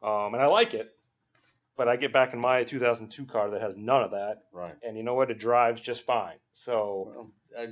um, 0.03 0.33
and 0.33 0.41
I 0.41 0.47
like 0.47 0.73
it. 0.73 0.96
But 1.77 1.87
I 1.87 1.95
get 1.95 2.11
back 2.11 2.33
in 2.33 2.39
my 2.39 2.63
2002 2.63 3.25
car 3.25 3.51
that 3.51 3.61
has 3.61 3.75
none 3.77 4.03
of 4.03 4.11
that, 4.11 4.43
Right. 4.51 4.73
and 4.83 4.97
you 4.97 5.03
know 5.03 5.13
what? 5.13 5.29
It 5.31 5.39
drives 5.39 5.79
just 5.79 6.05
fine. 6.05 6.37
So 6.53 7.13
Well, 7.15 7.31
I, 7.57 7.67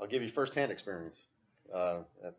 I'll 0.00 0.08
give 0.08 0.22
you 0.22 0.28
firsthand 0.28 0.72
experience 0.72 1.18
uh, 1.72 2.00
at 2.24 2.34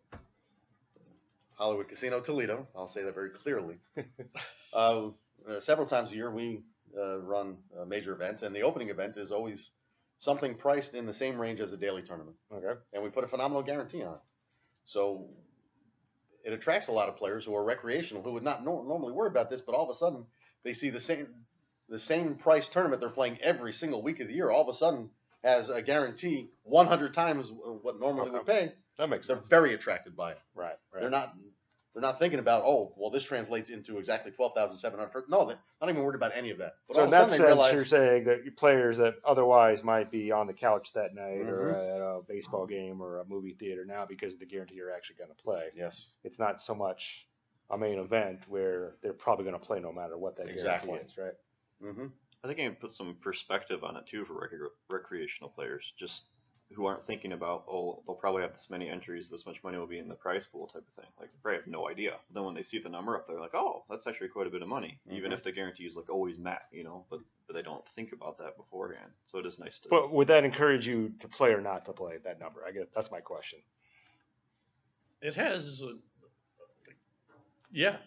Hollywood 1.53 1.87
Casino 1.87 2.19
Toledo. 2.19 2.67
I'll 2.75 2.89
say 2.89 3.03
that 3.03 3.15
very 3.15 3.29
clearly. 3.31 3.77
uh, 4.73 5.07
uh, 5.49 5.59
several 5.61 5.87
times 5.87 6.11
a 6.11 6.15
year, 6.15 6.29
we 6.29 6.61
uh, 6.97 7.17
run 7.19 7.57
uh, 7.79 7.85
major 7.85 8.11
events, 8.13 8.41
and 8.43 8.55
the 8.55 8.61
opening 8.61 8.89
event 8.89 9.17
is 9.17 9.31
always 9.31 9.71
something 10.19 10.55
priced 10.55 10.93
in 10.93 11.05
the 11.05 11.13
same 11.13 11.39
range 11.39 11.59
as 11.59 11.73
a 11.73 11.77
daily 11.77 12.01
tournament, 12.01 12.35
okay, 12.53 12.79
and 12.93 13.03
we 13.03 13.09
put 13.09 13.23
a 13.23 13.27
phenomenal 13.27 13.63
guarantee 13.63 14.03
on 14.03 14.15
it. 14.15 14.19
So 14.85 15.29
it 16.47 16.53
attracts 16.53 16.87
a 16.87 16.91
lot 16.93 17.09
of 17.09 17.17
players 17.17 17.43
who 17.45 17.53
are 17.55 17.63
recreational 17.63 18.23
who 18.23 18.31
would 18.33 18.43
not 18.43 18.63
nor- 18.63 18.85
normally 18.85 19.11
worry 19.11 19.27
about 19.27 19.49
this, 19.49 19.61
but 19.61 19.75
all 19.75 19.83
of 19.83 19.89
a 19.89 19.99
sudden 19.99 20.25
they 20.63 20.73
see 20.73 20.89
the 20.89 21.01
same 21.01 21.27
the 21.89 21.99
same 21.99 22.35
price 22.35 22.67
tournament 22.69 22.99
they're 23.01 23.09
playing 23.09 23.37
every 23.41 23.71
single 23.73 24.01
week 24.01 24.19
of 24.21 24.27
the 24.27 24.33
year. 24.33 24.49
All 24.49 24.61
of 24.61 24.69
a 24.69 24.73
sudden 24.73 25.09
has 25.43 25.69
a 25.69 25.81
guarantee 25.81 26.49
100 26.63 27.13
times 27.13 27.51
what 27.51 27.99
normally 27.99 28.29
would 28.31 28.45
pay. 28.45 28.73
that 28.97 29.07
makes 29.09 29.27
They're 29.27 29.37
sense. 29.37 29.47
very 29.47 29.73
attracted 29.73 30.15
by 30.15 30.31
it. 30.31 30.39
Right, 30.55 30.75
right. 30.93 31.01
They're 31.01 31.09
not 31.09 31.33
they're 31.97 32.07
not 32.11 32.19
thinking 32.19 32.37
about 32.37 32.63
oh 32.63 32.93
well 32.95 33.09
this 33.09 33.23
translates 33.23 33.71
into 33.71 33.97
exactly 33.97 34.31
12,700. 34.31 35.23
No, 35.29 35.47
they're 35.47 35.57
not 35.81 35.89
even 35.89 36.03
worried 36.03 36.15
about 36.15 36.31
any 36.35 36.51
of 36.51 36.59
that. 36.59 36.73
But 36.87 36.93
so 36.93 36.99
all 36.99 37.05
in 37.05 37.11
that 37.11 37.29
sense, 37.31 37.41
realize 37.41 37.73
you're 37.73 37.85
saying 37.85 38.25
that 38.25 38.55
players 38.55 38.97
that 38.99 39.15
otherwise 39.25 39.83
might 39.83 40.11
be 40.11 40.31
on 40.31 40.45
the 40.45 40.53
couch 40.53 40.93
that 40.93 41.15
night 41.15 41.41
or 41.49 41.73
Mhm. 41.73 41.95
at 41.95 42.01
a 42.01 42.21
baseball 42.27 42.67
game 42.67 43.01
or 43.01 43.17
a 43.19 43.25
movie 43.25 43.53
theater 43.55 43.83
now 43.83 44.05
because 44.05 44.35
of 44.35 44.39
the 44.39 44.45
guarantee 44.45 44.75
you're 44.75 44.91
actually 44.93 45.15
going 45.15 45.31
to 45.31 45.43
play. 45.43 45.71
yes, 45.75 46.11
It's 46.23 46.37
not 46.37 46.61
so 46.61 46.75
much 46.75 47.27
a 47.71 47.77
main 47.77 47.97
event 47.97 48.47
where 48.47 48.95
they're 49.01 49.13
probably 49.13 49.45
going 49.45 49.59
to 49.59 49.65
play 49.65 49.79
no 49.79 49.91
matter 49.91 50.17
what 50.19 50.37
that 50.37 50.47
Exactly. 50.49 50.91
guarantee 50.91 51.11
is, 51.11 51.17
right? 51.17 51.33
Mm-hmm. 51.83 52.07
I 52.43 52.47
think 52.47 52.59
I 52.59 52.63
can 52.63 52.75
put 52.75 52.91
some 52.91 53.15
perspective 53.15 53.83
on 53.83 53.97
it 53.97 54.05
too 54.05 54.23
for 54.25 54.35
rec- 54.39 54.71
recreational 54.89 55.49
players, 55.49 55.93
just 55.97 56.23
who 56.73 56.85
aren't 56.85 57.07
thinking 57.07 57.31
about, 57.31 57.63
oh, 57.71 58.01
they'll 58.05 58.15
probably 58.15 58.41
have 58.41 58.53
this 58.53 58.69
many 58.69 58.89
entries, 58.89 59.29
this 59.29 59.45
much 59.45 59.63
money 59.63 59.77
will 59.77 59.87
be 59.87 59.99
in 59.99 60.07
the 60.09 60.15
prize 60.15 60.45
pool 60.45 60.67
type 60.67 60.83
of 60.87 61.01
thing. 61.01 61.09
Like 61.19 61.31
they 61.31 61.37
probably 61.41 61.59
have 61.59 61.67
no 61.67 61.87
idea. 61.89 62.11
But 62.27 62.35
then 62.35 62.43
when 62.43 62.55
they 62.55 62.61
see 62.63 62.77
the 62.79 62.89
number 62.89 63.15
up, 63.15 63.25
they're 63.27 63.39
like, 63.39 63.55
oh, 63.55 63.83
that's 63.89 64.05
actually 64.05 64.27
quite 64.29 64.47
a 64.47 64.49
bit 64.49 64.61
of 64.61 64.67
money, 64.67 64.99
even 65.09 65.31
Mhm. 65.31 65.35
if 65.35 65.43
the 65.43 65.51
guarantee 65.51 65.85
is 65.85 65.95
like 65.95 66.09
always 66.09 66.37
met, 66.37 66.63
you 66.71 66.83
know. 66.83 67.05
But 67.09 67.21
but 67.47 67.55
they 67.55 67.61
don't 67.61 67.87
think 67.89 68.11
about 68.11 68.37
that 68.39 68.57
beforehand, 68.57 69.09
so 69.25 69.37
it 69.39 69.45
is 69.45 69.57
nice 69.59 69.79
to. 69.79 69.89
But 69.89 70.11
would 70.11 70.27
that 70.27 70.43
encourage 70.43 70.85
you 70.85 71.13
to 71.21 71.27
play 71.29 71.53
or 71.53 71.61
not 71.61 71.85
to 71.85 71.93
play 71.93 72.17
that 72.25 72.39
number? 72.39 72.61
I 72.67 72.71
guess 72.71 72.87
that's 72.93 73.11
my 73.11 73.21
question. 73.21 73.59
It 75.21 75.35
has. 75.35 75.81
Uh, 75.81 75.93
yeah. 77.71 77.97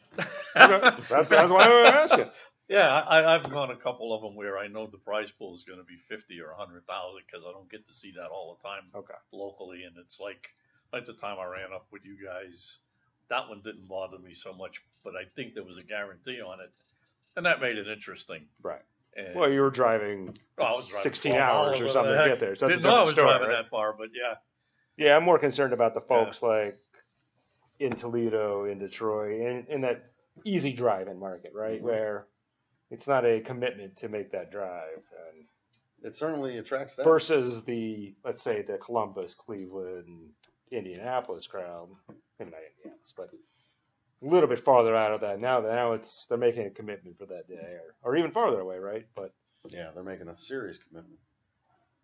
Okay. 0.56 0.96
That's, 1.08 1.28
that's 1.30 1.50
why 1.52 1.64
I 1.64 1.68
was 1.68 2.10
asking. 2.10 2.30
Yeah, 2.70 2.88
I, 2.88 3.34
I've 3.34 3.50
gone 3.50 3.72
a 3.72 3.76
couple 3.76 4.14
of 4.14 4.22
them 4.22 4.36
where 4.36 4.56
I 4.56 4.68
know 4.68 4.86
the 4.86 4.96
prize 4.96 5.32
pool 5.32 5.56
is 5.56 5.64
going 5.64 5.80
to 5.80 5.84
be 5.84 5.96
fifty 6.08 6.40
or 6.40 6.52
a 6.52 6.56
hundred 6.56 6.86
thousand 6.86 7.22
because 7.26 7.44
I 7.44 7.50
don't 7.50 7.68
get 7.68 7.84
to 7.88 7.92
see 7.92 8.12
that 8.12 8.28
all 8.30 8.56
the 8.56 8.68
time 8.68 8.84
Okay. 8.94 9.14
locally, 9.32 9.82
and 9.82 9.96
it's 9.98 10.20
like 10.20 10.54
like 10.92 11.04
the 11.04 11.14
time 11.14 11.38
I 11.40 11.46
ran 11.46 11.72
up 11.74 11.86
with 11.90 12.04
you 12.04 12.16
guys, 12.24 12.78
that 13.28 13.48
one 13.48 13.60
didn't 13.62 13.88
bother 13.88 14.18
me 14.20 14.34
so 14.34 14.52
much, 14.52 14.80
but 15.02 15.14
I 15.16 15.24
think 15.34 15.54
there 15.54 15.64
was 15.64 15.78
a 15.78 15.82
guarantee 15.82 16.40
on 16.40 16.60
it, 16.60 16.70
and 17.36 17.44
that 17.46 17.60
made 17.60 17.76
it 17.76 17.88
interesting. 17.88 18.46
Right. 18.62 18.82
And, 19.16 19.34
Well, 19.34 19.50
you 19.50 19.60
were 19.62 19.70
driving. 19.70 20.36
well, 20.56 20.68
I 20.68 20.72
was 20.72 20.86
driving 20.86 21.02
16 21.02 21.32
12 21.32 21.42
hours 21.42 21.66
or 21.66 21.72
whatever 21.72 21.88
something 21.92 22.12
to 22.12 22.18
heck. 22.18 22.26
get 22.28 22.38
there, 22.38 22.54
so 22.54 22.66
that's 22.68 22.78
a 22.78 22.82
Didn't 22.82 22.90
know 22.90 22.96
I 23.00 23.04
different 23.04 23.06
was 23.06 23.14
story, 23.14 23.26
driving 23.26 23.48
right? 23.48 23.62
that 23.64 23.70
far, 23.70 23.92
but 23.98 24.08
yeah. 24.14 24.34
Yeah, 24.96 25.16
I'm 25.16 25.24
more 25.24 25.38
concerned 25.40 25.72
about 25.72 25.94
the 25.94 26.00
folks 26.00 26.40
like 26.40 26.78
in 27.80 27.92
Toledo, 27.92 28.64
in 28.66 28.78
Detroit, 28.78 29.40
in, 29.40 29.66
in 29.68 29.80
that 29.80 30.12
easy 30.44 30.72
driving 30.72 31.18
market, 31.18 31.52
right? 31.54 31.80
Mhm. 31.80 31.84
Where 31.84 32.26
it's 32.90 33.06
not 33.06 33.24
a 33.24 33.40
commitment 33.40 33.96
to 33.98 34.08
make 34.08 34.30
that 34.32 34.50
drive. 34.50 35.02
And 35.28 35.44
It 36.02 36.16
certainly 36.16 36.58
attracts 36.58 36.94
them. 36.94 37.04
versus 37.04 37.64
the 37.64 38.14
let's 38.24 38.42
say 38.42 38.62
the 38.62 38.78
Columbus, 38.78 39.34
Cleveland, 39.34 40.30
Indianapolis 40.70 41.46
crowd, 41.46 41.88
maybe 42.38 42.50
not 42.50 42.60
Indianapolis, 42.76 43.14
but 43.16 43.30
a 44.22 44.26
little 44.26 44.48
bit 44.48 44.64
farther 44.64 44.94
out 44.94 45.12
of 45.12 45.20
that. 45.22 45.40
Now 45.40 45.60
now 45.60 45.92
it's 45.92 46.26
they're 46.26 46.38
making 46.38 46.66
a 46.66 46.70
commitment 46.70 47.18
for 47.18 47.26
that 47.26 47.48
day, 47.48 47.76
or, 48.02 48.12
or 48.12 48.16
even 48.16 48.30
farther 48.32 48.60
away, 48.60 48.78
right? 48.78 49.06
But 49.14 49.32
Yeah, 49.68 49.90
they're 49.94 50.02
making 50.02 50.28
a 50.28 50.36
serious 50.36 50.78
commitment, 50.88 51.18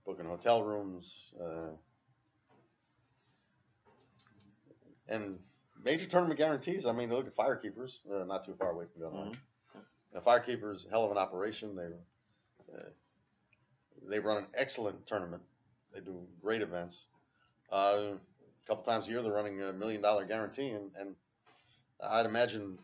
booking 0.04 0.26
hotel 0.26 0.62
rooms, 0.62 1.12
uh, 1.40 1.70
and 5.08 5.38
major 5.84 6.06
tournament 6.06 6.38
guarantees. 6.38 6.86
I 6.86 6.92
mean, 6.92 7.10
look 7.10 7.26
at 7.26 7.36
Firekeepers, 7.36 7.98
uh, 8.12 8.24
not 8.24 8.44
too 8.44 8.54
far 8.58 8.70
away 8.72 8.86
from 8.92 9.02
Gun 9.02 9.26
Lake. 9.28 9.38
Now, 10.16 10.22
Firekeepers, 10.22 10.88
hell 10.88 11.04
of 11.04 11.10
an 11.10 11.18
operation. 11.18 11.76
They 11.76 12.74
uh, 12.74 12.88
they 14.08 14.18
run 14.18 14.38
an 14.38 14.46
excellent 14.56 15.06
tournament. 15.06 15.42
They 15.92 16.00
do 16.00 16.22
great 16.40 16.62
events. 16.62 17.04
Uh, 17.70 18.14
a 18.14 18.18
couple 18.66 18.82
times 18.84 19.08
a 19.08 19.10
year, 19.10 19.22
they're 19.22 19.32
running 19.32 19.60
a 19.62 19.74
million 19.74 20.00
dollar 20.00 20.24
guarantee, 20.24 20.70
and, 20.70 20.90
and 20.98 21.14
I'd 22.02 22.24
imagine 22.24 22.78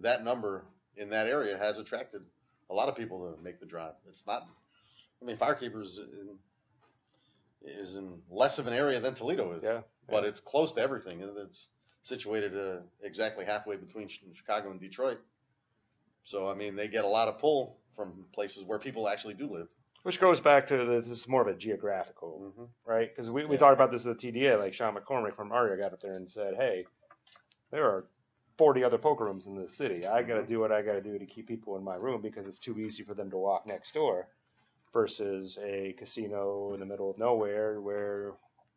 that 0.00 0.24
number 0.24 0.64
in 0.96 1.10
that 1.10 1.28
area 1.28 1.58
has 1.58 1.76
attracted 1.76 2.22
a 2.70 2.74
lot 2.74 2.88
of 2.88 2.96
people 2.96 3.34
to 3.34 3.42
make 3.42 3.60
the 3.60 3.66
drive. 3.66 3.92
It's 4.08 4.22
not. 4.26 4.46
I 5.20 5.26
mean, 5.26 5.36
Firekeepers 5.36 5.98
in, 5.98 6.38
is 7.66 7.96
in 7.96 8.18
less 8.30 8.58
of 8.58 8.66
an 8.66 8.72
area 8.72 8.98
than 8.98 9.14
Toledo 9.14 9.52
is, 9.52 9.62
yeah, 9.62 9.82
but 10.08 10.24
it's 10.24 10.40
close 10.40 10.72
to 10.72 10.80
everything. 10.80 11.20
It's 11.20 11.66
situated 12.02 12.56
uh, 12.56 12.80
exactly 13.02 13.44
halfway 13.44 13.76
between 13.76 14.08
Chicago 14.08 14.70
and 14.70 14.80
Detroit. 14.80 15.20
So 16.28 16.46
I 16.46 16.54
mean, 16.54 16.76
they 16.76 16.88
get 16.88 17.04
a 17.04 17.08
lot 17.08 17.28
of 17.28 17.38
pull 17.38 17.78
from 17.96 18.26
places 18.34 18.62
where 18.64 18.78
people 18.78 19.08
actually 19.08 19.34
do 19.34 19.50
live. 19.50 19.68
which 20.02 20.20
goes 20.20 20.40
back 20.40 20.68
to 20.68 20.76
the, 20.76 21.00
this 21.00 21.08
is 21.08 21.26
more 21.26 21.40
of 21.42 21.48
a 21.48 21.58
geographical 21.58 22.52
hmm 22.54 22.64
right? 22.84 23.08
Because 23.14 23.30
we, 23.30 23.44
we 23.46 23.54
Yeah. 23.54 23.60
talked 23.60 23.74
about 23.74 23.90
this 23.90 24.06
at 24.06 24.18
the 24.18 24.32
TDA. 24.32 24.58
Like 24.58 24.74
Sean 24.74 24.94
McCormick 24.94 25.36
from 25.36 25.52
Aria 25.52 25.76
got 25.76 25.92
up 25.94 26.00
there 26.00 26.14
and 26.14 26.30
said, 26.30 26.54
"Hey, 26.54 26.86
there 27.70 27.84
are 27.84 28.04
40 28.58 28.84
other 28.84 28.98
poker 28.98 29.24
rooms 29.24 29.46
in 29.46 29.56
this 29.56 29.74
city. 29.74 30.06
I 30.06 30.22
got 30.22 30.34
to 30.36 30.42
Mhm. 30.42 30.48
do 30.48 30.60
what 30.60 30.72
I 30.72 30.82
got 30.82 30.94
to 30.94 31.00
do 31.02 31.18
to 31.18 31.26
keep 31.26 31.46
people 31.48 31.76
in 31.76 31.84
my 31.84 31.96
room 31.96 32.20
because 32.22 32.46
it's 32.46 32.58
too 32.58 32.78
easy 32.78 33.04
for 33.04 33.14
them 33.14 33.30
to 33.30 33.38
walk 33.38 33.66
next 33.66 33.92
door." 33.94 34.28
Versus 34.92 35.58
a 35.62 35.94
casino 35.98 36.72
in 36.72 36.80
the 36.80 36.86
middle 36.86 37.10
of 37.10 37.18
nowhere 37.18 37.78
where 37.80 38.32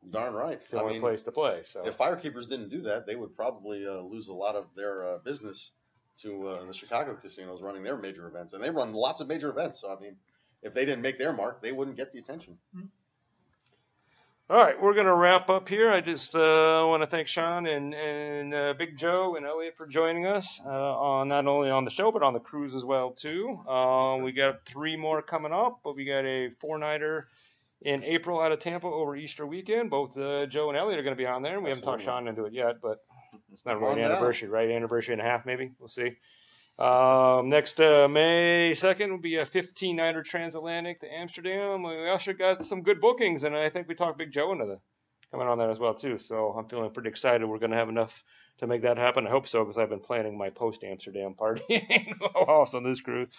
Darn 0.09 0.33
right. 0.33 0.59
it's 0.61 0.71
the 0.71 0.77
I 0.77 0.81
only 0.81 0.93
mean, 0.93 1.01
place 1.01 1.23
to 1.23 1.31
play. 1.31 1.63
So 1.63 1.85
if 1.85 1.97
Firekeepers 1.97 2.49
didn't 2.49 2.69
do 2.69 2.81
that, 2.81 3.05
they 3.05 3.15
would 3.15 3.33
probably 3.35 3.87
uh, 3.87 4.01
lose 4.01 4.27
a 4.27 4.33
lot 4.33 4.55
of 4.55 4.65
their 4.75 5.07
uh, 5.07 5.17
business 5.19 5.71
to 6.23 6.47
uh, 6.47 6.65
the 6.65 6.73
Chicago 6.73 7.15
casinos 7.15 7.61
running 7.61 7.83
their 7.83 7.97
major 7.97 8.27
events, 8.27 8.53
and 8.53 8.63
they 8.63 8.69
run 8.69 8.93
lots 8.93 9.21
of 9.21 9.27
major 9.27 9.49
events. 9.49 9.81
So 9.81 9.91
I 9.91 9.99
mean, 9.99 10.15
if 10.61 10.73
they 10.73 10.85
didn't 10.85 11.01
make 11.01 11.17
their 11.17 11.33
mark, 11.33 11.61
they 11.61 11.71
wouldn't 11.71 11.97
get 11.97 12.13
the 12.13 12.19
attention. 12.19 12.57
All 14.51 14.57
right, 14.57 14.75
we're 14.81 14.93
going 14.93 15.05
to 15.05 15.15
wrap 15.15 15.49
up 15.49 15.69
here. 15.69 15.89
I 15.89 16.01
just 16.01 16.35
uh, 16.35 16.83
want 16.85 17.03
to 17.03 17.07
thank 17.07 17.29
Sean 17.29 17.65
and, 17.65 17.93
and 17.93 18.53
uh, 18.53 18.73
Big 18.77 18.97
Joe 18.97 19.37
and 19.37 19.45
Elliot 19.45 19.75
for 19.77 19.87
joining 19.87 20.25
us 20.25 20.59
uh, 20.65 20.69
on 20.69 21.29
not 21.29 21.47
only 21.47 21.69
on 21.69 21.85
the 21.85 21.89
show 21.89 22.11
but 22.11 22.21
on 22.21 22.33
the 22.33 22.41
cruise 22.41 22.75
as 22.75 22.83
well 22.83 23.11
too. 23.11 23.57
Uh, 23.65 24.17
we 24.17 24.33
got 24.33 24.65
three 24.65 24.97
more 24.97 25.21
coming 25.21 25.53
up, 25.53 25.79
but 25.85 25.95
we 25.95 26.03
got 26.03 26.25
a 26.25 26.49
four 26.59 26.77
nighter 26.77 27.29
in 27.81 28.03
April 28.03 28.41
out 28.41 28.51
of 28.51 28.59
Tampa 28.59 28.87
over 28.87 29.15
Easter 29.15 29.47
weekend. 29.47 29.89
Both 29.89 30.17
uh, 30.17 30.47
Joe 30.47 30.67
and 30.67 30.77
Elliot 30.77 30.99
are 30.99 31.03
going 31.03 31.15
to 31.15 31.21
be 31.21 31.25
on 31.25 31.43
there. 31.43 31.55
And 31.55 31.63
we 31.63 31.69
haven't 31.69 31.85
talked 31.85 32.03
Sean 32.03 32.27
into 32.27 32.43
it 32.43 32.51
yet, 32.51 32.81
but 32.81 33.05
it's 33.53 33.65
not 33.65 33.79
really 33.79 33.93
an 33.93 33.97
down. 33.99 34.11
anniversary, 34.11 34.49
right? 34.49 34.69
Anniversary 34.69 35.13
and 35.13 35.21
a 35.21 35.25
half, 35.25 35.45
maybe. 35.45 35.71
We'll 35.79 35.89
see. 35.89 36.17
Um, 36.79 37.49
next 37.49 37.79
uh, 37.79 38.07
May 38.07 38.71
2nd 38.73 39.11
will 39.11 39.19
be 39.19 39.37
a 39.37 39.45
15 39.45 39.95
nighter 39.95 40.23
transatlantic 40.23 41.01
to 41.01 41.13
Amsterdam. 41.13 41.83
We 41.83 42.07
also 42.07 42.33
got 42.33 42.65
some 42.65 42.81
good 42.81 43.01
bookings, 43.01 43.43
and 43.43 43.55
I 43.55 43.69
think 43.69 43.87
we 43.87 43.95
talked 43.95 44.17
Big 44.17 44.31
Joe 44.31 44.51
into 44.51 44.65
the 44.65 44.79
coming 45.31 45.47
on 45.47 45.57
that 45.59 45.69
as 45.69 45.79
well 45.79 45.93
too. 45.93 46.17
So 46.19 46.53
I'm 46.57 46.67
feeling 46.67 46.91
pretty 46.91 47.09
excited. 47.09 47.45
We're 47.45 47.59
going 47.59 47.71
to 47.71 47.77
have 47.77 47.89
enough 47.89 48.23
to 48.59 48.67
make 48.67 48.81
that 48.83 48.97
happen. 48.97 49.25
I 49.25 49.29
hope 49.29 49.47
so 49.47 49.63
because 49.63 49.77
I've 49.77 49.89
been 49.89 49.99
planning 49.99 50.37
my 50.37 50.49
post 50.49 50.83
Amsterdam 50.83 51.33
party 51.33 52.13
also 52.35 52.77
on 52.77 52.83
this 52.83 53.01
cruise. 53.01 53.29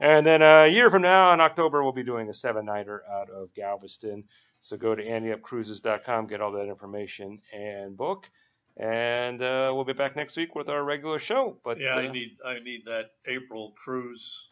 And 0.00 0.26
then 0.26 0.42
uh, 0.42 0.64
a 0.64 0.68
year 0.68 0.90
from 0.90 1.02
now 1.02 1.32
in 1.32 1.40
October 1.40 1.82
we'll 1.82 1.92
be 1.92 2.04
doing 2.04 2.28
a 2.28 2.34
seven 2.34 2.66
nighter 2.66 3.02
out 3.10 3.30
of 3.30 3.52
Galveston. 3.54 4.24
So 4.60 4.76
go 4.76 4.94
to 4.94 5.02
anteupcruises.com, 5.02 6.26
get 6.26 6.40
all 6.40 6.52
that 6.52 6.68
information 6.68 7.40
and 7.52 7.96
book. 7.96 8.26
And 8.78 9.42
uh, 9.42 9.72
we'll 9.74 9.84
be 9.84 9.92
back 9.92 10.14
next 10.14 10.36
week 10.36 10.54
with 10.54 10.68
our 10.68 10.82
regular 10.84 11.18
show. 11.18 11.58
But 11.64 11.80
Yeah, 11.80 11.96
uh, 11.96 12.00
I 12.00 12.12
need 12.12 12.36
I 12.44 12.54
need 12.60 12.82
that 12.86 13.10
April 13.26 13.72
cruise 13.82 14.46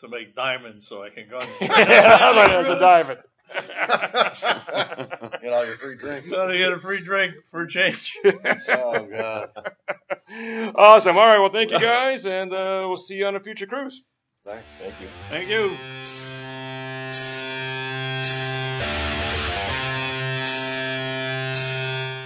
to 0.00 0.08
make 0.08 0.34
diamonds 0.34 0.88
so 0.88 1.02
I 1.02 1.10
can 1.10 1.28
go. 1.28 1.38
on 1.38 1.46
I'm 1.60 1.68
gonna 1.68 2.48
have 2.48 2.66
to 2.66 2.78
dive 2.78 3.10
it. 3.10 3.20
Get 5.42 5.52
all 5.52 5.66
your 5.66 5.76
free 5.78 5.96
drinks. 5.96 6.30
Gotta 6.30 6.56
get 6.56 6.72
a 6.72 6.78
free 6.78 7.02
drink 7.02 7.34
for 7.50 7.66
change. 7.66 8.16
Oh 8.24 9.06
god. 9.06 9.50
awesome. 10.76 11.16
All 11.18 11.26
right. 11.26 11.40
Well, 11.40 11.50
thank 11.50 11.70
you 11.72 11.80
guys, 11.80 12.26
and 12.26 12.52
uh, 12.52 12.84
we'll 12.86 12.96
see 12.96 13.14
you 13.14 13.26
on 13.26 13.34
a 13.34 13.40
future 13.40 13.66
cruise. 13.66 14.02
Thanks. 14.44 14.70
Thank 14.78 14.94
you. 15.00 15.08
Thank 15.28 15.48
you. 15.48 16.29